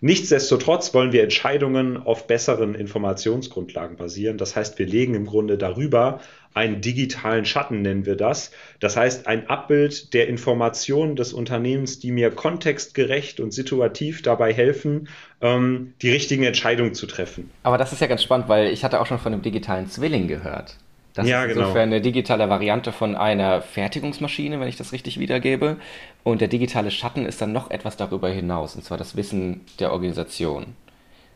Nichtsdestotrotz 0.05 0.93
wollen 0.95 1.13
wir 1.13 1.23
Entscheidungen 1.23 1.97
auf 1.97 2.27
besseren 2.27 2.75
Informationsgrundlagen 2.75 3.97
basieren. 3.97 4.37
Das 4.37 4.57
heißt, 4.57 4.77
wir 4.81 4.87
legen 4.87 5.15
im 5.15 5.27
Grunde 5.27 5.57
darüber 5.57 6.19
einen 6.55 6.81
digitalen 6.81 7.45
Schatten, 7.45 7.83
nennen 7.83 8.05
wir 8.05 8.17
das. 8.17 8.51
Das 8.81 8.97
heißt, 8.97 9.29
ein 9.29 9.49
Abbild 9.49 10.13
der 10.13 10.27
Informationen 10.27 11.15
des 11.15 11.33
Unternehmens, 11.33 12.01
die 12.01 12.11
mir 12.11 12.33
kontextgerecht 12.33 13.39
und 13.39 13.55
situativ 13.55 14.23
dabei 14.23 14.53
helfen, 14.53 15.07
ähm, 15.41 15.95
die 16.03 16.11
richtigen 16.11 16.43
Entscheidungen 16.43 16.95
zu 16.95 17.07
treffen. 17.07 17.49
Aber 17.63 17.79
das 17.79 17.93
ist 17.93 18.01
ja 18.01 18.09
ganz 18.09 18.25
spannend, 18.25 18.49
weil 18.49 18.73
ich 18.73 18.83
hatte 18.83 19.01
auch 19.01 19.07
schon 19.07 19.21
von 19.21 19.33
einem 19.33 19.43
digitalen 19.43 19.89
Zwilling 19.89 20.27
gehört. 20.27 20.79
Das 21.15 21.29
ja, 21.29 21.43
ist 21.43 21.49
genau. 21.49 21.61
insofern 21.61 21.91
genau. 21.91 21.97
eine 21.97 22.01
digitale 22.01 22.49
Variante 22.49 22.93
von 22.93 23.17
einer 23.17 23.61
Fertigungsmaschine, 23.61 24.61
wenn 24.61 24.69
ich 24.69 24.77
das 24.77 24.93
richtig 24.93 25.19
wiedergebe. 25.19 25.77
Und 26.25 26.41
der 26.41 26.49
digitale 26.49 26.91
Schatten 26.91 27.27
ist 27.27 27.41
dann 27.43 27.53
noch 27.53 27.71
etwas 27.71 27.97
darüber 27.97 28.29
hinaus, 28.29 28.77
und 28.77 28.85
zwar 28.85 28.99
das 28.99 29.17
Wissen 29.17 29.63
der 29.79 29.93
Organisation. 29.93 30.75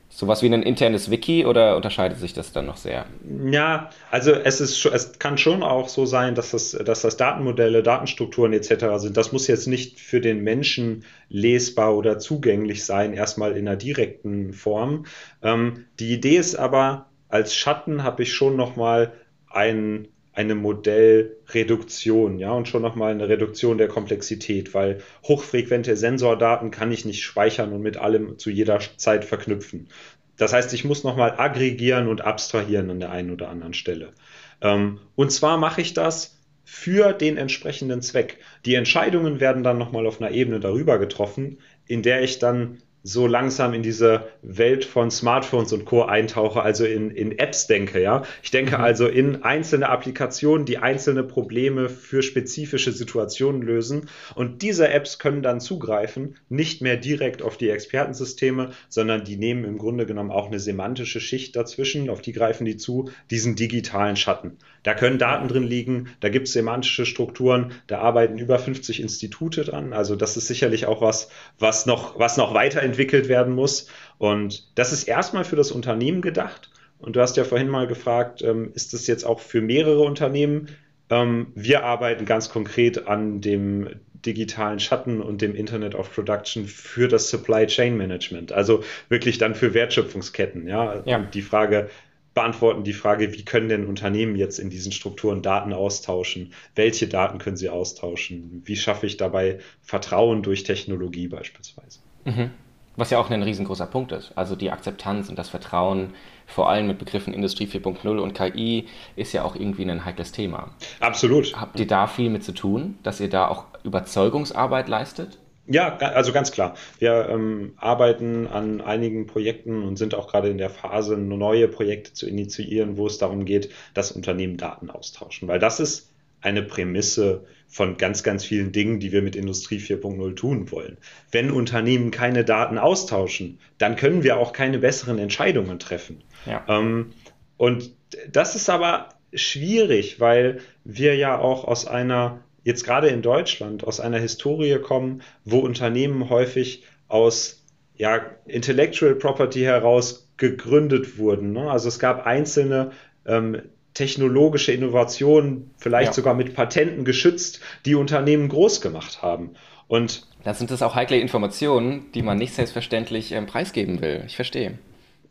Sowas 0.09 0.41
wie 0.43 0.47
ein 0.47 0.63
internes 0.63 1.11
Wiki 1.11 1.45
oder 1.45 1.77
unterscheidet 1.77 2.19
sich 2.19 2.33
das 2.33 2.53
dann 2.53 2.65
noch 2.65 2.77
sehr? 2.77 3.07
Ja, 3.51 3.91
also 4.11 4.33
es 4.33 4.61
ist 4.61 4.87
es 4.87 5.19
kann 5.19 5.37
schon 5.37 5.63
auch 5.63 5.89
so 5.89 6.07
sein, 6.07 6.35
dass 6.35 6.53
das, 6.53 6.71
dass 6.71 7.03
das 7.03 7.17
Datenmodelle, 7.17 7.83
Datenstrukturen 7.83 8.53
etc. 8.53 8.87
sind. 8.97 9.17
Das 9.17 9.33
muss 9.33 9.47
jetzt 9.49 9.67
nicht 9.67 10.01
für 10.01 10.21
den 10.21 10.43
Menschen 10.43 11.05
lesbar 11.29 11.97
oder 11.97 12.19
zugänglich 12.19 12.85
sein, 12.85 13.13
erstmal 13.13 13.57
in 13.57 13.67
einer 13.67 13.77
direkten 13.77 14.53
Form. 14.53 15.07
Ähm, 15.43 15.85
die 15.99 16.15
Idee 16.15 16.37
ist 16.37 16.55
aber, 16.55 17.07
als 17.29 17.55
Schatten 17.55 18.05
habe 18.05 18.23
ich 18.23 18.33
schon 18.33 18.57
nochmal 18.57 19.13
ein, 19.57 20.09
eine 20.33 20.55
Modellreduktion, 20.55 22.39
ja, 22.39 22.53
und 22.53 22.69
schon 22.69 22.83
nochmal 22.83 23.11
eine 23.13 23.29
Reduktion 23.29 23.79
der 23.79 23.89
Komplexität, 23.89 24.75
weil 24.75 25.01
hochfrequente 25.25 25.97
Sensordaten 25.97 26.71
kann 26.71 26.93
ich 26.93 27.05
nicht 27.05 27.25
speichern 27.25 27.73
und 27.73 27.83
mit 27.83 27.97
allem 27.97 28.39
zu 28.39 28.51
jeder 28.51 28.79
Zeit 28.97 29.25
verknüpfen. 29.25 29.89
Das 30.37 30.53
heißt, 30.53 30.75
ich 30.75 30.85
muss 30.85 31.05
nochmal 31.05 31.35
aggregieren 31.39 32.09
und 32.09 32.21
abstrahieren 32.21 32.91
an 32.91 33.01
der 33.01 33.11
einen 33.11 33.31
oder 33.31 33.49
anderen 33.49 33.75
Stelle. 33.75 34.13
Ähm, 34.61 35.01
und 35.15 35.33
zwar 35.33 35.57
mache 35.57 35.81
ich 35.81 35.95
das 35.95 36.39
für 36.65 37.13
den 37.13 37.37
entsprechenden 37.37 38.03
Zweck. 38.03 38.39
Die 38.67 38.75
Entscheidungen 38.75 39.41
werden 39.41 39.63
dann 39.63 39.79
nochmal 39.79 40.07
auf 40.07 40.21
einer 40.21 40.33
Ebene 40.33 40.61
darüber 40.61 40.99
getroffen, 40.99 41.59
in 41.87 42.03
der 42.03 42.23
ich 42.23 42.39
dann 42.39 42.79
so 43.07 43.29
langsam 43.29 43.73
in 43.73 43.85
diese 43.85 44.27
Welt 44.43 44.85
von 44.85 45.13
Smartphones 45.13 45.73
und 45.73 45.85
Co. 45.85 46.03
eintauche, 46.03 46.61
also 46.61 46.85
in, 46.85 47.13
in 47.13 47.39
Apps 47.39 47.69
denke, 47.69 48.03
ja. 48.03 48.25
Ich 48.43 48.51
denke 48.51 48.77
mhm. 48.77 48.83
also 48.83 49.07
in 49.07 49.45
einzelne 49.45 49.89
Applikationen, 49.89 50.67
die 50.67 50.79
einzelne 50.79 51.23
Probleme 51.23 51.89
für 51.89 52.23
spezifische 52.23 52.91
Situationen 52.91 53.63
lösen. 53.63 54.09
Und 54.35 54.63
diese 54.63 54.89
Apps 54.89 55.21
können 55.21 55.43
dann 55.43 55.61
zugreifen, 55.61 56.37
nicht 56.49 56.83
mehr 56.83 56.97
direkt 56.97 57.43
auf 57.43 57.57
die 57.57 57.71
Expertensysteme, 57.71 58.71
sondern 58.89 59.23
die 59.23 59.37
nehmen 59.37 59.65
im 59.65 59.79
Grunde 59.79 60.05
genommen 60.05 60.33
auch 60.33 60.47
eine 60.47 60.59
semantische 60.59 61.21
Schicht 61.21 61.55
dazwischen, 61.55 62.11
auf 62.11 62.23
die 62.23 62.33
greifen 62.33 62.65
die 62.65 62.77
zu, 62.77 63.11
diesen 63.31 63.55
digitalen 63.55 64.17
Schatten. 64.17 64.59
Da 64.87 64.95
können 64.95 65.19
Daten 65.19 65.49
drin 65.49 65.65
liegen, 65.65 66.11
da 66.21 66.29
gibt 66.29 66.47
es 66.47 66.53
semantische 66.53 67.07
Strukturen, 67.07 67.73
da 67.89 67.99
arbeiten 67.99 68.39
über 68.39 68.57
50 68.57 69.01
Institute 69.01 69.65
dran. 69.65 69.93
Also 69.93 70.15
das 70.15 70.37
ist 70.37 70.47
sicherlich 70.47 70.87
auch 70.87 71.03
was, 71.03 71.29
was 71.59 71.87
noch, 71.87 72.21
was 72.21 72.37
noch 72.37 72.55
weiterentwickelt 72.55 73.29
werden 73.29 73.53
muss. 73.53 73.89
Und 74.19 74.71
das 74.79 74.93
ist 74.93 75.09
erstmal 75.09 75.45
für 75.45 75.57
das 75.57 75.73
Unternehmen 75.73 76.23
gedacht. 76.23 76.71
Und 77.01 77.17
du 77.17 77.21
hast 77.21 77.37
ja 77.37 77.43
vorhin 77.43 77.69
mal 77.69 77.89
gefragt, 77.89 78.43
ähm, 78.43 78.71
ist 78.75 78.93
das 78.93 79.09
jetzt 79.09 79.25
auch 79.25 79.41
für 79.41 79.61
mehrere 79.61 80.03
Unternehmen? 80.03 80.69
Ähm, 81.11 81.49
wir 81.57 81.83
arbeiten 81.83 82.25
ganz 82.25 82.49
konkret 82.49 83.09
an 83.09 83.41
dem 83.41 83.89
digitalen 84.25 84.79
Schatten 84.79 85.21
und 85.21 85.43
dem 85.43 85.57
Internet 85.57 85.97
of 85.97 86.15
Production 86.15 86.67
für 86.67 87.09
das 87.09 87.29
Supply 87.29 87.67
Chain 87.67 87.97
Management. 87.97 88.53
Also 88.53 88.85
wirklich 89.09 89.39
dann 89.39 89.57
für 89.57 89.75
Wertschöpfungsketten. 89.75 90.69
Ja, 90.69 91.03
ja. 91.07 91.19
die 91.19 91.43
Frage, 91.43 91.91
beantworten 92.37 92.85
die 92.85 92.93
Frage, 92.93 93.33
wie 93.33 93.45
können 93.47 93.71
denn 93.71 93.87
Unternehmen 93.87 94.37
jetzt 94.37 94.59
in 94.59 94.69
diesen 94.69 94.93
Strukturen 94.93 95.41
Daten 95.41 95.73
austauschen? 95.73 96.53
Welche 96.75 97.09
Daten 97.09 97.39
können 97.39 97.57
sie 97.57 97.71
austauschen? 97.71 98.63
Wie 98.67 98.77
schaffe 98.77 99.07
ich 99.07 99.17
dabei 99.17 99.59
Vertrauen 99.83 100.43
durch 100.43 100.63
Technologie 100.63 101.29
beispielsweise? 101.29 102.01
Mhm. 102.27 102.51
Was 102.97 103.09
ja 103.09 103.19
auch 103.19 103.31
ein 103.31 103.43
riesengroßer 103.43 103.87
Punkt 103.87 104.13
ist. 104.13 104.33
Also 104.37 104.55
die 104.55 104.71
Akzeptanz 104.71 105.31
und 105.31 105.39
das 105.39 105.49
Vertrauen, 105.49 106.13
vor 106.47 106.69
allem 106.69 106.87
mit 106.87 106.99
Begriffen 106.99 107.33
Industrie 107.33 107.67
4.0 107.67 108.19
und 108.19 108.35
KI, 108.35 108.87
ist 109.17 109.33
ja 109.33 109.43
auch 109.43 109.57
irgendwie 109.57 109.91
ein 109.91 110.05
heikles 110.05 110.33
Thema. 110.33 110.75
Absolut. 111.01 111.59
Habt 111.59 111.81
ihr 111.81 111.87
da 111.87 112.07
viel 112.07 112.29
mit 112.29 112.45
zu 112.45 112.53
tun, 112.53 112.99
dass 113.03 113.19
ihr 113.19 113.31
da 113.31 113.49
auch 113.49 113.65
Überzeugungsarbeit 113.83 114.89
leistet? 114.89 115.39
Ja, 115.69 115.97
also 115.97 116.33
ganz 116.33 116.53
klar. 116.53 116.77
Wir 116.99 117.29
ähm, 117.29 117.73
arbeiten 117.77 118.47
an 118.47 118.81
einigen 118.81 119.27
Projekten 119.27 119.83
und 119.83 119.97
sind 119.97 120.15
auch 120.15 120.29
gerade 120.29 120.49
in 120.49 120.59
der 120.59 120.71
Phase, 120.71 121.17
neue 121.17 121.69
Projekte 121.69 122.13
zu 122.13 122.27
initiieren, 122.27 122.97
wo 122.97 123.07
es 123.07 123.19
darum 123.19 123.45
geht, 123.45 123.71
dass 123.95 124.13
Unternehmen 124.13 124.57
Daten 124.57 124.91
austauschen. 124.91 125.49
Weil 125.49 125.59
das 125.59 125.81
ist 125.81 126.13
eine 126.41 126.63
Prämisse 126.63 127.45
von 127.67 127.97
ganz, 127.97 128.23
ganz 128.23 128.45
vielen 128.45 128.71
Dingen, 128.71 129.01
die 129.01 129.11
wir 129.11 129.23
mit 129.23 129.35
Industrie 129.35 129.79
4.0 129.79 130.37
tun 130.37 130.71
wollen. 130.71 130.99
Wenn 131.33 131.51
Unternehmen 131.51 132.13
keine 132.13 132.45
Daten 132.45 132.79
austauschen, 132.79 133.59
dann 133.79 133.97
können 133.97 134.23
wir 134.23 134.39
auch 134.39 134.53
keine 134.53 134.79
besseren 134.79 135.19
Entscheidungen 135.19 135.79
treffen. 135.79 136.23
Ja. 136.47 136.65
Ähm, 136.69 137.13
und 137.57 137.91
das 138.31 138.55
ist 138.55 138.69
aber 138.71 139.09
schwierig, 139.35 140.21
weil 140.21 140.61
wir 140.85 141.17
ja 141.17 141.39
auch 141.39 141.65
aus 141.65 141.87
einer 141.87 142.41
jetzt 142.67 142.85
gerade 142.85 143.07
in 143.07 143.23
Deutschland 143.23 143.85
aus 143.85 144.01
einer 144.01 144.19
Historie 144.19 144.81
kommen, 144.81 145.23
wo 145.45 145.61
Unternehmen 145.61 146.29
häufig 146.29 146.83
aus 147.07 147.63
ja, 147.97 148.21
Intellectual 148.45 149.15
Property 149.15 149.61
heraus 149.61 150.29
gegründet 150.37 151.17
wurden. 151.17 151.53
Ne? 151.53 151.71
Also 151.71 151.87
es 151.87 152.01
gab 152.01 152.27
einzelne 152.27 152.91
ähm, 153.25 153.63
technologische 153.95 154.73
Innovationen, 154.73 155.71
vielleicht 155.79 156.09
ja. 156.09 156.13
sogar 156.13 156.35
mit 156.35 156.55
Patenten 156.55 157.05
geschützt, 157.05 157.61
die 157.85 157.95
Unternehmen 157.95 158.49
groß 158.49 158.81
gemacht 158.81 159.23
haben. 159.23 159.51
Und 159.87 160.27
da 160.43 160.53
sind 160.53 160.73
es 160.73 160.83
auch 160.83 160.97
heikle 160.97 161.19
Informationen, 161.19 162.11
die 162.15 162.23
man 162.23 162.37
nicht 162.37 162.53
selbstverständlich 162.53 163.31
ähm, 163.31 163.47
preisgeben 163.47 164.01
will. 164.01 164.25
Ich 164.27 164.35
verstehe. 164.35 164.77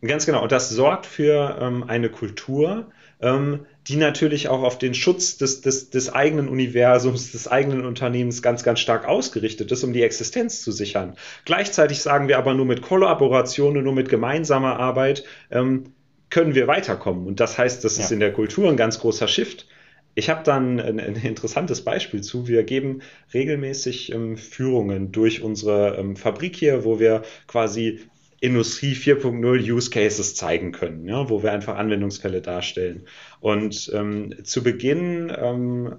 Ganz 0.02 0.26
genau. 0.26 0.42
Und 0.42 0.54
das 0.54 0.70
sorgt 0.70 1.06
für 1.06 1.58
ähm, 1.60 1.84
eine 1.84 2.10
Kultur, 2.10 2.86
ähm, 3.22 3.66
die 3.88 3.98
natürlich 3.98 4.48
auch 4.48 4.64
auf 4.64 4.80
den 4.80 4.94
Schutz 4.94 5.38
des, 5.38 5.62
des, 5.62 5.92
des 5.92 6.12
eigenen 6.12 6.50
Universums, 6.50 7.32
des 7.32 7.48
eigenen 7.48 7.86
Unternehmens 7.86 8.42
ganz, 8.42 8.64
ganz 8.64 8.80
stark 8.80 9.08
ausgerichtet 9.08 9.72
ist, 9.72 9.84
um 9.84 9.94
die 9.94 10.02
Existenz 10.02 10.62
zu 10.62 10.72
sichern. 10.72 11.16
Gleichzeitig 11.46 12.02
sagen 12.02 12.28
wir 12.28 12.38
aber 12.38 12.56
nur 12.56 12.66
mit 12.66 12.82
Kollaboration 12.82 13.78
und 13.78 13.84
nur 13.84 13.94
mit 13.94 14.10
gemeinsamer 14.10 14.80
Arbeit 14.80 15.24
ähm, 15.52 15.94
können 16.32 16.56
wir 16.56 16.68
weiterkommen. 16.68 17.28
Und 17.28 17.40
das 17.40 17.58
heißt, 17.58 17.84
das 17.84 17.98
ja. 17.98 18.04
ist 18.04 18.12
in 18.12 18.20
der 18.20 18.34
Kultur 18.34 18.70
ein 18.70 18.78
ganz 18.78 19.00
großer 19.00 19.28
Shift. 19.28 19.68
Ich 20.16 20.30
habe 20.30 20.44
dann 20.44 20.80
ein, 20.80 21.00
ein, 21.00 21.16
interessantes 21.16 21.84
Beispiel 21.84 22.22
zu. 22.22 22.48
Wir 22.48 22.64
geben 22.64 23.02
regelmäßig 23.34 24.14
ähm, 24.14 24.38
Führungen 24.38 25.12
durch 25.12 25.44
unsere 25.44 25.98
ähm, 25.98 26.16
Fabrik 26.16 26.56
hier, 26.56 26.86
wo 26.86 27.00
wir 27.00 27.22
quasi 27.48 28.00
Industrie 28.46 28.94
4.0 28.94 29.72
Use 29.72 29.90
Cases 29.90 30.36
zeigen 30.36 30.72
können, 30.72 31.08
ja, 31.08 31.30
wo 31.30 31.44
wir 31.44 31.52
einfach 31.52 31.78
Anwendungsfälle 31.78 32.42
darstellen. 32.42 33.06
Und 33.40 33.92
ähm, 33.94 34.34
zu 34.44 34.64
Beginn 34.64 35.32
ähm, 35.36 35.96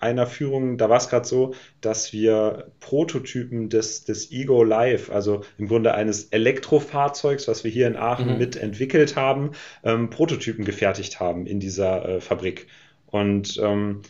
einer 0.00 0.26
Führung, 0.26 0.76
da 0.76 0.88
war 0.88 0.98
es 0.98 1.08
gerade 1.08 1.26
so, 1.26 1.54
dass 1.80 2.12
wir 2.12 2.70
Prototypen 2.80 3.68
des, 3.68 4.04
des 4.04 4.30
Ego 4.30 4.62
Live, 4.62 5.10
also 5.10 5.42
im 5.58 5.68
Grunde 5.68 5.94
eines 5.94 6.24
Elektrofahrzeugs, 6.24 7.48
was 7.48 7.64
wir 7.64 7.70
hier 7.70 7.86
in 7.86 7.96
Aachen 7.96 8.32
mhm. 8.32 8.38
mitentwickelt 8.38 9.16
haben, 9.16 9.52
ähm, 9.82 10.10
Prototypen 10.10 10.64
gefertigt 10.64 11.20
haben 11.20 11.46
in 11.46 11.60
dieser 11.60 12.08
äh, 12.08 12.20
Fabrik. 12.20 12.66
Und 13.06 13.58
ähm, 13.62 14.02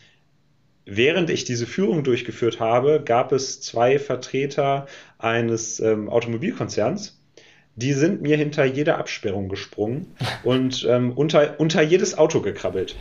während 0.85 1.31
ich 1.31 1.45
diese 1.45 1.67
Führung 1.67 2.05
durchgeführt 2.05 2.61
habe, 2.61 3.03
gab 3.05 3.33
es 3.33 3.61
zwei 3.61 3.99
Vertreter 3.99 4.87
eines 5.19 5.81
ähm, 5.81 6.09
Automobilkonzerns, 6.09 7.21
die 7.77 7.93
sind 7.93 8.23
mir 8.23 8.37
hinter 8.37 8.65
jeder 8.65 8.99
Absperrung 8.99 9.49
gesprungen 9.49 10.15
und 10.45 10.87
ähm, 10.89 11.13
unter, 11.13 11.59
unter 11.59 11.83
jedes 11.83 12.17
Auto 12.17 12.41
gekrabbelt. 12.41 12.95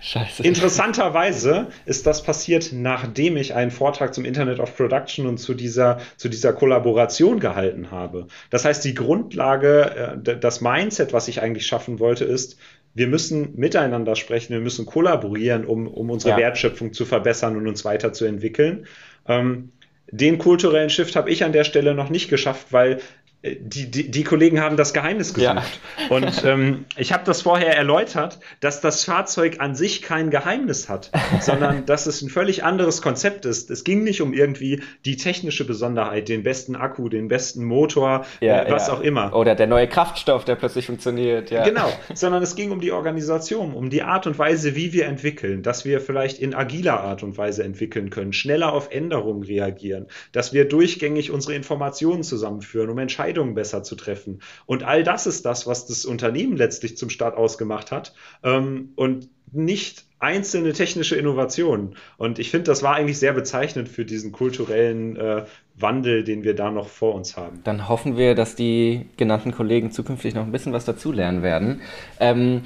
Scheiße. 0.00 0.44
Interessanterweise 0.44 1.68
ist 1.84 2.06
das 2.06 2.22
passiert, 2.22 2.70
nachdem 2.72 3.36
ich 3.36 3.54
einen 3.54 3.72
Vortrag 3.72 4.14
zum 4.14 4.24
Internet 4.24 4.60
of 4.60 4.76
Production 4.76 5.26
und 5.26 5.38
zu 5.38 5.54
dieser, 5.54 5.98
zu 6.16 6.28
dieser 6.28 6.52
Kollaboration 6.52 7.40
gehalten 7.40 7.90
habe. 7.90 8.28
Das 8.50 8.64
heißt, 8.64 8.84
die 8.84 8.94
Grundlage, 8.94 10.20
äh, 10.24 10.38
das 10.38 10.60
Mindset, 10.60 11.12
was 11.12 11.26
ich 11.26 11.42
eigentlich 11.42 11.66
schaffen 11.66 11.98
wollte, 11.98 12.24
ist, 12.24 12.56
wir 12.94 13.08
müssen 13.08 13.56
miteinander 13.56 14.16
sprechen, 14.16 14.52
wir 14.52 14.60
müssen 14.60 14.86
kollaborieren, 14.86 15.64
um, 15.64 15.88
um 15.88 16.10
unsere 16.10 16.32
ja. 16.32 16.38
Wertschöpfung 16.38 16.92
zu 16.92 17.04
verbessern 17.04 17.56
und 17.56 17.66
uns 17.66 17.84
weiterzuentwickeln. 17.84 18.86
Ähm, 19.26 19.70
den 20.12 20.38
kulturellen 20.38 20.90
Shift 20.90 21.14
habe 21.14 21.30
ich 21.30 21.44
an 21.44 21.52
der 21.52 21.64
Stelle 21.64 21.94
noch 21.94 22.10
nicht 22.10 22.28
geschafft, 22.28 22.68
weil 22.72 23.00
die, 23.42 23.90
die, 23.90 24.10
die 24.10 24.24
Kollegen 24.24 24.60
haben 24.60 24.76
das 24.76 24.92
Geheimnis 24.92 25.32
gesucht. 25.32 25.54
Ja. 25.54 26.14
Und 26.14 26.44
ähm, 26.44 26.84
ich 26.98 27.14
habe 27.14 27.24
das 27.24 27.40
vorher 27.40 27.74
erläutert, 27.74 28.38
dass 28.60 28.82
das 28.82 29.04
Fahrzeug 29.04 29.60
an 29.60 29.74
sich 29.74 30.02
kein 30.02 30.28
Geheimnis 30.30 30.90
hat, 30.90 31.10
sondern 31.40 31.86
dass 31.86 32.04
es 32.04 32.20
ein 32.20 32.28
völlig 32.28 32.64
anderes 32.64 33.00
Konzept 33.00 33.46
ist. 33.46 33.70
Es 33.70 33.82
ging 33.82 34.04
nicht 34.04 34.20
um 34.20 34.34
irgendwie 34.34 34.82
die 35.06 35.16
technische 35.16 35.66
Besonderheit, 35.66 36.28
den 36.28 36.42
besten 36.42 36.76
Akku, 36.76 37.08
den 37.08 37.28
besten 37.28 37.64
Motor, 37.64 38.26
ja, 38.40 38.64
äh, 38.64 38.70
was 38.70 38.88
ja. 38.88 38.94
auch 38.94 39.00
immer. 39.00 39.34
Oder 39.34 39.54
der 39.54 39.66
neue 39.66 39.88
Kraftstoff, 39.88 40.44
der 40.44 40.56
plötzlich 40.56 40.84
funktioniert. 40.84 41.48
Genau, 41.48 41.90
sondern 42.12 42.42
es 42.42 42.54
ging 42.56 42.70
um 42.72 42.80
die 42.80 42.92
Organisation, 42.92 43.72
um 43.72 43.88
die 43.88 44.02
Art 44.02 44.26
und 44.26 44.38
Weise, 44.38 44.76
wie 44.76 44.92
wir 44.92 45.06
entwickeln, 45.06 45.62
dass 45.62 45.86
wir 45.86 46.02
vielleicht 46.02 46.38
in 46.40 46.54
agiler 46.54 47.00
Art 47.00 47.22
und 47.22 47.38
Weise 47.38 47.64
entwickeln 47.64 48.10
können, 48.10 48.34
schneller 48.34 48.74
auf 48.74 48.90
Änderungen 48.92 49.44
reagieren, 49.44 50.08
dass 50.32 50.52
wir 50.52 50.66
durchgängig 50.68 51.30
unsere 51.30 51.54
Informationen 51.54 52.22
zusammenführen, 52.22 52.90
um 52.90 52.98
Entscheidungen 52.98 53.29
Entscheidungen 53.30 53.54
besser 53.54 53.82
zu 53.82 53.94
treffen. 53.94 54.40
Und 54.66 54.82
all 54.82 55.04
das 55.04 55.26
ist 55.26 55.46
das, 55.46 55.66
was 55.66 55.86
das 55.86 56.04
Unternehmen 56.04 56.56
letztlich 56.56 56.96
zum 56.96 57.10
Start 57.10 57.36
ausgemacht 57.36 57.92
hat 57.92 58.12
ähm, 58.42 58.92
und 58.96 59.28
nicht 59.52 60.04
einzelne 60.18 60.72
technische 60.72 61.16
Innovationen. 61.16 61.96
Und 62.18 62.38
ich 62.38 62.50
finde, 62.50 62.64
das 62.64 62.82
war 62.82 62.94
eigentlich 62.96 63.18
sehr 63.18 63.32
bezeichnend 63.32 63.88
für 63.88 64.04
diesen 64.04 64.32
kulturellen 64.32 65.16
äh, 65.16 65.44
Wandel, 65.76 66.24
den 66.24 66.44
wir 66.44 66.54
da 66.54 66.70
noch 66.70 66.88
vor 66.88 67.14
uns 67.14 67.36
haben. 67.36 67.60
Dann 67.64 67.88
hoffen 67.88 68.16
wir, 68.16 68.34
dass 68.34 68.54
die 68.54 69.06
genannten 69.16 69.52
Kollegen 69.52 69.92
zukünftig 69.92 70.34
noch 70.34 70.42
ein 70.42 70.52
bisschen 70.52 70.72
was 70.72 70.84
dazulernen 70.84 71.42
werden. 71.42 71.80
Ähm, 72.18 72.62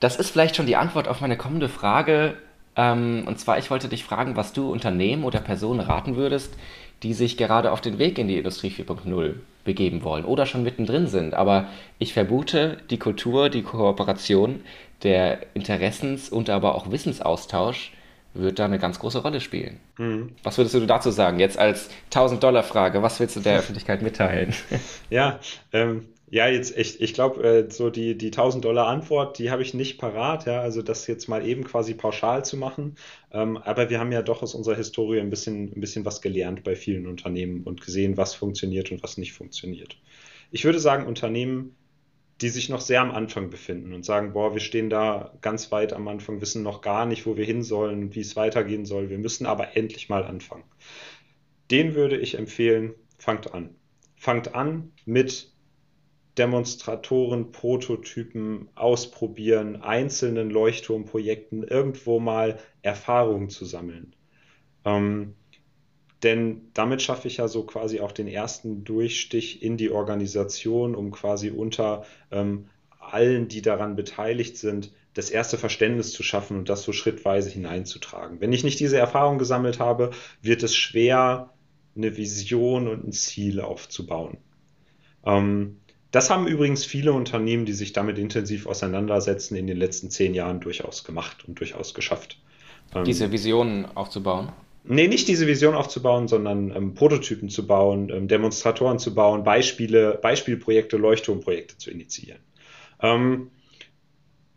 das 0.00 0.16
ist 0.16 0.30
vielleicht 0.30 0.56
schon 0.56 0.66
die 0.66 0.76
Antwort 0.76 1.08
auf 1.08 1.20
meine 1.20 1.36
kommende 1.36 1.68
Frage. 1.68 2.34
Ähm, 2.76 3.24
und 3.26 3.40
zwar, 3.40 3.58
ich 3.58 3.70
wollte 3.70 3.88
dich 3.88 4.04
fragen, 4.04 4.36
was 4.36 4.52
du 4.52 4.70
Unternehmen 4.70 5.24
oder 5.24 5.40
Personen 5.40 5.80
raten 5.80 6.14
würdest, 6.14 6.54
die 7.02 7.14
sich 7.14 7.36
gerade 7.36 7.72
auf 7.72 7.80
den 7.80 7.98
Weg 7.98 8.18
in 8.18 8.28
die 8.28 8.38
Industrie 8.38 8.70
4.0 8.70 9.34
begeben 9.64 10.02
wollen 10.02 10.24
oder 10.24 10.46
schon 10.46 10.62
mittendrin 10.62 11.06
sind. 11.06 11.34
Aber 11.34 11.68
ich 11.98 12.12
vermute, 12.12 12.78
die 12.90 12.98
Kultur, 12.98 13.50
die 13.50 13.62
Kooperation, 13.62 14.60
der 15.02 15.40
Interessens- 15.54 16.30
und 16.30 16.50
aber 16.50 16.74
auch 16.74 16.90
Wissensaustausch 16.90 17.92
wird 18.34 18.58
da 18.58 18.64
eine 18.64 18.78
ganz 18.78 18.98
große 18.98 19.22
Rolle 19.22 19.40
spielen. 19.40 19.78
Mhm. 19.96 20.32
Was 20.42 20.58
würdest 20.58 20.74
du 20.74 20.86
dazu 20.86 21.10
sagen? 21.10 21.38
Jetzt 21.40 21.58
als 21.58 21.90
1000-Dollar-Frage, 22.12 23.02
was 23.02 23.20
willst 23.20 23.36
du 23.36 23.40
der 23.40 23.58
Öffentlichkeit 23.58 24.02
mitteilen? 24.02 24.54
Ja, 25.10 25.40
ähm, 25.72 26.06
Ja, 26.30 26.46
jetzt 26.46 26.76
echt, 26.76 27.00
ich 27.00 27.14
glaube, 27.14 27.42
äh, 27.42 27.70
so 27.70 27.88
die, 27.88 28.16
die 28.18 28.26
1000 28.26 28.62
Dollar 28.64 28.86
Antwort, 28.88 29.38
die 29.38 29.50
habe 29.50 29.62
ich 29.62 29.72
nicht 29.72 29.98
parat, 29.98 30.44
ja, 30.44 30.60
also 30.60 30.82
das 30.82 31.06
jetzt 31.06 31.26
mal 31.26 31.46
eben 31.46 31.64
quasi 31.64 31.94
pauschal 31.94 32.44
zu 32.44 32.58
machen. 32.58 32.96
Ähm, 33.32 33.56
aber 33.56 33.88
wir 33.88 33.98
haben 33.98 34.12
ja 34.12 34.20
doch 34.20 34.42
aus 34.42 34.54
unserer 34.54 34.76
Historie 34.76 35.20
ein 35.20 35.30
bisschen, 35.30 35.72
ein 35.74 35.80
bisschen 35.80 36.04
was 36.04 36.20
gelernt 36.20 36.64
bei 36.64 36.76
vielen 36.76 37.06
Unternehmen 37.06 37.62
und 37.62 37.80
gesehen, 37.80 38.18
was 38.18 38.34
funktioniert 38.34 38.92
und 38.92 39.02
was 39.02 39.16
nicht 39.16 39.32
funktioniert. 39.32 39.96
Ich 40.50 40.64
würde 40.66 40.80
sagen, 40.80 41.06
Unternehmen, 41.06 41.74
die 42.42 42.50
sich 42.50 42.68
noch 42.68 42.82
sehr 42.82 43.00
am 43.00 43.10
Anfang 43.10 43.48
befinden 43.48 43.94
und 43.94 44.04
sagen, 44.04 44.34
boah, 44.34 44.52
wir 44.52 44.60
stehen 44.60 44.90
da 44.90 45.32
ganz 45.40 45.72
weit 45.72 45.94
am 45.94 46.08
Anfang, 46.08 46.42
wissen 46.42 46.62
noch 46.62 46.82
gar 46.82 47.06
nicht, 47.06 47.26
wo 47.26 47.38
wir 47.38 47.44
hin 47.46 47.62
sollen, 47.62 48.14
wie 48.14 48.20
es 48.20 48.36
weitergehen 48.36 48.84
soll. 48.84 49.08
Wir 49.08 49.18
müssen 49.18 49.46
aber 49.46 49.76
endlich 49.76 50.10
mal 50.10 50.24
anfangen. 50.24 50.64
Den 51.70 51.94
würde 51.94 52.18
ich 52.18 52.36
empfehlen, 52.36 52.94
fangt 53.18 53.54
an. 53.54 53.74
Fangt 54.16 54.54
an 54.54 54.92
mit 55.06 55.52
Demonstratoren, 56.38 57.52
Prototypen 57.52 58.68
ausprobieren, 58.74 59.82
einzelnen 59.82 60.50
Leuchtturmprojekten 60.50 61.64
irgendwo 61.64 62.20
mal 62.20 62.58
Erfahrungen 62.82 63.50
zu 63.50 63.64
sammeln. 63.64 64.14
Ähm, 64.84 65.34
denn 66.22 66.70
damit 66.74 67.02
schaffe 67.02 67.28
ich 67.28 67.36
ja 67.36 67.48
so 67.48 67.64
quasi 67.64 68.00
auch 68.00 68.12
den 68.12 68.28
ersten 68.28 68.84
Durchstich 68.84 69.62
in 69.62 69.76
die 69.76 69.90
Organisation, 69.90 70.94
um 70.94 71.10
quasi 71.10 71.50
unter 71.50 72.04
ähm, 72.30 72.68
allen, 72.98 73.48
die 73.48 73.62
daran 73.62 73.96
beteiligt 73.96 74.56
sind, 74.56 74.92
das 75.14 75.30
erste 75.30 75.58
Verständnis 75.58 76.12
zu 76.12 76.22
schaffen 76.22 76.58
und 76.58 76.68
das 76.68 76.82
so 76.82 76.92
schrittweise 76.92 77.50
hineinzutragen. 77.50 78.40
Wenn 78.40 78.52
ich 78.52 78.64
nicht 78.64 78.80
diese 78.80 78.98
Erfahrung 78.98 79.38
gesammelt 79.38 79.78
habe, 79.80 80.10
wird 80.42 80.62
es 80.62 80.76
schwer, 80.76 81.52
eine 81.96 82.16
Vision 82.16 82.86
und 82.86 83.06
ein 83.06 83.12
Ziel 83.12 83.60
aufzubauen. 83.60 84.38
Ähm, 85.24 85.80
das 86.10 86.30
haben 86.30 86.46
übrigens 86.46 86.84
viele 86.84 87.12
Unternehmen, 87.12 87.66
die 87.66 87.72
sich 87.72 87.92
damit 87.92 88.18
intensiv 88.18 88.66
auseinandersetzen, 88.66 89.56
in 89.56 89.66
den 89.66 89.76
letzten 89.76 90.10
zehn 90.10 90.34
Jahren 90.34 90.60
durchaus 90.60 91.04
gemacht 91.04 91.44
und 91.46 91.58
durchaus 91.60 91.94
geschafft. 91.94 92.38
Ähm, 92.94 93.04
diese 93.04 93.30
Visionen 93.30 93.84
aufzubauen? 93.94 94.50
Nee, 94.84 95.08
nicht 95.08 95.28
diese 95.28 95.46
Vision 95.46 95.74
aufzubauen, 95.74 96.28
sondern 96.28 96.74
ähm, 96.74 96.94
Prototypen 96.94 97.50
zu 97.50 97.66
bauen, 97.66 98.08
ähm, 98.10 98.26
Demonstratoren 98.26 98.98
zu 98.98 99.14
bauen, 99.14 99.44
Beispiele, 99.44 100.18
Beispielprojekte, 100.22 100.96
Leuchtturmprojekte 100.96 101.76
zu 101.76 101.90
initiieren. 101.90 102.40
Ähm, 103.02 103.50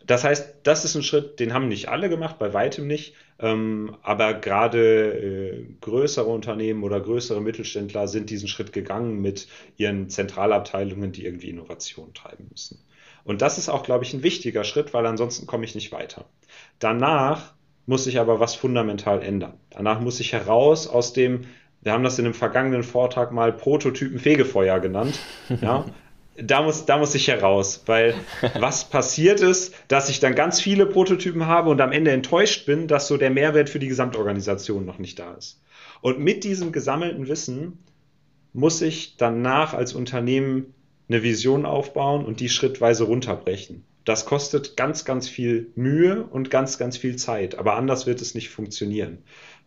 das 0.06 0.24
heißt, 0.24 0.54
das 0.62 0.84
ist 0.84 0.94
ein 0.94 1.02
Schritt, 1.02 1.40
den 1.40 1.52
haben 1.54 1.68
nicht 1.68 1.88
alle 1.88 2.08
gemacht, 2.08 2.38
bei 2.38 2.52
weitem 2.52 2.86
nicht. 2.86 3.14
Ähm, 3.38 3.96
aber 4.02 4.34
gerade 4.34 5.12
äh, 5.12 5.66
größere 5.80 6.26
Unternehmen 6.26 6.82
oder 6.82 7.00
größere 7.00 7.40
Mittelständler 7.40 8.08
sind 8.08 8.30
diesen 8.30 8.48
Schritt 8.48 8.72
gegangen 8.72 9.20
mit 9.20 9.48
ihren 9.76 10.08
Zentralabteilungen, 10.08 11.12
die 11.12 11.24
irgendwie 11.24 11.50
Innovation 11.50 12.14
treiben 12.14 12.46
müssen. 12.50 12.78
Und 13.24 13.42
das 13.42 13.58
ist 13.58 13.68
auch, 13.68 13.82
glaube 13.82 14.04
ich, 14.04 14.14
ein 14.14 14.22
wichtiger 14.22 14.64
Schritt, 14.64 14.94
weil 14.94 15.06
ansonsten 15.06 15.46
komme 15.46 15.64
ich 15.64 15.74
nicht 15.74 15.92
weiter. 15.92 16.24
Danach 16.78 17.54
muss 17.86 18.04
sich 18.04 18.18
aber 18.18 18.40
was 18.40 18.54
fundamental 18.54 19.22
ändern. 19.22 19.54
Danach 19.70 20.00
muss 20.00 20.20
ich 20.20 20.32
heraus 20.32 20.86
aus 20.86 21.12
dem, 21.12 21.42
wir 21.82 21.92
haben 21.92 22.04
das 22.04 22.18
in 22.18 22.24
einem 22.24 22.34
vergangenen 22.34 22.84
Vortrag 22.84 23.32
mal 23.32 23.52
Prototypen 23.52 24.18
Fegefeuer 24.18 24.80
genannt. 24.80 25.18
Ja, 25.60 25.84
da 26.36 26.62
muss, 26.62 26.86
da 26.86 26.98
muss 26.98 27.14
ich 27.14 27.28
heraus, 27.28 27.82
weil 27.86 28.14
was 28.58 28.88
passiert 28.88 29.40
ist, 29.40 29.74
dass 29.88 30.08
ich 30.08 30.20
dann 30.20 30.34
ganz 30.34 30.60
viele 30.60 30.86
Prototypen 30.86 31.46
habe 31.46 31.70
und 31.70 31.80
am 31.80 31.92
Ende 31.92 32.10
enttäuscht 32.10 32.66
bin, 32.66 32.88
dass 32.88 33.08
so 33.08 33.16
der 33.16 33.30
Mehrwert 33.30 33.68
für 33.68 33.78
die 33.78 33.88
Gesamtorganisation 33.88 34.84
noch 34.84 34.98
nicht 34.98 35.18
da 35.18 35.34
ist. 35.34 35.60
Und 36.00 36.18
mit 36.18 36.44
diesem 36.44 36.72
gesammelten 36.72 37.28
Wissen 37.28 37.78
muss 38.52 38.82
ich 38.82 39.16
danach 39.16 39.74
als 39.74 39.94
Unternehmen 39.94 40.74
eine 41.08 41.22
Vision 41.22 41.66
aufbauen 41.66 42.24
und 42.24 42.40
die 42.40 42.48
schrittweise 42.48 43.04
runterbrechen. 43.04 43.84
Das 44.04 44.24
kostet 44.24 44.76
ganz, 44.76 45.04
ganz 45.04 45.28
viel 45.28 45.70
Mühe 45.76 46.24
und 46.24 46.50
ganz, 46.50 46.76
ganz 46.76 46.96
viel 46.96 47.16
Zeit, 47.16 47.56
aber 47.56 47.76
anders 47.76 48.06
wird 48.06 48.20
es 48.20 48.34
nicht 48.34 48.50
funktionieren. 48.50 49.18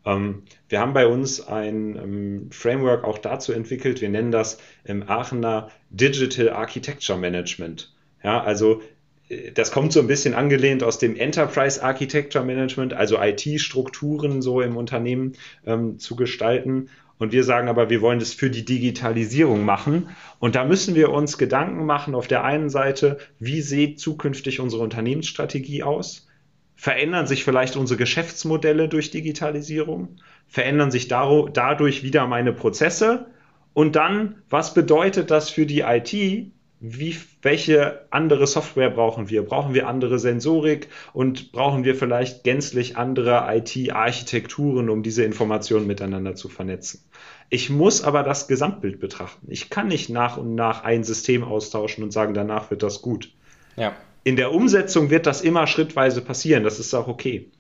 Ähm, 0.06 0.44
wir 0.70 0.80
haben 0.80 0.94
bei 0.94 1.08
uns 1.08 1.46
ein 1.46 1.96
ähm, 1.96 2.48
Framework 2.52 3.04
auch 3.04 3.18
dazu 3.18 3.52
entwickelt. 3.52 4.02
Wir 4.02 4.10
nennen 4.10 4.32
das 4.32 4.60
im 4.84 5.08
Aachener 5.10 5.70
Digital 5.90 6.50
Architecture 6.50 7.18
Management. 7.18 7.94
Ja, 8.24 8.44
also 8.44 8.82
äh, 9.30 9.52
das 9.52 9.72
kommt 9.72 9.94
so 9.94 10.00
ein 10.00 10.08
bisschen 10.08 10.34
angelehnt 10.34 10.84
aus 10.84 11.00
dem 11.00 11.16
Enterprise 11.16 11.84
Architecture 11.84 12.46
Management, 12.46 12.94
also 12.94 13.20
IT-Strukturen 13.20 14.42
so 14.42 14.62
im 14.62 14.78
Unternehmen 14.78 15.34
ähm, 15.66 16.00
zu 16.00 16.16
gestalten. 16.16 16.90
Und 17.18 17.32
wir 17.32 17.46
sagen 17.46 17.70
aber, 17.70 17.90
wir 17.90 18.02
wollen 18.02 18.20
das 18.20 18.34
für 18.34 18.50
die 18.50 18.66
Digitalisierung 18.66 19.64
machen. 19.64 20.10
Und 20.40 20.56
da 20.56 20.66
müssen 20.66 20.96
wir 20.96 21.12
uns 21.12 21.38
Gedanken 21.38 21.86
machen 21.86 22.14
auf 22.14 22.28
der 22.28 22.44
einen 22.44 22.70
Seite, 22.70 23.20
wie 23.40 23.62
sieht 23.62 24.00
zukünftig 24.02 24.60
unsere 24.60 24.84
Unternehmensstrategie 24.84 25.84
aus? 25.84 26.28
Verändern 26.76 27.26
sich 27.26 27.44
vielleicht 27.44 27.78
unsere 27.78 27.98
Geschäftsmodelle 27.98 28.90
durch 28.90 29.10
Digitalisierung? 29.10 30.18
Verändern 30.48 30.92
sich 30.92 31.08
dadurch 31.08 32.04
wieder 32.04 32.28
meine 32.28 32.54
Prozesse? 32.54 33.28
Und 33.74 33.96
dann, 33.96 34.42
was 34.50 34.74
bedeutet 34.74 35.32
das 35.32 35.50
für 35.50 35.66
die 35.66 35.82
IT? 35.82 36.14
Wie, 36.82 37.18
welche 37.42 38.06
andere 38.12 38.46
Software 38.46 38.90
brauchen 38.90 39.30
wir? 39.30 39.44
Brauchen 39.44 39.74
wir 39.74 39.88
andere 39.88 40.20
Sensorik 40.20 40.90
und 41.14 41.54
brauchen 41.54 41.86
wir 41.86 41.96
vielleicht 41.96 42.44
gänzlich 42.44 42.98
andere 42.98 43.48
IT-Architekturen, 43.50 44.90
um 44.90 45.02
diese 45.02 45.24
Informationen 45.24 45.88
miteinander 45.88 46.36
zu 46.36 46.50
vernetzen? 46.50 47.04
Ich 47.50 47.70
muss 47.70 48.04
aber 48.04 48.24
das 48.24 48.48
Gesamtbild 48.48 49.00
betrachten. 49.00 49.48
Ich 49.50 49.70
kann 49.70 49.88
nicht 49.88 50.10
nach 50.10 50.38
und 50.38 50.56
nach 50.56 50.84
ein 50.84 51.04
System 51.04 51.44
austauschen 51.44 52.04
und 52.04 52.12
sagen, 52.12 52.34
danach 52.34 52.70
wird 52.70 52.84
das 52.84 53.02
gut. 53.02 53.32
Ja 53.78 53.96
in 54.26 54.36
der 54.36 54.52
Umsetzung 54.52 55.12
wird 55.12 55.28
das 55.28 55.42
immer 55.42 55.68
schrittweise 55.68 56.20
passieren. 56.20 56.64
Das 56.64 56.80
ist 56.80 56.94
auch 56.96 57.08
okay. 57.08 57.52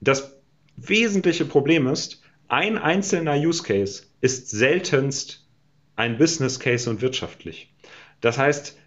Das 0.00 0.40
wesentliche 0.76 1.44
Problem 1.44 1.86
ist, 1.86 2.22
ein 2.48 2.78
einzelner 2.78 3.36
Use 3.36 3.62
Case 3.62 4.04
ist 4.22 4.50
seltenst 4.50 5.46
ein 5.96 6.16
Business 6.16 6.58
Case 6.58 6.88
und 6.88 7.02
wirtschaftlich. 7.02 7.74
Das 8.22 8.38
heißt, 8.38 8.78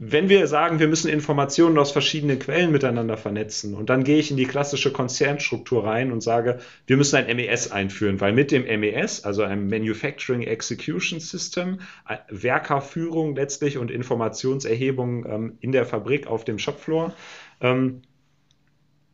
wenn 0.00 0.28
wir 0.28 0.46
sagen, 0.46 0.78
wir 0.78 0.86
müssen 0.86 1.10
Informationen 1.10 1.76
aus 1.76 1.90
verschiedenen 1.90 2.38
Quellen 2.38 2.70
miteinander 2.70 3.16
vernetzen 3.16 3.74
und 3.74 3.90
dann 3.90 4.04
gehe 4.04 4.18
ich 4.18 4.30
in 4.30 4.36
die 4.36 4.46
klassische 4.46 4.92
Konzernstruktur 4.92 5.84
rein 5.84 6.12
und 6.12 6.20
sage, 6.20 6.60
wir 6.86 6.96
müssen 6.96 7.16
ein 7.16 7.36
MES 7.36 7.72
einführen, 7.72 8.20
weil 8.20 8.32
mit 8.32 8.52
dem 8.52 8.62
MES, 8.80 9.24
also 9.24 9.42
einem 9.42 9.68
Manufacturing 9.68 10.42
Execution 10.42 11.18
System, 11.18 11.80
äh, 12.08 12.18
Werkerführung 12.28 13.34
letztlich 13.34 13.76
und 13.76 13.90
Informationserhebung 13.90 15.26
ähm, 15.26 15.58
in 15.60 15.72
der 15.72 15.84
Fabrik 15.84 16.28
auf 16.28 16.44
dem 16.44 16.60
Shopfloor, 16.60 17.12
ähm, 17.60 18.02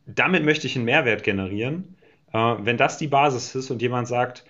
damit 0.05 0.45
möchte 0.45 0.67
ich 0.67 0.75
einen 0.75 0.85
Mehrwert 0.85 1.23
generieren. 1.23 1.95
Äh, 2.31 2.37
wenn 2.37 2.77
das 2.77 2.99
die 2.99 3.07
Basis 3.07 3.55
ist 3.55 3.71
und 3.71 3.81
jemand 3.81 4.07
sagt, 4.07 4.45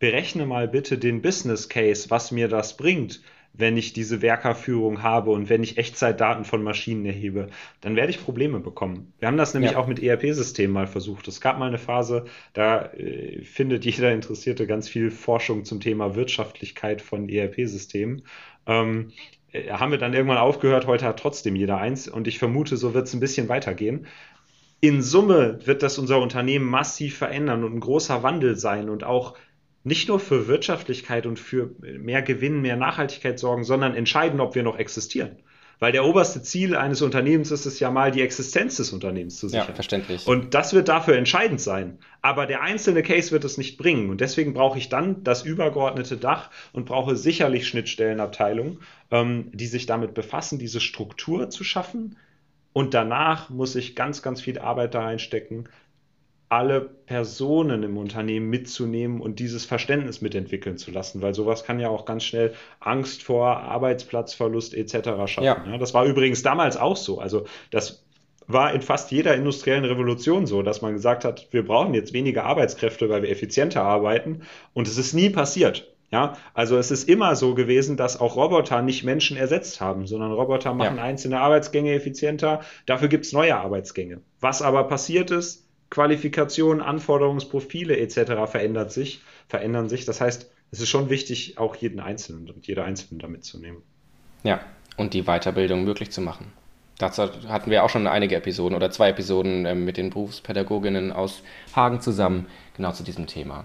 berechne 0.00 0.44
mal 0.44 0.66
bitte 0.66 0.98
den 0.98 1.22
Business 1.22 1.68
Case, 1.68 2.10
was 2.10 2.32
mir 2.32 2.48
das 2.48 2.76
bringt, 2.76 3.20
wenn 3.52 3.76
ich 3.76 3.92
diese 3.92 4.22
Werkerführung 4.22 5.02
habe 5.02 5.30
und 5.32 5.48
wenn 5.48 5.62
ich 5.62 5.78
Echtzeitdaten 5.78 6.44
von 6.44 6.62
Maschinen 6.62 7.04
erhebe, 7.04 7.48
dann 7.80 7.96
werde 7.96 8.10
ich 8.10 8.22
Probleme 8.24 8.60
bekommen. 8.60 9.12
Wir 9.18 9.28
haben 9.28 9.36
das 9.36 9.52
nämlich 9.52 9.72
ja. 9.72 9.78
auch 9.78 9.86
mit 9.86 10.00
ERP-Systemen 10.00 10.72
mal 10.72 10.86
versucht. 10.86 11.26
Es 11.26 11.40
gab 11.40 11.58
mal 11.58 11.66
eine 11.66 11.78
Phase, 11.78 12.26
da 12.52 12.86
äh, 12.92 13.42
findet 13.42 13.84
jeder 13.84 14.12
Interessierte 14.12 14.66
ganz 14.66 14.88
viel 14.88 15.10
Forschung 15.10 15.64
zum 15.64 15.80
Thema 15.80 16.14
Wirtschaftlichkeit 16.14 17.02
von 17.02 17.28
ERP-Systemen. 17.28 18.22
Ähm, 18.66 19.12
äh, 19.52 19.70
haben 19.70 19.90
wir 19.90 19.98
dann 19.98 20.14
irgendwann 20.14 20.38
aufgehört, 20.38 20.86
heute 20.86 21.06
hat 21.06 21.18
trotzdem 21.18 21.56
jeder 21.56 21.78
eins 21.78 22.06
und 22.06 22.28
ich 22.28 22.38
vermute, 22.38 22.76
so 22.76 22.94
wird 22.94 23.08
es 23.08 23.14
ein 23.14 23.20
bisschen 23.20 23.48
weitergehen. 23.48 24.06
In 24.80 25.02
Summe 25.02 25.58
wird 25.66 25.82
das 25.82 25.98
unser 25.98 26.20
Unternehmen 26.20 26.66
massiv 26.66 27.18
verändern 27.18 27.64
und 27.64 27.74
ein 27.74 27.80
großer 27.80 28.22
Wandel 28.22 28.56
sein 28.56 28.88
und 28.88 29.02
auch 29.02 29.34
nicht 29.84 30.08
nur 30.08 30.20
für 30.20 30.48
Wirtschaftlichkeit 30.48 31.26
und 31.26 31.38
für 31.38 31.70
mehr 31.80 32.22
Gewinn, 32.22 32.60
mehr 32.60 32.76
Nachhaltigkeit 32.76 33.38
sorgen, 33.38 33.64
sondern 33.64 33.94
entscheiden, 33.94 34.40
ob 34.40 34.54
wir 34.54 34.62
noch 34.62 34.78
existieren. 34.78 35.36
Weil 35.80 35.92
der 35.92 36.04
oberste 36.04 36.42
Ziel 36.42 36.74
eines 36.74 37.02
Unternehmens 37.02 37.52
ist 37.52 37.64
es 37.64 37.78
ja 37.78 37.90
mal, 37.90 38.10
die 38.10 38.22
Existenz 38.22 38.78
des 38.78 38.92
Unternehmens 38.92 39.38
zu 39.38 39.48
sichern. 39.48 39.68
Ja, 39.68 39.74
verständlich. 39.74 40.26
Und 40.26 40.54
das 40.54 40.72
wird 40.72 40.88
dafür 40.88 41.16
entscheidend 41.16 41.60
sein. 41.60 41.98
Aber 42.20 42.46
der 42.46 42.62
einzelne 42.62 43.02
Case 43.04 43.30
wird 43.30 43.44
es 43.44 43.58
nicht 43.58 43.78
bringen. 43.78 44.10
Und 44.10 44.20
deswegen 44.20 44.54
brauche 44.54 44.78
ich 44.78 44.88
dann 44.88 45.22
das 45.22 45.44
übergeordnete 45.44 46.16
Dach 46.16 46.50
und 46.72 46.86
brauche 46.86 47.14
sicherlich 47.14 47.68
Schnittstellenabteilungen, 47.68 48.80
ähm, 49.12 49.52
die 49.52 49.68
sich 49.68 49.86
damit 49.86 50.14
befassen, 50.14 50.58
diese 50.58 50.80
Struktur 50.80 51.48
zu 51.48 51.62
schaffen. 51.62 52.16
Und 52.72 52.94
danach 52.94 53.48
muss 53.48 53.76
ich 53.76 53.94
ganz, 53.94 54.20
ganz 54.22 54.40
viel 54.40 54.58
Arbeit 54.58 54.94
da 54.94 55.02
reinstecken, 55.02 55.68
alle 56.48 56.80
Personen 56.80 57.82
im 57.82 57.96
Unternehmen 57.98 58.48
mitzunehmen 58.48 59.20
und 59.20 59.38
dieses 59.38 59.64
Verständnis 59.64 60.20
mitentwickeln 60.20 60.78
zu 60.78 60.90
lassen, 60.90 61.20
weil 61.20 61.34
sowas 61.34 61.64
kann 61.64 61.78
ja 61.78 61.88
auch 61.88 62.06
ganz 62.06 62.24
schnell 62.24 62.54
Angst 62.80 63.22
vor 63.22 63.58
Arbeitsplatzverlust 63.58 64.74
etc. 64.74 64.92
schaffen. 65.26 65.44
Ja. 65.44 65.64
Ja, 65.66 65.78
das 65.78 65.92
war 65.92 66.06
übrigens 66.06 66.42
damals 66.42 66.76
auch 66.76 66.96
so. 66.96 67.18
Also 67.18 67.44
das 67.70 68.04
war 68.46 68.72
in 68.72 68.80
fast 68.80 69.10
jeder 69.10 69.34
industriellen 69.34 69.84
Revolution 69.84 70.46
so, 70.46 70.62
dass 70.62 70.80
man 70.80 70.94
gesagt 70.94 71.24
hat, 71.24 71.48
wir 71.50 71.66
brauchen 71.66 71.92
jetzt 71.92 72.14
weniger 72.14 72.44
Arbeitskräfte, 72.44 73.10
weil 73.10 73.22
wir 73.22 73.30
effizienter 73.30 73.82
arbeiten 73.82 74.42
und 74.72 74.88
es 74.88 74.96
ist 74.96 75.12
nie 75.12 75.28
passiert. 75.28 75.92
Ja, 76.10 76.38
also 76.54 76.78
es 76.78 76.90
ist 76.90 77.06
immer 77.06 77.36
so 77.36 77.54
gewesen, 77.54 77.98
dass 77.98 78.18
auch 78.18 78.36
Roboter 78.36 78.80
nicht 78.80 79.04
Menschen 79.04 79.36
ersetzt 79.36 79.82
haben, 79.82 80.06
sondern 80.06 80.32
Roboter 80.32 80.72
machen 80.72 80.96
ja. 80.96 81.02
einzelne 81.02 81.38
Arbeitsgänge 81.38 81.92
effizienter. 81.92 82.60
Dafür 82.86 83.08
gibt 83.08 83.26
es 83.26 83.34
neue 83.34 83.54
Arbeitsgänge. 83.54 84.22
Was 84.40 84.62
aber 84.62 84.84
passiert 84.84 85.30
ist, 85.30 85.67
Qualifikationen, 85.90 86.82
Anforderungsprofile 86.82 87.98
etc. 87.98 88.50
verändert 88.50 88.92
sich, 88.92 89.20
verändern 89.48 89.88
sich. 89.88 90.04
Das 90.04 90.20
heißt, 90.20 90.50
es 90.70 90.80
ist 90.80 90.88
schon 90.88 91.08
wichtig, 91.08 91.58
auch 91.58 91.76
jeden 91.76 92.00
Einzelnen 92.00 92.50
und 92.50 92.66
jede 92.66 92.84
Einzelne 92.84 93.20
da 93.20 93.28
mitzunehmen. 93.28 93.82
Ja, 94.42 94.60
und 94.96 95.14
die 95.14 95.22
Weiterbildung 95.22 95.84
möglich 95.84 96.10
zu 96.10 96.20
machen. 96.20 96.52
Dazu 96.98 97.22
hatten 97.48 97.70
wir 97.70 97.84
auch 97.84 97.90
schon 97.90 98.08
einige 98.08 98.34
Episoden 98.34 98.74
oder 98.74 98.90
zwei 98.90 99.10
Episoden 99.10 99.64
ähm, 99.66 99.84
mit 99.84 99.96
den 99.96 100.10
Berufspädagoginnen 100.10 101.12
aus 101.12 101.42
Hagen 101.74 102.00
zusammen, 102.00 102.46
genau 102.76 102.90
zu 102.90 103.04
diesem 103.04 103.28
Thema. 103.28 103.64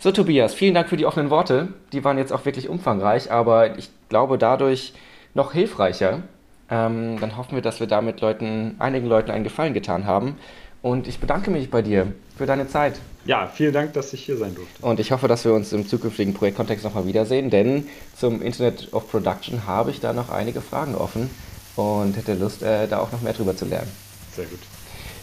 So, 0.00 0.10
Tobias, 0.10 0.52
vielen 0.52 0.74
Dank 0.74 0.88
für 0.88 0.96
die 0.96 1.06
offenen 1.06 1.30
Worte. 1.30 1.68
Die 1.92 2.02
waren 2.02 2.18
jetzt 2.18 2.32
auch 2.32 2.44
wirklich 2.44 2.68
umfangreich, 2.68 3.30
aber 3.30 3.78
ich 3.78 3.88
glaube 4.08 4.36
dadurch 4.36 4.94
noch 5.32 5.52
hilfreicher. 5.52 6.22
Ähm, 6.70 7.20
dann 7.20 7.36
hoffen 7.36 7.54
wir, 7.54 7.62
dass 7.62 7.78
wir 7.78 7.86
damit 7.86 8.20
Leuten, 8.20 8.74
einigen 8.80 9.06
Leuten 9.06 9.30
einen 9.30 9.44
Gefallen 9.44 9.74
getan 9.74 10.04
haben. 10.04 10.36
Und 10.82 11.06
ich 11.06 11.20
bedanke 11.20 11.50
mich 11.50 11.70
bei 11.70 11.80
dir 11.80 12.12
für 12.36 12.46
deine 12.46 12.68
Zeit. 12.68 12.98
Ja, 13.24 13.46
vielen 13.46 13.72
Dank, 13.72 13.92
dass 13.92 14.12
ich 14.12 14.24
hier 14.24 14.36
sein 14.36 14.54
durfte. 14.54 14.84
Und 14.84 14.98
ich 14.98 15.12
hoffe, 15.12 15.28
dass 15.28 15.44
wir 15.44 15.54
uns 15.54 15.72
im 15.72 15.86
zukünftigen 15.86 16.34
Projektkontext 16.34 16.84
nochmal 16.84 17.06
wiedersehen, 17.06 17.50
denn 17.50 17.86
zum 18.16 18.42
Internet 18.42 18.92
of 18.92 19.08
Production 19.08 19.66
habe 19.66 19.92
ich 19.92 20.00
da 20.00 20.12
noch 20.12 20.28
einige 20.28 20.60
Fragen 20.60 20.96
offen 20.96 21.30
und 21.76 22.16
hätte 22.16 22.34
Lust, 22.34 22.62
äh, 22.62 22.88
da 22.88 22.98
auch 22.98 23.12
noch 23.12 23.22
mehr 23.22 23.32
drüber 23.32 23.56
zu 23.56 23.64
lernen. 23.64 23.90
Sehr 24.34 24.46
gut. 24.46 24.58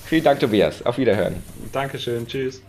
Vielen 0.05 0.23
Dank, 0.23 0.39
Tobias. 0.39 0.85
Auf 0.85 0.97
Wiederhören. 0.97 1.43
Dankeschön. 1.71 2.25
Tschüss. 2.25 2.61